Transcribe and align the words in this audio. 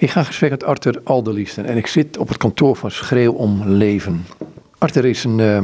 Ik 0.00 0.10
ga 0.10 0.22
gesprek 0.22 0.50
met 0.50 0.64
Arthur 0.64 1.00
Alderliesten 1.04 1.64
en 1.64 1.76
ik 1.76 1.86
zit 1.86 2.18
op 2.18 2.28
het 2.28 2.36
kantoor 2.36 2.76
van 2.76 2.90
Schreeuw 2.90 3.32
om 3.32 3.62
Leven. 3.64 4.26
Arthur 4.78 5.04
is 5.04 5.24
een 5.24 5.38
uh, 5.38 5.62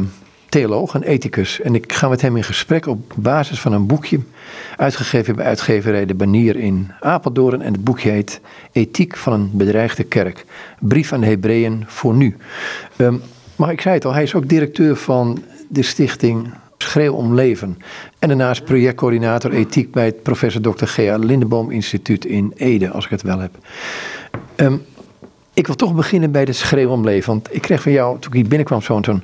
theoloog, 0.49 0.95
een 0.95 1.03
ethicus 1.03 1.61
en 1.61 1.75
ik 1.75 1.93
ga 1.93 2.09
met 2.09 2.21
hem 2.21 2.37
in 2.37 2.45
gesprek 2.45 2.87
op 2.87 3.13
basis 3.17 3.61
van 3.61 3.73
een 3.73 3.87
boekje 3.87 4.21
uitgegeven 4.77 5.37
bij 5.37 5.45
uitgeverij 5.45 6.07
De 6.07 6.15
Banier 6.15 6.57
in 6.57 6.91
Apeldoorn 7.01 7.63
en 7.63 7.73
het 7.73 7.85
boekje 7.85 8.11
heet 8.11 8.41
Ethiek 8.73 9.17
van 9.17 9.33
een 9.33 9.51
bedreigde 9.53 10.05
kerk. 10.05 10.45
Brief 10.79 11.13
aan 11.13 11.21
de 11.21 11.27
Hebreeën 11.27 11.85
voor 11.87 12.15
nu. 12.15 12.37
Um, 12.97 13.23
maar 13.57 13.73
ik 13.73 13.81
zei 13.81 13.95
het 13.95 14.05
al, 14.05 14.13
hij 14.13 14.23
is 14.23 14.35
ook 14.35 14.49
directeur 14.49 14.97
van 14.97 15.43
de 15.69 15.83
stichting 15.83 16.55
Schreeuw 16.95 17.13
om 17.13 17.35
Leven. 17.35 17.79
En 18.19 18.29
daarnaast 18.29 18.65
projectcoördinator 18.65 19.53
ethiek 19.53 19.93
bij 19.93 20.05
het 20.05 20.23
professor 20.23 20.61
Dr. 20.61 20.85
G.A. 20.85 21.17
Lindeboom 21.17 21.71
Instituut 21.71 22.25
in 22.25 22.53
Ede, 22.57 22.91
als 22.91 23.05
ik 23.05 23.11
het 23.11 23.23
wel 23.23 23.39
heb. 23.39 23.51
Um, 24.57 24.83
ik 25.55 25.67
wil 25.67 25.75
toch 25.75 25.95
beginnen 25.95 26.31
bij 26.31 26.45
de 26.45 26.53
Schreeuw 26.53 26.91
om 26.91 27.05
Leven. 27.05 27.33
Want 27.33 27.55
ik 27.55 27.63
kreeg 27.63 27.83
van 27.83 27.93
jou, 27.93 28.19
toen 28.19 28.31
ik 28.31 28.37
hier 28.37 28.49
binnenkwam, 28.49 28.83
zo'n 28.83 29.05
zo'n 29.05 29.23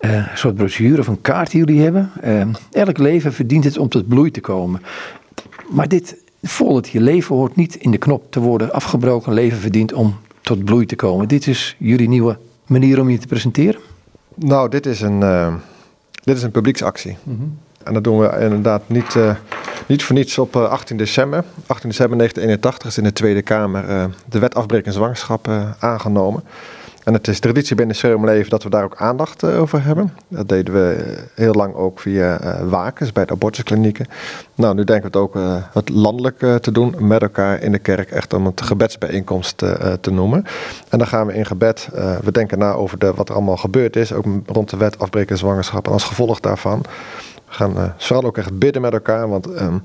uh, 0.00 0.26
soort 0.34 0.54
brochure 0.54 1.00
of 1.00 1.06
een 1.06 1.20
kaart 1.20 1.50
die 1.50 1.64
jullie 1.64 1.82
hebben. 1.82 2.10
Uh, 2.24 2.46
elk 2.70 2.98
leven 2.98 3.32
verdient 3.32 3.64
het 3.64 3.78
om 3.78 3.88
tot 3.88 4.08
bloei 4.08 4.30
te 4.30 4.40
komen. 4.40 4.82
Maar 5.70 5.88
dit 5.88 6.16
volgt 6.42 6.88
je 6.88 7.00
leven 7.00 7.36
hoort 7.36 7.56
niet 7.56 7.74
in 7.74 7.90
de 7.90 7.98
knop 7.98 8.32
te 8.32 8.40
worden 8.40 8.72
afgebroken. 8.72 9.32
Leven 9.32 9.58
verdient 9.58 9.92
om 9.92 10.16
tot 10.40 10.64
bloei 10.64 10.86
te 10.86 10.96
komen. 10.96 11.28
Dit 11.28 11.46
is 11.46 11.76
jullie 11.78 12.08
nieuwe 12.08 12.38
manier 12.66 13.00
om 13.00 13.10
je 13.10 13.18
te 13.18 13.26
presenteren? 13.26 13.80
Nou, 14.34 14.68
dit 14.68 14.86
is 14.86 15.00
een, 15.00 15.20
uh, 15.20 15.54
dit 16.22 16.36
is 16.36 16.42
een 16.42 16.50
publieksactie. 16.50 17.16
Mm 17.22 17.36
-hmm. 17.36 17.58
En 17.84 17.94
dat 17.94 18.04
doen 18.04 18.18
we 18.18 18.38
inderdaad 18.40 18.82
niet, 18.86 19.14
uh, 19.14 19.34
niet 19.86 20.02
voor 20.02 20.14
niets 20.14 20.38
op 20.38 20.56
18 20.56 20.96
december. 20.96 21.44
18 21.66 21.88
december 21.88 22.18
1981 22.18 22.88
is 22.88 22.98
in 22.98 23.04
de 23.04 23.12
Tweede 23.12 23.42
Kamer 23.42 23.88
uh, 23.88 24.04
de 24.28 24.38
wet 24.38 24.54
afbreken 24.54 24.92
zwangerschap 24.92 25.48
aangenomen. 25.78 26.42
En 27.04 27.12
het 27.12 27.28
is 27.28 27.40
traditie 27.40 27.76
binnen 27.76 28.24
Leven 28.24 28.50
dat 28.50 28.62
we 28.62 28.70
daar 28.70 28.84
ook 28.84 28.96
aandacht 28.96 29.42
uh, 29.42 29.60
over 29.60 29.84
hebben. 29.84 30.14
Dat 30.28 30.48
deden 30.48 30.74
we 30.74 31.16
heel 31.34 31.52
lang 31.52 31.74
ook 31.74 32.00
via 32.00 32.44
uh, 32.44 32.68
wakens 32.68 33.12
bij 33.12 33.24
de 33.24 33.32
abortusklinieken. 33.32 34.06
Nou, 34.54 34.74
nu 34.74 34.84
denken 34.84 35.10
we 35.12 35.18
het 35.18 35.26
ook 35.26 35.62
wat 35.72 35.88
landelijk 35.88 36.38
te 36.38 36.72
doen 36.72 36.94
met 36.98 37.22
elkaar 37.22 37.62
in 37.62 37.72
de 37.72 37.78
kerk. 37.78 38.10
Echt 38.10 38.34
om 38.34 38.46
het 38.46 38.62
gebedsbijeenkomst 38.62 39.56
te 40.00 40.10
noemen. 40.10 40.44
En 40.88 40.98
dan 40.98 41.06
gaan 41.06 41.26
we 41.26 41.34
in 41.34 41.46
gebed, 41.46 41.88
we 42.22 42.32
denken 42.32 42.58
na 42.58 42.72
over 42.72 42.98
de, 42.98 43.14
wat 43.14 43.28
er 43.28 43.34
allemaal 43.34 43.56
gebeurd 43.56 43.96
is. 43.96 44.12
Ook 44.12 44.24
rond 44.46 44.70
de 44.70 44.76
wet 44.76 44.98
afbreken 44.98 45.38
zwangerschap. 45.38 45.86
En 45.86 45.92
als 45.92 46.04
gevolg 46.04 46.40
daarvan 46.40 46.80
we 46.80 47.56
gaan 47.56 47.94
vooral 47.96 48.24
ook 48.24 48.38
echt 48.38 48.58
bidden 48.58 48.82
met 48.82 48.92
elkaar. 48.92 49.28
Want... 49.28 49.46
Um, 49.46 49.82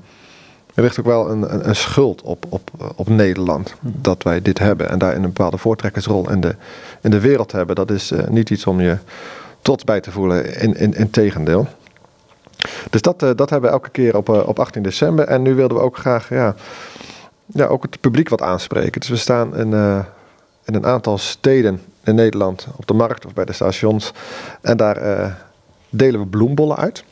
er 0.76 0.82
ligt 0.82 0.98
ook 0.98 1.06
wel 1.06 1.30
een, 1.30 1.54
een, 1.54 1.68
een, 1.68 1.76
schuld 1.76 2.22
op, 2.22 2.46
op, 2.48 2.70
op 2.96 3.08
Nederland 3.08 3.74
dat 3.80 4.22
wij 4.22 4.42
dit 4.42 4.58
hebben. 4.58 4.88
En 4.90 4.98
daar 4.98 5.14
een 5.14 5.22
bepaalde 5.22 5.58
voortrekkersrol 5.58 6.30
in 6.30 6.40
de, 6.40 6.54
in 7.00 7.10
de 7.10 7.20
wereld 7.20 7.52
hebben. 7.52 7.76
Dat 7.76 7.90
is 7.90 8.12
uh, 8.12 8.26
niet 8.28 8.50
iets 8.50 8.66
om 8.66 8.80
je 8.80 8.96
trots 9.60 9.84
bij 9.84 10.00
te 10.00 10.10
voelen, 10.10 10.60
in, 10.60 10.76
in, 10.76 10.94
in 10.94 11.10
tegendeel. 11.10 11.66
Dus 12.90 13.00
dat, 13.00 13.22
uh, 13.22 13.30
dat 13.36 13.50
hebben 13.50 13.70
we 13.70 13.76
elke 13.76 13.90
keer 13.90 14.16
op, 14.16 14.28
uh, 14.28 14.48
op 14.48 14.58
18 14.58 14.82
december. 14.82 15.26
En 15.26 15.42
nu 15.42 15.54
wilden 15.54 15.76
we 15.76 15.82
ook 15.82 15.96
graag 15.96 16.28
ja, 16.28 16.54
ja, 17.46 17.66
ook 17.66 17.82
het 17.82 18.00
publiek 18.00 18.28
wat 18.28 18.42
aanspreken. 18.42 19.00
Dus 19.00 19.10
we 19.10 19.16
staan 19.16 19.56
in, 19.56 19.72
in 20.64 20.74
een 20.74 20.86
aantal 20.86 21.18
steden 21.18 21.80
in 22.04 22.14
Nederland 22.14 22.66
op 22.76 22.86
de 22.86 22.94
markt 22.94 23.26
of 23.26 23.32
bij 23.32 23.44
de 23.44 23.52
stations. 23.52 24.12
En 24.60 24.76
daar 24.76 25.36
delen 25.88 26.20
we 26.20 26.26
bloembollen 26.26 26.76
uit. 26.76 27.04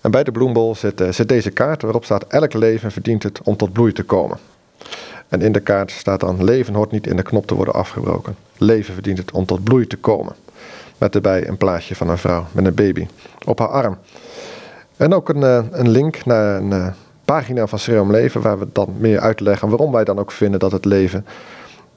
En 0.00 0.10
bij 0.10 0.24
de 0.24 0.32
bloembol 0.32 0.74
zit, 0.74 1.00
uh, 1.00 1.08
zit 1.10 1.28
deze 1.28 1.50
kaart 1.50 1.82
waarop 1.82 2.04
staat: 2.04 2.26
elk 2.26 2.52
leven 2.52 2.90
verdient 2.90 3.22
het 3.22 3.40
om 3.42 3.56
tot 3.56 3.72
bloei 3.72 3.92
te 3.92 4.02
komen. 4.02 4.38
En 5.28 5.42
in 5.42 5.52
de 5.52 5.60
kaart 5.60 5.90
staat 5.90 6.20
dan: 6.20 6.44
leven 6.44 6.74
hoort 6.74 6.90
niet 6.90 7.06
in 7.06 7.16
de 7.16 7.22
knop 7.22 7.46
te 7.46 7.54
worden 7.54 7.74
afgebroken. 7.74 8.36
Leven 8.56 8.94
verdient 8.94 9.18
het 9.18 9.30
om 9.30 9.44
tot 9.44 9.64
bloei 9.64 9.86
te 9.86 9.96
komen. 9.96 10.34
Met 10.98 11.14
erbij 11.14 11.48
een 11.48 11.56
plaatje 11.56 11.94
van 11.96 12.08
een 12.08 12.18
vrouw 12.18 12.46
met 12.52 12.66
een 12.66 12.74
baby 12.74 13.06
op 13.44 13.58
haar 13.58 13.68
arm. 13.68 13.98
En 14.96 15.14
ook 15.14 15.28
een, 15.28 15.40
uh, 15.40 15.64
een 15.70 15.88
link 15.88 16.24
naar 16.24 16.56
een 16.56 16.70
uh, 16.70 16.86
pagina 17.24 17.66
van 17.66 17.78
Serum 17.78 18.10
Leven, 18.10 18.40
waar 18.40 18.58
we 18.58 18.66
dan 18.72 18.94
meer 18.98 19.20
uitleggen 19.20 19.68
waarom 19.68 19.92
wij 19.92 20.04
dan 20.04 20.18
ook 20.18 20.32
vinden 20.32 20.60
dat 20.60 20.72
het 20.72 20.84
leven 20.84 21.26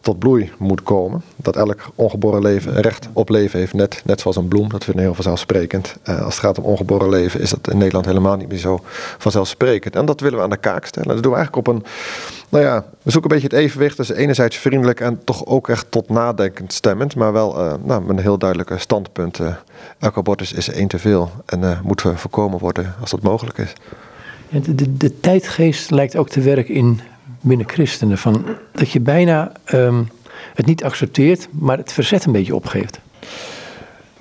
tot 0.01 0.19
bloei 0.19 0.51
moet 0.57 0.83
komen. 0.83 1.23
Dat 1.35 1.55
elk 1.55 1.91
ongeboren 1.95 2.41
leven 2.41 2.81
recht 2.81 3.07
op 3.13 3.29
leven 3.29 3.59
heeft, 3.59 3.73
net, 3.73 4.01
net 4.05 4.21
zoals 4.21 4.37
een 4.37 4.47
bloem. 4.47 4.69
Dat 4.69 4.83
vinden 4.83 5.01
we 5.01 5.07
heel 5.07 5.15
vanzelfsprekend. 5.15 5.95
Uh, 6.09 6.21
als 6.21 6.35
het 6.35 6.43
gaat 6.43 6.57
om 6.57 6.63
ongeboren 6.63 7.09
leven 7.09 7.39
is 7.39 7.49
dat 7.49 7.69
in 7.69 7.77
Nederland 7.77 8.05
helemaal 8.05 8.35
niet 8.35 8.47
meer 8.47 8.57
zo 8.57 8.79
vanzelfsprekend. 9.17 9.95
En 9.95 10.05
dat 10.05 10.19
willen 10.19 10.37
we 10.37 10.43
aan 10.43 10.49
de 10.49 10.57
kaak 10.57 10.85
stellen. 10.85 11.13
Dat 11.13 11.23
doen 11.23 11.31
we 11.31 11.37
eigenlijk 11.37 11.67
op 11.67 11.73
een, 11.75 11.83
nou 12.49 12.63
ja, 12.63 12.85
we 13.01 13.11
zoeken 13.11 13.31
een 13.31 13.39
beetje 13.39 13.55
het 13.55 13.65
evenwicht 13.65 13.95
tussen 13.95 14.15
enerzijds 14.15 14.57
vriendelijk 14.57 14.99
en 14.99 15.23
toch 15.23 15.45
ook 15.45 15.69
echt 15.69 15.85
tot 15.89 16.09
nadenkend 16.09 16.73
stemmend. 16.73 17.15
Maar 17.15 17.33
wel 17.33 17.59
uh, 17.59 17.73
nou, 17.83 18.01
met 18.01 18.17
een 18.17 18.23
heel 18.23 18.37
duidelijke 18.37 18.77
standpunt. 18.77 19.39
Uh, 19.39 19.55
elk 19.99 20.17
abortus 20.17 20.53
is 20.53 20.69
één 20.69 20.87
te 20.87 20.99
veel 20.99 21.31
en 21.45 21.79
moet 21.83 22.01
voorkomen 22.01 22.59
worden 22.59 22.93
als 23.01 23.09
dat 23.11 23.21
mogelijk 23.21 23.57
is. 23.57 23.73
De, 24.49 24.75
de, 24.75 24.97
de 24.97 25.19
tijdgeest 25.19 25.91
lijkt 25.91 26.15
ook 26.15 26.29
te 26.29 26.41
werken 26.41 26.73
in 26.73 27.01
binnen 27.41 27.69
christenen. 27.69 28.17
Van, 28.17 28.45
dat 28.71 28.91
je 28.91 28.99
bijna 28.99 29.51
um, 29.73 30.09
het 30.53 30.65
niet 30.65 30.83
accepteert, 30.83 31.47
maar 31.51 31.77
het 31.77 31.93
verzet 31.93 32.25
een 32.25 32.31
beetje 32.31 32.55
opgeeft. 32.55 32.99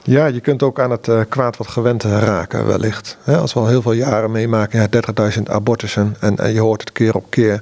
Ja, 0.03 0.27
je 0.27 0.41
kunt 0.41 0.63
ook 0.63 0.81
aan 0.81 0.91
het 0.91 1.09
uh, 1.09 1.21
kwaad 1.29 1.57
wat 1.57 1.67
gewend 1.67 2.03
raken, 2.03 2.67
wellicht. 2.67 3.19
als 3.27 3.53
we 3.53 3.61
al 3.61 3.67
heel 3.67 3.83
veel 3.83 3.93
jaren 3.93 4.31
meemaken, 4.31 4.81
ja, 4.81 5.33
30.000 5.37 5.43
abortussen 5.43 6.17
en, 6.21 6.37
en, 6.37 6.53
je 6.53 6.61
hoort 6.61 6.81
het 6.81 6.93
keer 6.93 7.15
op 7.15 7.25
keer. 7.29 7.55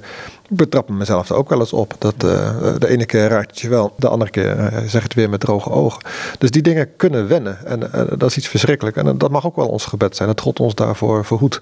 Ik 0.49 0.55
betrap 0.57 0.89
mezelf 0.89 1.31
ook 1.31 1.49
wel 1.49 1.59
eens 1.59 1.73
op. 1.73 1.95
Dat 1.97 2.13
uh, 2.13 2.59
de 2.77 2.87
ene 2.87 3.05
keer 3.05 3.27
raakt 3.27 3.49
het 3.49 3.59
je 3.59 3.69
wel, 3.69 3.93
de 3.97 4.07
andere 4.07 4.31
keer 4.31 4.57
uh, 4.57 4.77
zeg 4.87 5.03
het 5.03 5.13
weer 5.13 5.29
met 5.29 5.39
droge 5.39 5.69
ogen. 5.69 6.01
Dus 6.37 6.51
die 6.51 6.61
dingen 6.61 6.95
kunnen 6.95 7.27
wennen 7.27 7.65
en 7.65 7.79
dat 8.17 8.29
is 8.29 8.37
iets 8.37 8.47
verschrikkelijk. 8.47 8.95
En 8.95 9.17
dat 9.17 9.31
mag 9.31 9.45
ook 9.45 9.55
wel 9.55 9.67
ons 9.67 9.85
gebed 9.85 10.15
zijn, 10.15 10.27
dat 10.27 10.41
God 10.41 10.59
ons 10.59 10.75
daarvoor 10.75 11.25
verhoedt. 11.25 11.59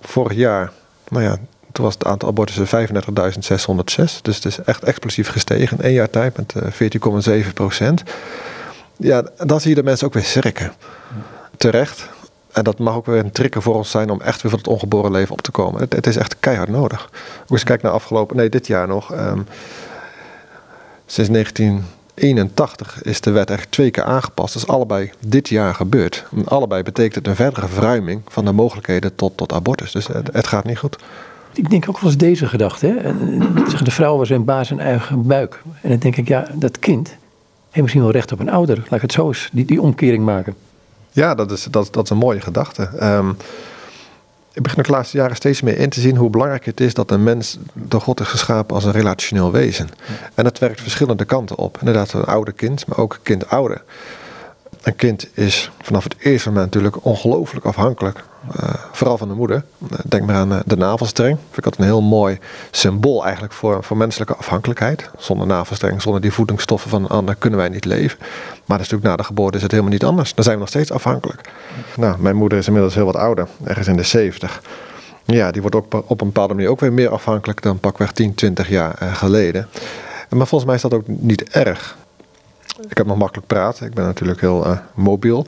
Vorig 0.00 0.36
jaar, 0.36 0.72
nou 1.08 1.24
ja, 1.24 1.38
toen 1.72 1.84
was 1.84 1.94
het 1.94 2.04
aantal 2.04 2.28
abortussen 2.28 2.88
35.606. 2.88 4.20
Dus 4.22 4.36
het 4.36 4.44
is 4.44 4.58
echt 4.64 4.82
explosief 4.82 5.28
gestegen 5.28 5.76
in 5.76 5.84
één 5.84 5.92
jaar 5.92 6.10
tijd 6.10 6.36
met 6.36 6.54
14,7 6.54 7.30
eh, 7.30 7.52
procent. 7.54 8.02
Ja, 8.96 9.24
dan 9.36 9.60
zie 9.60 9.70
je 9.70 9.76
de 9.76 9.82
mensen 9.82 10.06
ook 10.06 10.14
weer 10.14 10.24
schrikken. 10.24 10.72
Terecht. 11.56 12.08
En 12.52 12.64
dat 12.64 12.78
mag 12.78 12.94
ook 12.94 13.06
weer 13.06 13.18
een 13.18 13.32
trigger 13.32 13.62
voor 13.62 13.74
ons 13.74 13.90
zijn 13.90 14.10
om 14.10 14.20
echt 14.20 14.42
weer 14.42 14.50
van 14.50 14.60
het 14.60 14.68
ongeboren 14.68 15.10
leven 15.10 15.32
op 15.32 15.40
te 15.40 15.50
komen. 15.50 15.80
Het, 15.80 15.92
het 15.92 16.06
is 16.06 16.16
echt 16.16 16.36
keihard 16.40 16.68
nodig. 16.68 17.10
Ook 17.42 17.50
eens 17.50 17.64
kijk 17.64 17.82
naar 17.82 17.92
afgelopen, 17.92 18.36
nee, 18.36 18.48
dit 18.48 18.66
jaar 18.66 18.88
nog. 18.88 19.12
Um, 19.12 19.46
sinds 21.06 21.30
1981 21.30 23.02
is 23.02 23.20
de 23.20 23.30
wet 23.30 23.48
eigenlijk 23.48 23.70
twee 23.70 23.90
keer 23.90 24.04
aangepast. 24.04 24.54
Dat 24.54 24.62
is 24.62 24.68
allebei 24.68 25.10
dit 25.26 25.48
jaar 25.48 25.74
gebeurd. 25.74 26.24
En 26.36 26.46
allebei 26.46 26.82
betekent 26.82 27.14
het 27.14 27.26
een 27.26 27.36
verdere 27.36 27.68
verruiming 27.68 28.22
van 28.28 28.44
de 28.44 28.52
mogelijkheden 28.52 29.14
tot, 29.14 29.36
tot 29.36 29.52
abortus. 29.52 29.92
Dus 29.92 30.06
het, 30.06 30.28
het 30.32 30.46
gaat 30.46 30.64
niet 30.64 30.78
goed. 30.78 30.98
Ik 31.60 31.70
denk 31.70 31.88
ook 31.88 31.98
wel 31.98 32.10
eens 32.10 32.18
deze 32.18 32.46
gedachte. 32.46 32.86
Hè? 32.86 33.12
De 33.84 33.90
vrouw 33.90 34.16
was 34.16 34.28
zijn 34.28 34.44
baas 34.44 34.70
en 34.70 34.78
eigen 34.78 35.26
buik. 35.26 35.62
En 35.82 35.88
dan 35.88 35.98
denk 35.98 36.16
ik, 36.16 36.28
ja, 36.28 36.46
dat 36.54 36.78
kind 36.78 37.08
heeft 37.08 37.80
misschien 37.80 38.02
wel 38.02 38.10
recht 38.10 38.32
op 38.32 38.40
een 38.40 38.50
ouder. 38.50 38.76
Laat 38.76 38.92
ik 38.92 39.00
het 39.00 39.12
zo 39.12 39.26
eens, 39.26 39.48
die, 39.52 39.64
die 39.64 39.80
omkering 39.80 40.24
maken. 40.24 40.54
Ja, 41.10 41.34
dat 41.34 41.50
is, 41.50 41.64
dat, 41.70 41.88
dat 41.92 42.04
is 42.04 42.10
een 42.10 42.16
mooie 42.16 42.40
gedachte. 42.40 42.90
Um, 43.02 43.36
ik 44.52 44.62
begin 44.62 44.82
de 44.82 44.90
laatste 44.90 45.16
jaren 45.16 45.36
steeds 45.36 45.60
meer 45.60 45.78
in 45.78 45.88
te 45.88 46.00
zien 46.00 46.16
hoe 46.16 46.30
belangrijk 46.30 46.64
het 46.64 46.80
is 46.80 46.94
dat 46.94 47.10
een 47.10 47.22
mens 47.22 47.58
door 47.72 48.00
God 48.00 48.20
is 48.20 48.26
geschapen 48.26 48.74
als 48.74 48.84
een 48.84 48.92
relationeel 48.92 49.52
wezen. 49.52 49.88
En 50.34 50.44
dat 50.44 50.58
werkt 50.58 50.80
verschillende 50.80 51.24
kanten 51.24 51.58
op. 51.58 51.76
Inderdaad, 51.78 52.12
een 52.12 52.24
oude 52.24 52.52
kind, 52.52 52.86
maar 52.86 52.98
ook 52.98 53.18
kind-ouder. 53.22 53.82
Een 54.82 54.96
kind 54.96 55.28
is 55.34 55.70
vanaf 55.82 56.04
het 56.04 56.16
eerste 56.18 56.48
moment 56.48 56.66
natuurlijk 56.66 57.04
ongelooflijk 57.04 57.64
afhankelijk 57.64 58.24
uh, 58.46 58.74
vooral 58.92 59.18
van 59.18 59.28
de 59.28 59.34
moeder. 59.34 59.64
Eh, 59.90 59.98
denk 60.04 60.26
maar 60.26 60.36
aan 60.36 60.52
uh, 60.52 60.58
de 60.66 60.76
navelstreng. 60.76 61.38
Vind 61.38 61.56
ik 61.56 61.64
dat 61.64 61.78
een 61.78 61.84
heel 61.84 62.02
mooi 62.02 62.38
symbool 62.70 63.24
eigenlijk 63.24 63.52
voor, 63.52 63.84
voor 63.84 63.96
menselijke 63.96 64.34
afhankelijkheid. 64.34 65.10
Zonder 65.18 65.46
navelstreng, 65.46 66.02
zonder 66.02 66.20
die 66.20 66.32
voedingsstoffen 66.32 66.90
van 66.90 67.02
een 67.02 67.08
ander 67.08 67.34
kunnen 67.34 67.58
wij 67.58 67.68
niet 67.68 67.84
leven. 67.84 68.18
Maar 68.64 68.78
natuurlijk 68.78 69.04
na 69.04 69.16
de 69.16 69.24
geboorte 69.24 69.56
is 69.56 69.62
het 69.62 69.70
helemaal 69.70 69.92
niet 69.92 70.04
anders. 70.04 70.34
Dan 70.34 70.44
zijn 70.44 70.56
we 70.56 70.60
nog 70.60 70.70
steeds 70.70 70.92
afhankelijk. 70.92 71.50
Nou, 71.96 72.18
mijn 72.18 72.36
moeder 72.36 72.58
is 72.58 72.66
inmiddels 72.66 72.94
heel 72.94 73.04
wat 73.04 73.16
ouder, 73.16 73.48
ergens 73.64 73.86
in 73.86 73.96
de 73.96 74.02
70. 74.02 74.62
Ja, 75.24 75.50
die 75.50 75.60
wordt 75.60 75.76
ook 75.76 75.92
op 75.92 76.20
een 76.20 76.26
bepaalde 76.26 76.54
manier 76.54 76.70
ook 76.70 76.80
weer 76.80 76.92
meer 76.92 77.10
afhankelijk 77.10 77.62
dan 77.62 77.78
pakweg 77.78 78.12
10, 78.12 78.34
20 78.34 78.68
jaar 78.68 78.96
geleden. 79.12 79.68
Maar 80.28 80.46
volgens 80.46 80.64
mij 80.64 80.74
is 80.74 80.82
dat 80.82 80.94
ook 80.94 81.06
niet 81.06 81.42
erg. 81.42 81.96
Ik 82.88 82.96
heb 82.96 83.06
nog 83.06 83.16
makkelijk 83.16 83.46
praten. 83.46 83.86
Ik 83.86 83.94
ben 83.94 84.04
natuurlijk 84.04 84.40
heel 84.40 84.78
mobiel. 84.94 85.46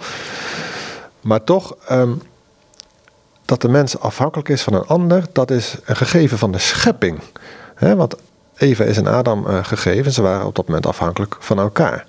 Maar 1.21 1.45
toch, 1.45 1.77
um, 1.91 2.23
dat 3.53 3.61
de 3.61 3.69
mens 3.69 3.99
afhankelijk 3.99 4.49
is 4.49 4.63
van 4.63 4.75
een 4.75 4.87
ander, 4.87 5.25
dat 5.33 5.51
is 5.51 5.77
een 5.85 5.97
gegeven 5.97 6.39
van 6.39 6.53
de 6.53 6.59
schepping. 6.59 7.21
He, 7.75 7.97
want 7.97 8.15
Eva 8.57 8.85
is 8.85 8.97
en 8.97 9.07
Adam 9.07 9.47
uh, 9.47 9.65
gegeven, 9.65 10.13
ze 10.13 10.23
waren 10.23 10.47
op 10.47 10.55
dat 10.55 10.67
moment 10.67 10.87
afhankelijk 10.87 11.37
van 11.39 11.59
elkaar. 11.59 12.07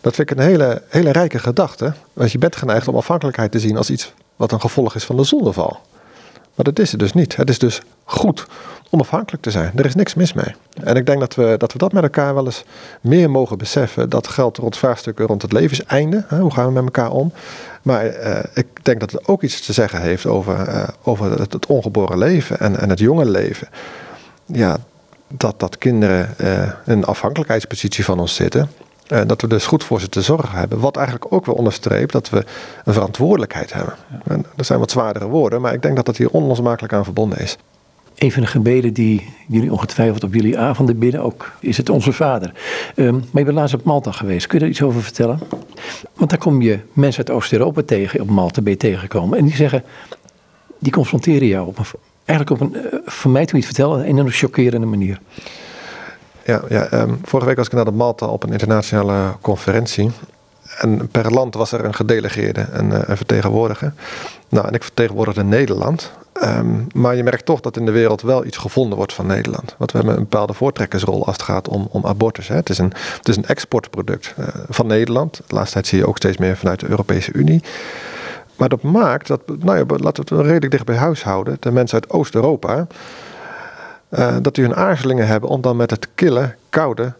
Dat 0.00 0.14
vind 0.14 0.30
ik 0.30 0.36
een 0.36 0.44
hele, 0.44 0.82
hele 0.88 1.12
rijke 1.12 1.38
gedachte, 1.38 1.92
want 2.12 2.32
je 2.32 2.38
bent 2.38 2.56
geneigd 2.56 2.88
om 2.88 2.96
afhankelijkheid 2.96 3.52
te 3.52 3.60
zien 3.60 3.76
als 3.76 3.90
iets 3.90 4.12
wat 4.36 4.52
een 4.52 4.60
gevolg 4.60 4.94
is 4.94 5.04
van 5.04 5.16
de 5.16 5.24
zondeval. 5.24 5.80
Maar 6.54 6.64
dat 6.64 6.78
is 6.78 6.90
het 6.90 7.00
dus 7.00 7.12
niet. 7.12 7.36
Het 7.36 7.48
is 7.48 7.58
dus 7.58 7.80
goed 8.04 8.46
om 8.90 9.00
afhankelijk 9.00 9.42
te 9.42 9.50
zijn. 9.50 9.72
Er 9.74 9.84
is 9.84 9.94
niks 9.94 10.14
mis 10.14 10.32
mee. 10.32 10.54
En 10.82 10.96
ik 10.96 11.06
denk 11.06 11.20
dat 11.20 11.34
we 11.34 11.54
dat, 11.58 11.72
we 11.72 11.78
dat 11.78 11.92
met 11.92 12.02
elkaar 12.02 12.34
wel 12.34 12.44
eens 12.44 12.64
meer 13.00 13.30
mogen 13.30 13.58
beseffen. 13.58 14.08
Dat 14.08 14.28
geldt 14.28 14.58
rond 14.58 14.76
vraagstukken 14.76 15.26
rond 15.26 15.42
het 15.42 15.52
levenseinde. 15.52 16.24
Hè? 16.28 16.38
Hoe 16.38 16.52
gaan 16.52 16.66
we 16.66 16.72
met 16.72 16.84
elkaar 16.84 17.10
om? 17.10 17.32
Maar 17.82 18.04
uh, 18.04 18.38
ik 18.54 18.66
denk 18.82 19.00
dat 19.00 19.10
het 19.10 19.28
ook 19.28 19.42
iets 19.42 19.66
te 19.66 19.72
zeggen 19.72 20.00
heeft 20.00 20.26
over, 20.26 20.68
uh, 20.68 20.88
over 21.02 21.40
het, 21.40 21.52
het, 21.52 21.66
ongeboren 21.66 22.18
leven 22.18 22.58
en, 22.58 22.80
en 22.80 22.90
het 22.90 22.98
jonge 22.98 23.30
leven. 23.30 23.68
Ja, 24.46 24.78
dat, 25.28 25.60
dat 25.60 25.78
kinderen 25.78 26.34
uh, 26.40 26.62
in 26.62 26.72
een 26.84 27.04
afhankelijkheidspositie 27.04 28.04
van 28.04 28.20
ons 28.20 28.34
zitten. 28.34 28.70
Uh, 29.08 29.20
dat 29.26 29.40
we 29.40 29.48
dus 29.48 29.66
goed 29.66 29.84
voor 29.84 30.00
ze 30.00 30.08
te 30.08 30.22
zorgen 30.22 30.58
hebben. 30.58 30.80
Wat 30.80 30.96
eigenlijk 30.96 31.32
ook 31.32 31.46
weer 31.46 31.54
onderstreept 31.54 32.12
dat 32.12 32.30
we 32.30 32.44
een 32.84 32.92
verantwoordelijkheid 32.92 33.72
hebben. 33.72 33.94
En 34.26 34.46
dat 34.56 34.66
zijn 34.66 34.78
wat 34.78 34.90
zwaardere 34.90 35.26
woorden, 35.26 35.60
maar 35.60 35.72
ik 35.72 35.82
denk 35.82 35.96
dat 35.96 36.06
dat 36.06 36.16
hier 36.16 36.30
onlosmakelijk 36.30 36.92
aan 36.92 37.04
verbonden 37.04 37.38
is. 37.38 37.56
Een 38.16 38.32
van 38.32 38.42
de 38.42 38.48
gebeden 38.48 38.92
die 38.92 39.34
jullie 39.48 39.72
ongetwijfeld 39.72 40.24
op 40.24 40.34
jullie 40.34 40.58
avonden 40.58 40.98
bidden, 40.98 41.22
ook 41.22 41.52
is 41.60 41.76
het 41.76 41.88
Onze 41.88 42.12
Vader. 42.12 42.52
Um, 42.94 43.12
maar 43.14 43.22
je 43.32 43.44
bent 43.44 43.56
laatst 43.56 43.74
op 43.74 43.84
Malta 43.84 44.12
geweest. 44.12 44.46
Kun 44.46 44.54
je 44.54 44.60
daar 44.60 44.72
iets 44.72 44.82
over 44.82 45.02
vertellen? 45.02 45.38
Want 46.14 46.30
daar 46.30 46.38
kom 46.38 46.62
je 46.62 46.78
mensen 46.92 47.26
uit 47.26 47.36
Oost-Europa 47.36 47.82
tegen, 47.82 48.20
op 48.20 48.28
Malta 48.28 48.62
ben 48.62 48.72
je 48.72 48.78
tegengekomen. 48.78 49.38
En 49.38 49.44
die 49.44 49.54
zeggen, 49.54 49.82
die 50.78 50.92
confronteren 50.92 51.48
jou 51.48 51.66
op 51.66 51.78
eigenlijk 52.24 52.62
op 52.62 52.68
een, 52.68 52.76
uh, 52.76 53.00
voor 53.04 53.30
mij 53.30 53.46
toen 53.46 53.58
je 53.58 53.66
het 53.66 53.74
vertellen, 53.74 54.04
in 54.04 54.16
een 54.16 54.30
chockerende 54.30 54.86
manier. 54.86 55.20
Ja, 56.44 56.62
ja 56.68 56.92
um, 56.92 57.18
vorige 57.22 57.48
week 57.48 57.56
was 57.56 57.66
ik 57.66 57.72
naar 57.72 57.84
de 57.84 57.90
Malta 57.90 58.26
op 58.26 58.42
een 58.42 58.52
internationale 58.52 59.32
conferentie. 59.40 60.10
En 60.76 61.08
per 61.08 61.32
land 61.32 61.54
was 61.54 61.72
er 61.72 61.84
een 61.84 61.94
gedelegeerde, 61.94 62.66
een, 62.70 62.90
uh, 62.90 62.98
een 63.06 63.16
vertegenwoordiger. 63.16 63.92
Nou, 64.48 64.66
en 64.66 64.74
ik 64.74 64.82
vertegenwoordigde 64.82 65.44
Nederland. 65.44 66.12
Um, 66.42 66.86
maar 66.94 67.16
je 67.16 67.22
merkt 67.22 67.44
toch 67.44 67.60
dat 67.60 67.76
in 67.76 67.86
de 67.86 67.92
wereld 67.92 68.22
wel 68.22 68.44
iets 68.44 68.56
gevonden 68.56 68.96
wordt 68.96 69.12
van 69.12 69.26
Nederland. 69.26 69.74
Want 69.78 69.92
we 69.92 69.98
hebben 69.98 70.16
een 70.16 70.22
bepaalde 70.22 70.52
voortrekkersrol 70.52 71.26
als 71.26 71.36
het 71.36 71.44
gaat 71.44 71.68
om, 71.68 71.88
om 71.90 72.06
abortus. 72.06 72.48
Hè. 72.48 72.54
Het, 72.54 72.70
is 72.70 72.78
een, 72.78 72.92
het 73.16 73.28
is 73.28 73.36
een 73.36 73.46
exportproduct 73.46 74.34
uh, 74.38 74.46
van 74.68 74.86
Nederland. 74.86 75.40
De 75.46 75.54
laatste 75.54 75.72
tijd 75.72 75.86
zie 75.86 75.98
je 75.98 76.06
ook 76.06 76.16
steeds 76.16 76.36
meer 76.36 76.56
vanuit 76.56 76.80
de 76.80 76.88
Europese 76.88 77.32
Unie. 77.32 77.62
Maar 78.56 78.68
dat 78.68 78.82
maakt 78.82 79.26
dat, 79.26 79.40
nou 79.46 79.78
ja, 79.78 79.84
laten 79.86 80.24
we 80.24 80.34
het 80.34 80.46
redelijk 80.46 80.70
dicht 80.70 80.84
bij 80.84 80.96
huis 80.96 81.22
houden. 81.22 81.56
De 81.60 81.70
mensen 81.70 82.00
uit 82.02 82.10
Oost-Europa, 82.10 82.86
uh, 84.10 84.36
dat 84.42 84.54
die 84.54 84.64
hun 84.64 84.76
aarzelingen 84.76 85.26
hebben 85.26 85.48
om 85.48 85.60
dan 85.60 85.76
met 85.76 85.90
het 85.90 86.08
kille, 86.14 86.54
koude 86.68 87.12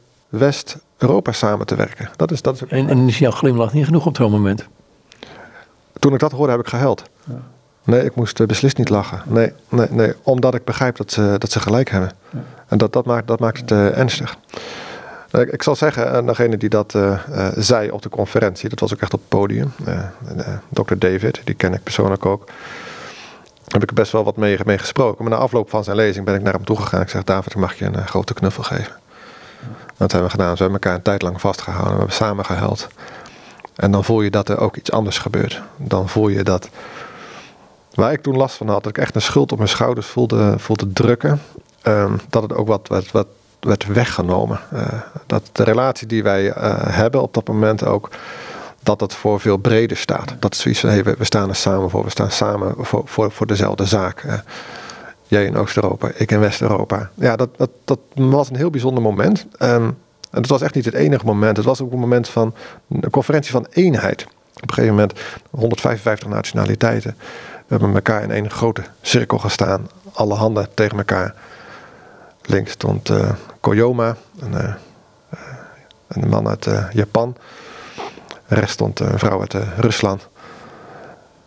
West-Europa 0.99 1.33
samen 1.33 1.67
te 1.67 1.75
werken. 1.75 2.09
Dat 2.17 2.31
is, 2.31 2.43
dat 2.43 2.55
is 2.55 2.63
en, 2.69 2.89
en 2.89 3.09
is 3.09 3.19
jouw 3.19 3.31
glimlach 3.31 3.73
niet 3.73 3.85
genoeg 3.85 4.07
op 4.07 4.17
zo'n 4.17 4.31
moment? 4.31 4.67
Toen 5.99 6.13
ik 6.13 6.19
dat 6.19 6.33
hoorde, 6.33 6.53
heb 6.53 6.61
ik 6.61 6.69
gehuild. 6.69 7.03
Ja. 7.25 7.41
Nee, 7.85 8.05
ik 8.05 8.15
moest 8.15 8.41
uh, 8.41 8.47
beslist 8.47 8.77
niet 8.77 8.89
lachen. 8.89 9.23
Nee, 9.25 9.53
nee, 9.69 9.87
nee, 9.91 10.13
omdat 10.23 10.55
ik 10.55 10.65
begrijp 10.65 10.97
dat 10.97 11.13
ze, 11.13 11.35
dat 11.39 11.51
ze 11.51 11.61
gelijk 11.61 11.91
hebben. 11.91 12.11
Ja. 12.31 12.39
En 12.69 12.79
dat, 12.79 12.93
dat, 12.93 13.05
maakt, 13.05 13.27
dat 13.27 13.41
maakt 13.41 13.61
het 13.61 13.71
uh, 13.71 13.99
ernstig. 13.99 14.37
Ik, 15.31 15.53
ik, 15.53 15.63
zal 15.63 15.77
zeggen, 15.77 16.13
en 16.13 16.27
degene 16.27 16.57
die 16.57 16.69
dat 16.69 16.95
uh, 16.95 17.19
zei 17.57 17.91
op 17.91 18.03
de 18.03 18.09
conferentie, 18.09 18.69
dat 18.69 18.81
was 18.81 18.95
ook 18.95 19.01
echt 19.01 19.15
op 19.15 19.21
het 19.21 19.29
podium. 19.29 19.73
Dr. 20.69 20.95
David, 20.99 21.41
die 21.45 21.55
ken 21.55 21.75
ik 21.75 21.83
persoonlijk 21.83 22.27
ook. 22.27 22.45
Heb 23.69 23.83
ik 23.83 23.89
er 23.89 23.95
best 23.95 24.13
wel 24.13 24.25
wat 24.25 24.37
mee, 24.37 24.59
mee 24.65 24.79
gesproken. 24.79 25.25
Maar 25.25 25.33
na 25.33 25.39
afloop 25.39 25.71
van 25.71 25.85
zijn 25.85 25.97
lezing 25.97 26.25
ben 26.25 26.35
ik 26.35 26.43
naar 26.43 26.53
hem 26.53 26.65
toegegaan. 26.65 27.01
Ik 27.01 27.09
zeg, 27.09 27.25
David, 27.25 27.55
mag 27.55 27.75
je 27.75 27.85
een 27.85 28.07
grote 28.07 28.35
knuffel 28.35 28.63
geven. 28.63 28.93
Dat 29.97 30.13
hebben 30.13 30.31
we 30.31 30.37
gedaan. 30.37 30.53
We 30.53 30.63
hebben 30.63 30.81
elkaar 30.81 30.95
een 30.95 31.03
tijd 31.03 31.23
lang 31.23 31.41
vastgehouden. 31.41 31.93
We 31.93 31.99
hebben 31.99 32.17
samen 32.17 32.45
gehuild. 32.45 32.89
En 33.75 33.91
dan 33.91 34.05
voel 34.05 34.23
je 34.23 34.31
dat 34.31 34.49
er 34.49 34.59
ook 34.59 34.77
iets 34.77 34.91
anders 34.91 35.19
gebeurt. 35.19 35.63
Dan 35.77 36.09
voel 36.09 36.29
je 36.29 36.45
dat 36.45 36.69
Waar 37.97 38.13
ik 38.13 38.23
toen 38.23 38.37
last 38.37 38.57
van 38.57 38.69
had, 38.69 38.83
dat 38.83 38.97
ik 38.97 39.03
echt 39.03 39.15
een 39.15 39.23
schuld 39.23 39.53
op 39.53 39.59
mijn 39.59 39.71
schouders 39.71 40.07
voelde, 40.07 40.55
voelde 40.59 40.93
drukken. 40.93 41.43
Um, 41.83 42.21
dat 42.29 42.43
het 42.43 42.55
ook 42.55 42.67
wat, 42.67 42.89
wat, 42.89 43.11
wat 43.11 43.27
werd 43.61 43.87
weggenomen. 43.87 44.61
Uh, 44.73 44.81
dat 45.27 45.43
de 45.53 45.63
relatie 45.63 46.07
die 46.07 46.23
wij 46.23 46.45
uh, 46.45 46.55
hebben 46.81 47.23
op 47.23 47.35
dat 47.35 47.49
moment 47.49 47.85
ook, 47.85 48.11
dat 48.83 49.01
het 49.01 49.15
voor 49.15 49.41
veel 49.41 49.57
breder 49.57 49.97
staat. 49.97 50.35
Dat 50.39 50.55
is 50.55 50.61
zoiets 50.61 50.81
van, 50.81 50.91
hey, 50.91 51.05
we, 51.05 51.25
staan 51.25 51.49
er 51.49 51.57
samen 51.57 51.91
voor. 51.91 52.05
We 52.05 52.11
staan 52.11 52.31
samen 52.31 52.75
voor, 52.79 53.03
voor, 53.05 53.31
voor 53.31 53.47
dezelfde 53.47 53.85
zaak. 53.85 54.23
Uh, 54.23 54.33
jij 55.27 55.45
in 55.45 55.57
Oost-Europa, 55.57 56.11
ik 56.15 56.31
in 56.31 56.41
West-Europa. 56.41 57.11
Ja, 57.15 57.37
dat, 57.37 57.49
dat, 57.57 57.71
dat 57.85 57.99
was 58.15 58.51
een 58.51 58.57
heel 58.57 58.71
bijzonder 58.71 59.03
moment. 59.03 59.47
Um, 59.63 59.97
en 60.31 60.43
het 60.43 60.51
was 60.51 60.63
echt 60.63 60.75
niet 60.75 60.85
het 60.85 60.95
enige 60.95 61.25
moment. 61.25 61.57
Het 61.57 61.67
was 61.67 61.81
ook 61.81 61.93
een 61.93 61.99
moment 61.99 62.29
van 62.29 62.55
een 62.89 63.11
conferentie 63.11 63.51
van 63.51 63.67
eenheid. 63.71 64.27
Op 64.55 64.63
een 64.63 64.75
gegeven 64.75 64.95
moment 64.95 65.21
155 65.51 66.29
nationaliteiten. 66.29 67.17
We 67.67 67.75
hebben 67.75 67.95
elkaar 67.95 68.23
in 68.23 68.31
een 68.31 68.51
grote 68.51 68.83
cirkel 69.01 69.39
gestaan. 69.39 69.89
Alle 70.13 70.35
handen 70.35 70.69
tegen 70.75 70.99
elkaar. 70.99 71.35
Links 72.43 72.71
stond 72.71 73.11
uh, 73.11 73.31
Koyoma, 73.61 74.17
een, 74.39 74.53
uh, 74.53 74.75
een 76.09 76.29
man 76.29 76.49
uit 76.49 76.69
Japan. 76.93 77.37
Rechts 78.47 78.73
stond 78.73 79.01
een 79.01 79.19
vrouw 79.19 79.41
uit 79.41 79.55
Rusland. 79.77 80.29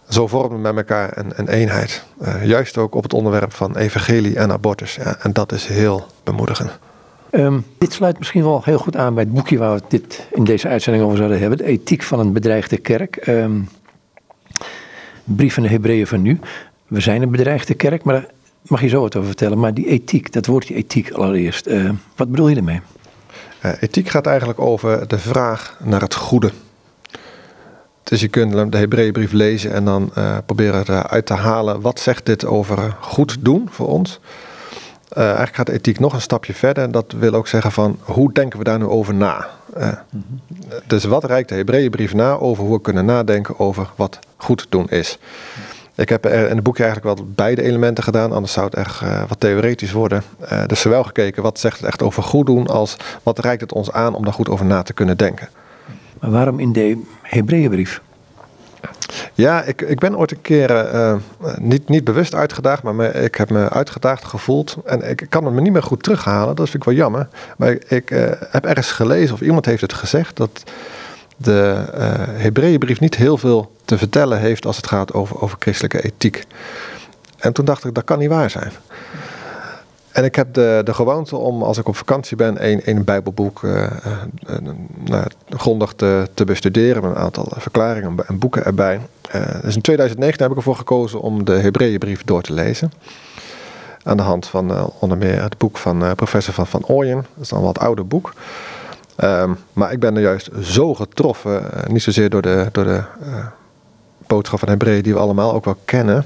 Zo 0.09 0.27
vormen 0.27 0.57
we 0.57 0.73
met 0.73 0.75
elkaar 0.75 1.17
een, 1.17 1.31
een 1.35 1.47
eenheid. 1.47 2.03
juist 2.43 2.77
ook 2.77 2.95
op 2.95 3.03
het 3.03 3.13
onderwerp 3.13 3.53
van 3.53 3.77
evangelie 3.77 4.35
en 4.35 4.51
abortus. 4.51 4.95
Ja, 4.95 5.17
en 5.21 5.33
dat 5.33 5.51
is 5.51 5.65
heel 5.65 6.05
bemoedigend. 6.23 6.79
Um, 7.31 7.65
dit 7.77 7.93
sluit 7.93 8.17
misschien 8.17 8.43
wel 8.43 8.61
heel 8.63 8.77
goed 8.77 8.95
aan 8.95 9.13
bij 9.13 9.23
het 9.23 9.33
boekje 9.33 9.57
waar 9.57 9.75
we 9.75 9.81
dit 9.87 10.27
in 10.31 10.43
deze 10.43 10.67
uitzending 10.67 11.05
over 11.05 11.17
zouden 11.17 11.39
hebben. 11.39 11.57
De 11.57 11.63
ethiek 11.63 12.03
van 12.03 12.19
een 12.19 12.33
bedreigde 12.33 12.77
kerk. 12.77 13.27
Um, 13.27 13.69
brief 15.23 15.53
van 15.53 15.63
de 15.63 15.69
Hebreeën 15.69 16.07
van 16.07 16.21
nu. 16.21 16.39
We 16.87 16.99
zijn 16.99 17.21
een 17.21 17.31
bedreigde 17.31 17.73
kerk, 17.73 18.03
maar 18.03 18.13
daar 18.13 18.29
mag 18.61 18.81
je 18.81 18.87
zo 18.87 19.01
wat 19.01 19.15
over 19.15 19.27
vertellen. 19.27 19.59
Maar 19.59 19.73
die 19.73 19.87
ethiek, 19.87 20.31
dat 20.31 20.45
woordje 20.45 20.75
ethiek 20.75 21.11
allereerst. 21.11 21.67
Uh, 21.67 21.89
wat 22.15 22.29
bedoel 22.29 22.47
je 22.47 22.55
ermee? 22.55 22.81
Uh, 23.65 23.71
ethiek 23.79 24.09
gaat 24.09 24.25
eigenlijk 24.25 24.59
over 24.59 25.07
de 25.07 25.19
vraag 25.19 25.77
naar 25.83 26.01
het 26.01 26.15
goede. 26.15 26.51
Dus 28.09 28.21
je 28.21 28.27
kunt 28.27 28.71
de 28.71 28.77
Hebreeënbrief 28.77 29.31
lezen 29.31 29.73
en 29.73 29.85
dan 29.85 30.11
uh, 30.17 30.37
proberen 30.45 30.83
eruit 30.87 31.25
te 31.25 31.33
halen. 31.33 31.81
Wat 31.81 31.99
zegt 31.99 32.25
dit 32.25 32.45
over 32.45 32.95
goed 32.99 33.37
doen 33.39 33.67
voor 33.71 33.87
ons? 33.87 34.19
Uh, 35.17 35.23
eigenlijk 35.23 35.55
gaat 35.55 35.69
ethiek 35.69 35.99
nog 35.99 36.13
een 36.13 36.21
stapje 36.21 36.53
verder. 36.53 36.83
En 36.83 36.91
dat 36.91 37.13
wil 37.19 37.33
ook 37.33 37.47
zeggen 37.47 37.71
van 37.71 37.97
hoe 38.01 38.33
denken 38.33 38.59
we 38.59 38.65
daar 38.65 38.79
nu 38.79 38.85
over 38.85 39.13
na? 39.13 39.47
Mm-hmm. 39.73 40.39
Dus 40.87 41.03
wat 41.03 41.23
reikt 41.23 41.49
de 41.49 41.55
Hebreeënbrief 41.55 42.13
na 42.13 42.37
over 42.37 42.63
hoe 42.63 42.73
we 42.73 42.81
kunnen 42.81 43.05
nadenken 43.05 43.59
over 43.59 43.89
wat 43.95 44.19
goed 44.37 44.65
doen 44.69 44.89
is? 44.89 45.17
Ik 45.95 46.09
heb 46.09 46.25
in 46.25 46.33
het 46.33 46.63
boekje 46.63 46.83
eigenlijk 46.83 47.17
wel 47.17 47.27
beide 47.35 47.61
elementen 47.61 48.03
gedaan, 48.03 48.31
anders 48.31 48.53
zou 48.53 48.65
het 48.65 48.75
echt 48.75 49.01
wat 49.27 49.39
theoretisch 49.39 49.91
worden. 49.91 50.23
Dus 50.67 50.81
zowel 50.81 51.03
gekeken 51.03 51.43
wat 51.43 51.59
zegt 51.59 51.77
het 51.77 51.87
echt 51.87 52.01
over 52.01 52.23
goed 52.23 52.45
doen, 52.45 52.67
als 52.67 52.97
wat 53.23 53.39
reikt 53.39 53.61
het 53.61 53.73
ons 53.73 53.91
aan 53.91 54.13
om 54.13 54.23
daar 54.23 54.33
goed 54.33 54.49
over 54.49 54.65
na 54.65 54.81
te 54.83 54.93
kunnen 54.93 55.17
denken. 55.17 55.49
Maar 56.19 56.31
waarom 56.31 56.59
in 56.59 56.71
de 56.73 57.01
Hebreeënbrief? 57.21 58.01
Ja, 59.33 59.63
ik, 59.63 59.81
ik 59.81 59.99
ben 59.99 60.17
ooit 60.17 60.31
een 60.31 60.41
keer 60.41 60.93
uh, 60.93 61.15
niet, 61.57 61.89
niet 61.89 62.03
bewust 62.03 62.35
uitgedaagd, 62.35 62.83
maar 62.83 63.15
ik 63.15 63.35
heb 63.35 63.49
me 63.49 63.69
uitgedaagd 63.69 64.25
gevoeld. 64.25 64.77
En 64.85 65.09
ik 65.09 65.25
kan 65.29 65.45
het 65.45 65.53
me 65.53 65.61
niet 65.61 65.71
meer 65.71 65.83
goed 65.83 66.03
terughalen, 66.03 66.55
dat 66.55 66.69
vind 66.69 66.83
ik 66.83 66.89
wel 66.89 66.97
jammer. 66.97 67.27
Maar 67.57 67.77
ik, 67.87 68.11
uh, 68.11 68.31
heb 68.49 68.65
ergens 68.65 68.91
gelezen, 68.91 69.33
of 69.33 69.41
iemand 69.41 69.65
heeft 69.65 69.81
het 69.81 69.93
gezegd, 69.93 70.37
dat 70.37 70.63
de 71.37 71.85
uh, 71.93 72.01
Hebreeënbrief 72.41 72.99
niet 72.99 73.15
heel 73.15 73.37
veel 73.37 73.71
te 73.85 73.97
vertellen 73.97 74.39
heeft 74.39 74.65
als 74.65 74.77
het 74.77 74.87
gaat 74.87 75.13
over, 75.13 75.41
over 75.41 75.57
christelijke 75.59 76.01
ethiek. 76.01 76.45
En 77.37 77.53
toen 77.53 77.65
dacht 77.65 77.85
ik, 77.85 77.93
dat 77.93 78.03
kan 78.03 78.19
niet 78.19 78.29
waar 78.29 78.49
zijn. 78.49 78.71
En 80.11 80.23
ik 80.23 80.35
heb 80.35 80.53
de, 80.53 80.81
de 80.83 80.93
gewoonte 80.93 81.35
om, 81.35 81.63
als 81.63 81.77
ik 81.77 81.87
op 81.87 81.95
vakantie 81.95 82.37
ben, 82.37 82.67
een, 82.69 82.81
een 82.85 83.03
Bijbelboek 83.03 83.61
uh, 83.61 83.83
uh, 85.09 85.21
grondig 85.49 85.93
te, 85.93 86.27
te 86.33 86.45
bestuderen. 86.45 87.01
Met 87.01 87.11
een 87.11 87.17
aantal 87.17 87.47
verklaringen 87.55 88.15
en 88.27 88.39
boeken 88.39 88.65
erbij. 88.65 88.99
Dus 89.61 89.75
in 89.75 89.81
2009 89.81 90.41
heb 90.41 90.51
ik 90.51 90.57
ervoor 90.57 90.75
gekozen 90.75 91.21
om 91.21 91.45
de 91.45 91.51
Hebreeënbrief 91.51 92.23
door 92.23 92.41
te 92.41 92.53
lezen. 92.53 92.91
Aan 94.03 94.17
de 94.17 94.23
hand 94.23 94.47
van 94.47 94.91
onder 94.99 95.17
meer 95.17 95.41
het 95.41 95.57
boek 95.57 95.77
van 95.77 96.15
professor 96.15 96.53
van 96.53 96.67
Van 96.67 96.85
Ooyen. 96.85 97.15
Dat 97.15 97.43
is 97.43 97.49
dan 97.49 97.59
een 97.59 97.65
wat 97.65 97.79
ouder 97.79 98.07
boek. 98.07 98.33
Um, 99.23 99.57
maar 99.73 99.91
ik 99.91 99.99
ben 99.99 100.15
er 100.15 100.21
juist 100.21 100.49
zo 100.61 100.93
getroffen. 100.95 101.63
niet 101.87 102.03
zozeer 102.03 102.29
door 102.29 102.41
de, 102.41 102.67
door 102.71 102.83
de 102.83 103.03
boodschap 104.27 104.59
van 104.59 104.69
Hebreeën 104.69 105.03
die 105.03 105.13
we 105.13 105.19
allemaal 105.19 105.53
ook 105.53 105.65
wel 105.65 105.77
kennen. 105.85 106.25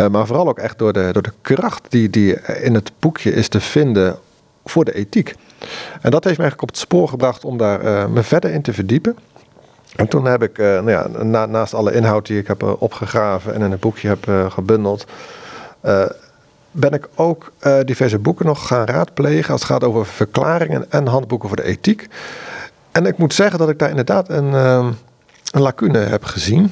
Uh, 0.00 0.08
maar 0.08 0.26
vooral 0.26 0.48
ook 0.48 0.58
echt 0.58 0.78
door 0.78 0.92
de, 0.92 1.08
door 1.12 1.22
de 1.22 1.32
kracht 1.40 1.86
die, 1.88 2.10
die 2.10 2.40
in 2.40 2.74
het 2.74 2.92
boekje 2.98 3.32
is 3.32 3.48
te 3.48 3.60
vinden 3.60 4.18
voor 4.64 4.84
de 4.84 4.94
ethiek. 4.94 5.34
En 6.00 6.10
dat 6.10 6.24
heeft 6.24 6.36
me 6.36 6.42
eigenlijk 6.42 6.62
op 6.62 6.68
het 6.68 6.78
spoor 6.78 7.08
gebracht 7.08 7.44
om 7.44 7.58
daar 7.58 7.84
uh, 7.84 8.06
me 8.06 8.22
verder 8.22 8.50
in 8.50 8.62
te 8.62 8.72
verdiepen. 8.72 9.16
En 9.96 10.08
toen 10.08 10.24
heb 10.24 10.42
ik, 10.42 10.58
uh, 10.58 10.66
nou 10.66 10.90
ja, 10.90 11.06
na, 11.22 11.46
naast 11.46 11.74
alle 11.74 11.92
inhoud 11.92 12.26
die 12.26 12.38
ik 12.38 12.46
heb 12.46 12.76
opgegraven 12.78 13.54
en 13.54 13.62
in 13.62 13.70
het 13.70 13.80
boekje 13.80 14.08
heb 14.08 14.52
gebundeld, 14.52 15.06
ben 16.70 16.92
ik 16.92 17.08
ook 17.14 17.52
diverse 17.84 18.18
boeken 18.18 18.46
nog 18.46 18.66
gaan 18.66 18.86
raadplegen 18.86 19.52
als 19.52 19.60
het 19.60 19.70
gaat 19.70 19.84
over 19.84 20.06
verklaringen 20.06 20.90
en 20.90 21.06
handboeken 21.06 21.48
voor 21.48 21.56
de 21.56 21.64
ethiek. 21.64 22.06
En 22.92 23.06
ik 23.06 23.18
moet 23.18 23.34
zeggen 23.34 23.58
dat 23.58 23.68
ik 23.68 23.78
daar 23.78 23.90
inderdaad 23.90 24.28
een, 24.28 24.52
een 24.52 24.96
lacune 25.50 25.98
heb 25.98 26.24
gezien. 26.24 26.62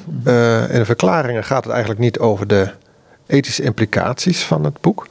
in 0.69 0.79
de 0.79 0.85
verklaringen 0.85 1.43
gaat 1.43 1.63
het 1.63 1.73
eigenlijk 1.73 2.01
niet 2.01 2.19
over 2.19 2.47
de 2.47 2.71
ethische 3.29 3.63
implicaties 3.63 4.43
van 4.43 4.63
het 4.63 4.81
boek. 4.81 5.07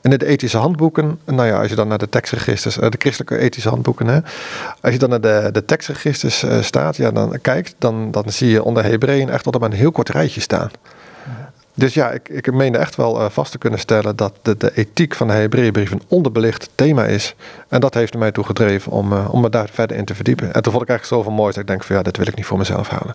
En 0.00 0.10
de 0.10 0.26
ethische 0.26 0.58
handboeken, 0.58 1.18
nou 1.24 1.46
ja, 1.48 1.60
als 1.60 1.68
je 1.68 1.74
dan 1.74 1.88
naar 1.88 1.98
de 1.98 2.08
tekstregisters, 2.08 2.74
de 2.74 2.92
christelijke 2.98 3.38
ethische 3.38 3.68
handboeken, 3.68 4.06
hè, 4.06 4.20
als 4.80 4.92
je 4.92 4.98
dan 4.98 5.08
naar 5.08 5.20
de, 5.20 5.48
de 5.52 5.64
tekstregisters 5.64 6.44
staat, 6.60 6.96
ja, 6.96 7.10
dan 7.10 7.38
kijkt, 7.40 7.74
dan, 7.78 8.10
dan 8.10 8.24
zie 8.26 8.50
je 8.50 8.62
onder 8.62 8.84
Hebreeën 8.84 9.30
echt 9.30 9.42
tot 9.44 9.58
maar 9.58 9.70
een 9.70 9.76
heel 9.76 9.92
kort 9.92 10.08
rijtje 10.08 10.40
staan. 10.40 10.70
Dus 11.74 11.94
ja, 11.94 12.10
ik, 12.10 12.28
ik 12.28 12.52
meende 12.52 12.78
echt 12.78 12.96
wel 12.96 13.20
uh, 13.20 13.26
vast 13.30 13.52
te 13.52 13.58
kunnen 13.58 13.78
stellen 13.78 14.16
dat 14.16 14.32
de, 14.42 14.56
de 14.56 14.72
ethiek 14.74 15.14
van 15.14 15.26
de 15.26 15.32
Hebreeënbrief 15.32 15.90
een 15.90 16.02
onderbelicht 16.08 16.68
thema 16.74 17.04
is. 17.04 17.34
En 17.68 17.80
dat 17.80 17.94
heeft 17.94 18.14
mij 18.14 18.32
toe 18.32 18.44
gedreven 18.44 18.92
om, 18.92 19.12
om 19.12 19.40
me 19.40 19.50
daar 19.50 19.68
verder 19.72 19.96
in 19.96 20.04
te 20.04 20.14
verdiepen. 20.14 20.54
En 20.54 20.62
toen 20.62 20.72
vond 20.72 20.84
ik 20.84 20.88
eigenlijk 20.88 21.22
zoveel 21.22 21.38
moois 21.42 21.54
dat 21.54 21.62
ik 21.62 21.68
denk 21.68 21.84
van 21.84 21.96
ja, 21.96 22.02
dat 22.02 22.16
wil 22.16 22.26
ik 22.26 22.36
niet 22.36 22.46
voor 22.46 22.58
mezelf 22.58 22.88
houden. 22.88 23.14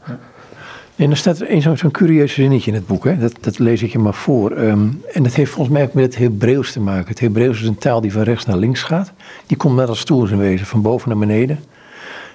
En 0.97 1.11
er 1.11 1.17
staat 1.17 1.43
zo'n 1.57 1.77
zo 1.77 1.89
curieus 1.89 2.33
zinnetje 2.33 2.71
in 2.71 2.77
het 2.77 2.87
boek, 2.87 3.03
hè? 3.03 3.17
Dat, 3.17 3.33
dat 3.41 3.59
lees 3.59 3.83
ik 3.83 3.91
je 3.91 3.99
maar 3.99 4.13
voor. 4.13 4.51
Um, 4.51 5.01
en 5.13 5.23
dat 5.23 5.33
heeft 5.33 5.51
volgens 5.51 5.75
mij 5.75 5.83
ook 5.83 5.93
met 5.93 6.03
het 6.03 6.17
Hebreeuws 6.17 6.71
te 6.71 6.79
maken. 6.79 7.07
Het 7.07 7.19
Hebreeuws 7.19 7.61
is 7.61 7.67
een 7.67 7.77
taal 7.77 8.01
die 8.01 8.11
van 8.11 8.21
rechts 8.21 8.45
naar 8.45 8.57
links 8.57 8.83
gaat. 8.83 9.11
Die 9.45 9.57
komt 9.57 9.75
net 9.75 9.89
als 9.89 9.99
stoel 9.99 10.27
in 10.27 10.37
wezen, 10.37 10.65
van 10.65 10.81
boven 10.81 11.09
naar 11.09 11.17
beneden. 11.17 11.59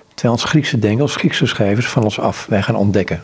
Terwijl 0.09 0.35
ons 0.35 0.45
Griekse 0.45 0.79
denken, 0.79 1.03
als 1.03 1.17
Griekse 1.17 1.47
schrijvers 1.47 1.89
van 1.89 2.03
ons 2.03 2.21
af. 2.21 2.47
Wij 2.47 2.63
gaan 2.63 2.77
ontdekken. 2.77 3.23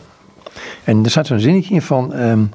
En 0.83 1.03
er 1.03 1.11
staat 1.11 1.27
zo'n 1.27 1.39
zinnetje 1.39 1.73
in 1.73 1.81
van... 1.81 2.19
Um, 2.19 2.51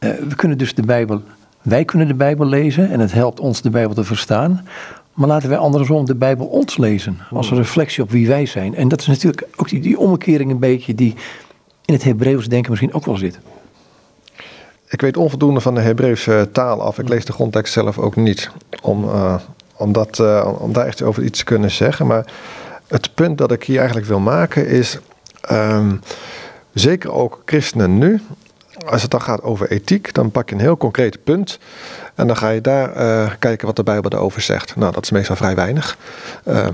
uh, 0.00 0.10
we 0.28 0.34
kunnen 0.36 0.58
dus 0.58 0.74
de 0.74 0.82
Bijbel, 0.82 1.22
wij 1.62 1.84
kunnen 1.84 2.06
de 2.06 2.14
Bijbel 2.14 2.46
lezen 2.46 2.90
en 2.90 3.00
het 3.00 3.12
helpt 3.12 3.40
ons 3.40 3.62
de 3.62 3.70
Bijbel 3.70 3.94
te 3.94 4.04
verstaan. 4.04 4.66
Maar 5.14 5.28
laten 5.28 5.48
wij 5.48 5.58
andersom 5.58 6.04
de 6.04 6.14
Bijbel 6.14 6.46
ons 6.46 6.76
lezen, 6.76 7.18
als 7.30 7.50
een 7.50 7.56
reflectie 7.56 8.02
op 8.02 8.10
wie 8.10 8.28
wij 8.28 8.46
zijn. 8.46 8.74
En 8.74 8.88
dat 8.88 9.00
is 9.00 9.06
natuurlijk 9.06 9.48
ook 9.56 9.68
die, 9.68 9.80
die 9.80 9.98
omkering 9.98 10.50
een 10.50 10.58
beetje 10.58 10.94
die 10.94 11.14
in 11.84 11.94
het 11.94 12.04
Hebreeuws 12.04 12.48
denken 12.48 12.70
misschien 12.70 12.94
ook 12.94 13.04
wel 13.04 13.16
zit. 13.16 13.38
Ik 14.88 15.00
weet 15.00 15.16
onvoldoende 15.16 15.60
van 15.60 15.74
de 15.74 15.80
Hebreeuwse 15.80 16.48
taal 16.52 16.82
af. 16.82 16.98
Ik 16.98 17.08
lees 17.08 17.24
de 17.24 17.32
grondtekst 17.32 17.72
zelf 17.72 17.98
ook 17.98 18.16
niet 18.16 18.50
om, 18.82 19.04
uh, 19.04 19.34
om, 19.76 19.92
dat, 19.92 20.18
uh, 20.18 20.52
om 20.58 20.72
daar 20.72 20.86
echt 20.86 21.02
over 21.02 21.22
iets 21.22 21.38
te 21.38 21.44
kunnen 21.44 21.70
zeggen. 21.70 22.06
Maar 22.06 22.32
het 22.88 23.14
punt 23.14 23.38
dat 23.38 23.52
ik 23.52 23.64
hier 23.64 23.76
eigenlijk 23.76 24.06
wil 24.06 24.20
maken 24.20 24.68
is, 24.68 24.98
um, 25.50 26.00
zeker 26.72 27.12
ook 27.12 27.42
christenen 27.44 27.98
nu, 27.98 28.20
als 28.86 29.02
het 29.02 29.10
dan 29.10 29.22
gaat 29.22 29.42
over 29.42 29.70
ethiek, 29.70 30.14
dan 30.14 30.30
pak 30.30 30.48
je 30.48 30.54
een 30.54 30.60
heel 30.60 30.76
concreet 30.76 31.24
punt. 31.24 31.58
En 32.14 32.26
dan 32.26 32.36
ga 32.36 32.48
je 32.48 32.60
daar 32.60 32.96
uh, 32.96 33.30
kijken 33.38 33.66
wat 33.66 33.76
de 33.76 33.82
Bijbel 33.82 34.10
erover 34.10 34.40
zegt. 34.40 34.76
Nou, 34.76 34.92
dat 34.92 35.02
is 35.02 35.10
meestal 35.10 35.36
vrij 35.36 35.54
weinig. 35.54 35.96
Uh, 36.48 36.66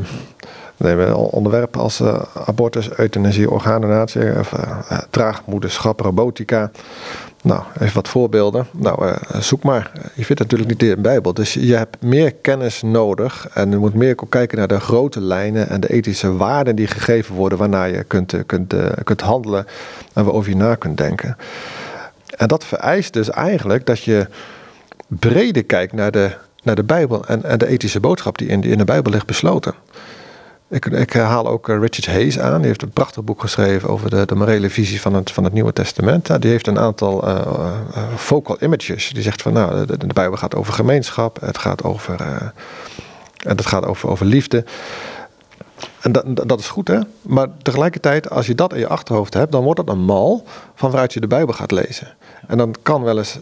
nemen 0.76 1.06
we 1.06 1.16
onderwerpen 1.16 1.80
als 1.80 2.00
uh, 2.00 2.22
abortus, 2.46 2.90
euthanasie, 2.90 3.50
orgaandonatie, 3.50 4.38
of, 4.38 4.52
uh, 4.52 4.98
draagmoederschap, 5.10 6.00
robotica. 6.00 6.70
Nou, 7.42 7.62
even 7.80 7.94
wat 7.94 8.08
voorbeelden. 8.08 8.66
Nou, 8.72 9.14
zoek 9.38 9.62
maar. 9.62 9.90
Je 10.14 10.24
vindt 10.24 10.40
natuurlijk 10.40 10.70
niet 10.70 10.82
in 10.82 10.88
de 10.88 11.00
Bijbel. 11.00 11.34
Dus 11.34 11.54
je 11.54 11.74
hebt 11.74 12.02
meer 12.02 12.34
kennis 12.34 12.82
nodig. 12.82 13.48
En 13.54 13.70
je 13.70 13.76
moet 13.76 13.94
meer 13.94 14.16
kijken 14.28 14.58
naar 14.58 14.68
de 14.68 14.80
grote 14.80 15.20
lijnen 15.20 15.68
en 15.68 15.80
de 15.80 15.92
ethische 15.92 16.36
waarden 16.36 16.76
die 16.76 16.86
gegeven 16.86 17.34
worden, 17.34 17.58
waarna 17.58 17.84
je 17.84 18.04
kunt, 18.04 18.34
kunt, 18.46 18.74
kunt 19.04 19.20
handelen 19.20 19.66
en 20.12 20.24
waarover 20.24 20.50
je 20.50 20.56
na 20.56 20.74
kunt 20.74 20.96
denken. 20.96 21.36
En 22.38 22.48
dat 22.48 22.64
vereist 22.64 23.12
dus 23.12 23.30
eigenlijk 23.30 23.86
dat 23.86 24.02
je 24.02 24.26
breder 25.06 25.64
kijkt 25.64 25.92
naar 25.92 26.10
de, 26.10 26.30
naar 26.62 26.74
de 26.74 26.84
Bijbel 26.84 27.26
en, 27.26 27.44
en 27.44 27.58
de 27.58 27.66
ethische 27.66 28.00
boodschap 28.00 28.38
die 28.38 28.48
in, 28.48 28.62
in 28.62 28.78
de 28.78 28.84
Bijbel 28.84 29.12
ligt 29.12 29.26
besloten. 29.26 29.74
Ik, 30.70 30.86
ik 30.86 31.12
haal 31.12 31.48
ook 31.48 31.68
eh, 31.68 31.78
Richard 31.78 32.06
Hayes 32.06 32.38
aan. 32.38 32.58
Die 32.58 32.66
heeft 32.66 32.82
een 32.82 32.90
prachtig 32.90 33.24
boek 33.24 33.40
geschreven 33.40 33.88
over 33.88 34.10
de, 34.10 34.26
de 34.26 34.34
morele 34.34 34.70
visie 34.70 35.00
van 35.00 35.14
het, 35.14 35.30
van 35.30 35.44
het 35.44 35.52
Nieuwe 35.52 35.72
Testament. 35.72 36.40
Die 36.42 36.50
heeft 36.50 36.66
een 36.66 36.78
aantal 36.78 37.28
uh, 37.28 37.40
focal 38.16 38.56
images. 38.60 39.10
Die 39.12 39.22
zegt 39.22 39.42
van 39.42 39.52
nou, 39.52 39.86
de, 39.86 39.96
de, 39.96 40.06
Bijbel 40.06 40.36
gaat 40.36 40.54
over 40.54 40.72
gemeenschap. 40.72 41.40
Het 41.40 41.58
gaat 41.58 41.84
over, 41.84 42.20
en 42.20 43.56
het 43.56 43.66
gaat 43.66 43.86
over, 43.86 44.08
over 44.08 44.26
liefde. 44.26 44.64
En 46.00 46.12
dat, 46.12 46.48
dat 46.48 46.60
is 46.60 46.68
goed, 46.68 46.88
hè? 46.88 46.98
Maar 47.22 47.48
tegelijkertijd, 47.62 48.30
als 48.30 48.46
je 48.46 48.54
dat 48.54 48.72
in 48.72 48.78
je 48.78 48.88
achterhoofd 48.88 49.34
hebt, 49.34 49.52
dan 49.52 49.62
wordt 49.62 49.86
dat 49.86 49.96
een 49.96 50.04
mal 50.04 50.44
van 50.74 50.90
waaruit 50.90 51.12
je 51.12 51.20
de 51.20 51.26
Bijbel 51.26 51.54
gaat 51.54 51.70
lezen. 51.70 52.14
En 52.46 52.58
dan 52.58 52.74
kan 52.82 53.02
wel 53.02 53.18
eens 53.18 53.38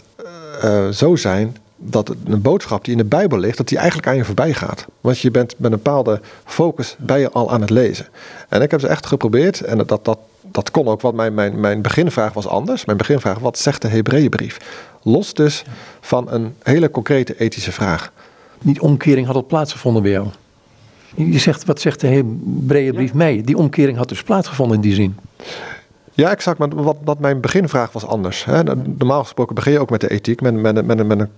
uh, 0.64 0.88
zo 0.88 1.16
zijn 1.16 1.56
dat 1.76 2.14
een 2.24 2.42
boodschap 2.42 2.84
die 2.84 2.92
in 2.92 2.98
de 2.98 3.04
Bijbel 3.04 3.38
ligt, 3.38 3.56
dat 3.56 3.68
die 3.68 3.78
eigenlijk 3.78 4.08
aan 4.08 4.16
je 4.16 4.24
voorbij 4.24 4.52
gaat. 4.52 4.86
Want 5.00 5.18
je 5.18 5.30
bent 5.30 5.54
met 5.58 5.72
een 5.72 5.82
bepaalde 5.82 6.20
focus 6.44 6.96
bij 6.98 7.20
je 7.20 7.30
al 7.30 7.50
aan 7.50 7.60
het 7.60 7.70
lezen. 7.70 8.06
En 8.48 8.62
ik 8.62 8.70
heb 8.70 8.80
ze 8.80 8.88
echt 8.88 9.06
geprobeerd 9.06 9.60
en 9.60 9.78
dat, 9.86 10.04
dat, 10.04 10.18
dat 10.40 10.70
kon 10.70 10.86
ook, 10.86 11.00
want 11.00 11.14
mijn, 11.14 11.34
mijn, 11.34 11.60
mijn 11.60 11.82
beginvraag 11.82 12.32
was 12.32 12.46
anders. 12.46 12.84
Mijn 12.84 12.98
beginvraag, 12.98 13.38
wat 13.38 13.58
zegt 13.58 13.82
de 13.82 13.88
Hebreeënbrief? 13.88 14.58
Los 15.02 15.34
dus 15.34 15.64
van 16.00 16.30
een 16.30 16.54
hele 16.62 16.90
concrete 16.90 17.38
ethische 17.38 17.72
vraag. 17.72 18.12
Die 18.62 18.80
omkering 18.80 19.26
had 19.26 19.36
al 19.36 19.46
plaatsgevonden 19.46 20.02
bij 20.02 20.10
jou? 20.10 20.26
Je 21.16 21.38
zegt, 21.38 21.64
wat 21.64 21.80
zegt 21.80 22.00
de 22.00 22.06
Hebreeënbrief 22.06 23.10
ja. 23.10 23.16
mij? 23.16 23.42
Die 23.44 23.56
omkering 23.56 23.98
had 23.98 24.08
dus 24.08 24.22
plaatsgevonden 24.22 24.76
in 24.76 24.82
die 24.82 24.94
zin. 24.94 25.16
Ja, 26.12 26.30
exact. 26.30 26.58
Maar 26.58 26.68
wat, 26.68 26.96
wat 27.04 27.18
mijn 27.18 27.40
beginvraag 27.40 27.92
was 27.92 28.06
anders. 28.06 28.44
Hè. 28.44 28.62
Normaal 28.98 29.22
gesproken 29.22 29.54
begin 29.54 29.72
je 29.72 29.78
ook 29.78 29.90
met 29.90 30.00
de 30.00 30.10
ethiek, 30.10 30.40
met, 30.40 30.54
met, 30.54 30.86
met, 30.86 31.06
met 31.06 31.20
een, 31.20 31.28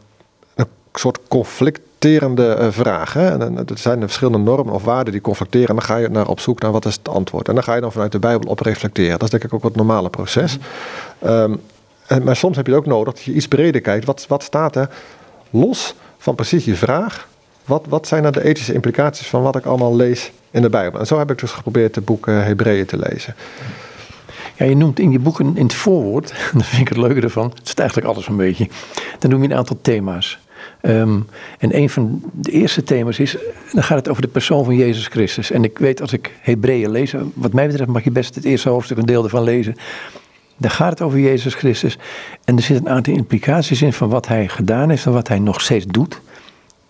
een 0.55 0.67
soort 0.93 1.19
conflicterende 1.29 2.57
uh, 2.61 2.67
vraag. 2.71 3.13
Hè. 3.13 3.39
En, 3.39 3.57
er 3.57 3.79
zijn 3.79 4.01
verschillende 4.01 4.39
normen 4.39 4.75
of 4.75 4.85
waarden 4.85 5.13
die 5.13 5.23
conflicteren. 5.23 5.69
En 5.69 5.75
dan 5.75 5.85
ga 5.85 5.97
je 5.97 6.09
naar 6.09 6.29
op 6.29 6.41
zoek 6.41 6.61
naar 6.61 6.73
wat 6.73 6.85
is 6.85 6.95
het 6.95 7.09
antwoord. 7.09 7.49
En 7.49 7.55
dan 7.55 7.65
ga 7.65 7.75
je 7.75 7.81
dan 7.81 7.93
vanuit 7.93 8.13
de 8.13 8.19
Bijbel 8.19 8.51
op 8.51 8.61
reflecteren. 8.61 9.13
Dat 9.19 9.23
is 9.23 9.31
denk 9.31 9.45
ik 9.45 9.55
ook 9.55 9.63
het 9.63 9.77
normale 9.77 10.11
proces. 10.11 10.59
Mm. 11.19 11.29
Um, 11.29 11.61
en, 12.07 12.23
maar 12.23 12.37
soms 12.37 12.57
heb 12.57 12.67
je 12.67 12.75
ook 12.75 12.87
nodig 12.87 13.15
dat 13.15 13.23
je 13.23 13.33
iets 13.33 13.49
breder 13.49 13.81
kijkt. 13.81 14.05
Wat, 14.05 14.25
wat 14.29 14.43
staat 14.43 14.77
er 14.77 14.91
los 15.51 15.95
van 16.19 16.35
precies 16.35 16.65
je 16.65 16.75
vraag 16.75 17.29
wat, 17.69 17.87
wat 17.89 18.07
zijn 18.07 18.23
nou 18.23 18.35
de 18.35 18.45
ethische 18.45 18.73
implicaties 18.73 19.27
van 19.27 19.43
wat 19.43 19.57
ik 19.57 19.65
allemaal 19.65 19.97
lees 19.97 20.33
in 20.51 20.63
de 20.63 20.71
Bijbel? 20.71 21.01
En 21.01 21.07
zo 21.07 21.19
heb 21.19 21.31
ik 21.31 21.39
dus 21.39 21.51
geprobeerd 21.51 21.95
de 21.95 22.01
boek 22.01 22.27
Hebreeën 22.27 22.87
te 22.87 22.99
lezen. 22.99 23.35
Ja, 24.57 24.65
je 24.65 24.77
noemt 24.77 24.99
in 24.99 25.11
je 25.11 25.19
boek 25.19 25.41
in 25.41 25.57
het 25.57 25.75
voorwoord, 25.75 26.29
dat 26.55 26.67
vind 26.67 26.81
ik 26.83 26.89
het 26.89 26.97
leuke 26.97 27.21
ervan, 27.21 27.53
het 27.55 27.69
is 27.69 27.75
eigenlijk 27.75 28.09
alles 28.09 28.29
een 28.29 28.37
beetje, 28.37 28.69
dan 29.19 29.31
noem 29.31 29.43
je 29.43 29.49
een 29.49 29.57
aantal 29.57 29.79
thema's. 29.83 30.39
Um, 30.83 31.27
en 31.59 31.77
een 31.77 31.91
van 31.91 32.23
de 32.33 32.51
eerste 32.51 32.83
thema's 32.83 33.19
is, 33.19 33.37
dan 33.73 33.83
gaat 33.83 33.99
het 33.99 34.09
over 34.09 34.23
de 34.23 34.29
persoon 34.29 34.65
van 34.65 34.77
Jezus 34.77 35.07
Christus. 35.07 35.51
En 35.51 35.65
ik 35.65 35.79
weet 35.79 36.01
als 36.01 36.13
ik 36.13 36.33
Hebreeën 36.41 36.91
lees, 36.91 37.15
wat 37.35 37.53
mij 37.53 37.67
betreft 37.67 37.91
mag 37.91 38.05
je 38.05 38.11
best 38.11 38.35
het 38.35 38.45
eerste 38.45 38.69
hoofdstuk 38.69 38.99
een 38.99 39.07
deel 39.07 39.25
ervan 39.25 39.43
lezen. 39.43 39.75
Daar 40.57 40.71
gaat 40.71 40.91
het 40.91 41.01
over 41.01 41.19
Jezus 41.19 41.55
Christus. 41.55 41.99
En 42.45 42.57
er 42.57 42.63
zitten 42.63 42.87
een 42.87 42.93
aantal 42.93 43.15
implicaties 43.15 43.83
in 43.83 43.93
van 43.93 44.09
wat 44.09 44.27
hij 44.27 44.49
gedaan 44.49 44.89
heeft 44.89 45.07
en 45.07 45.13
wat 45.13 45.29
hij 45.29 45.39
nog 45.39 45.61
steeds 45.61 45.87
doet 45.87 46.21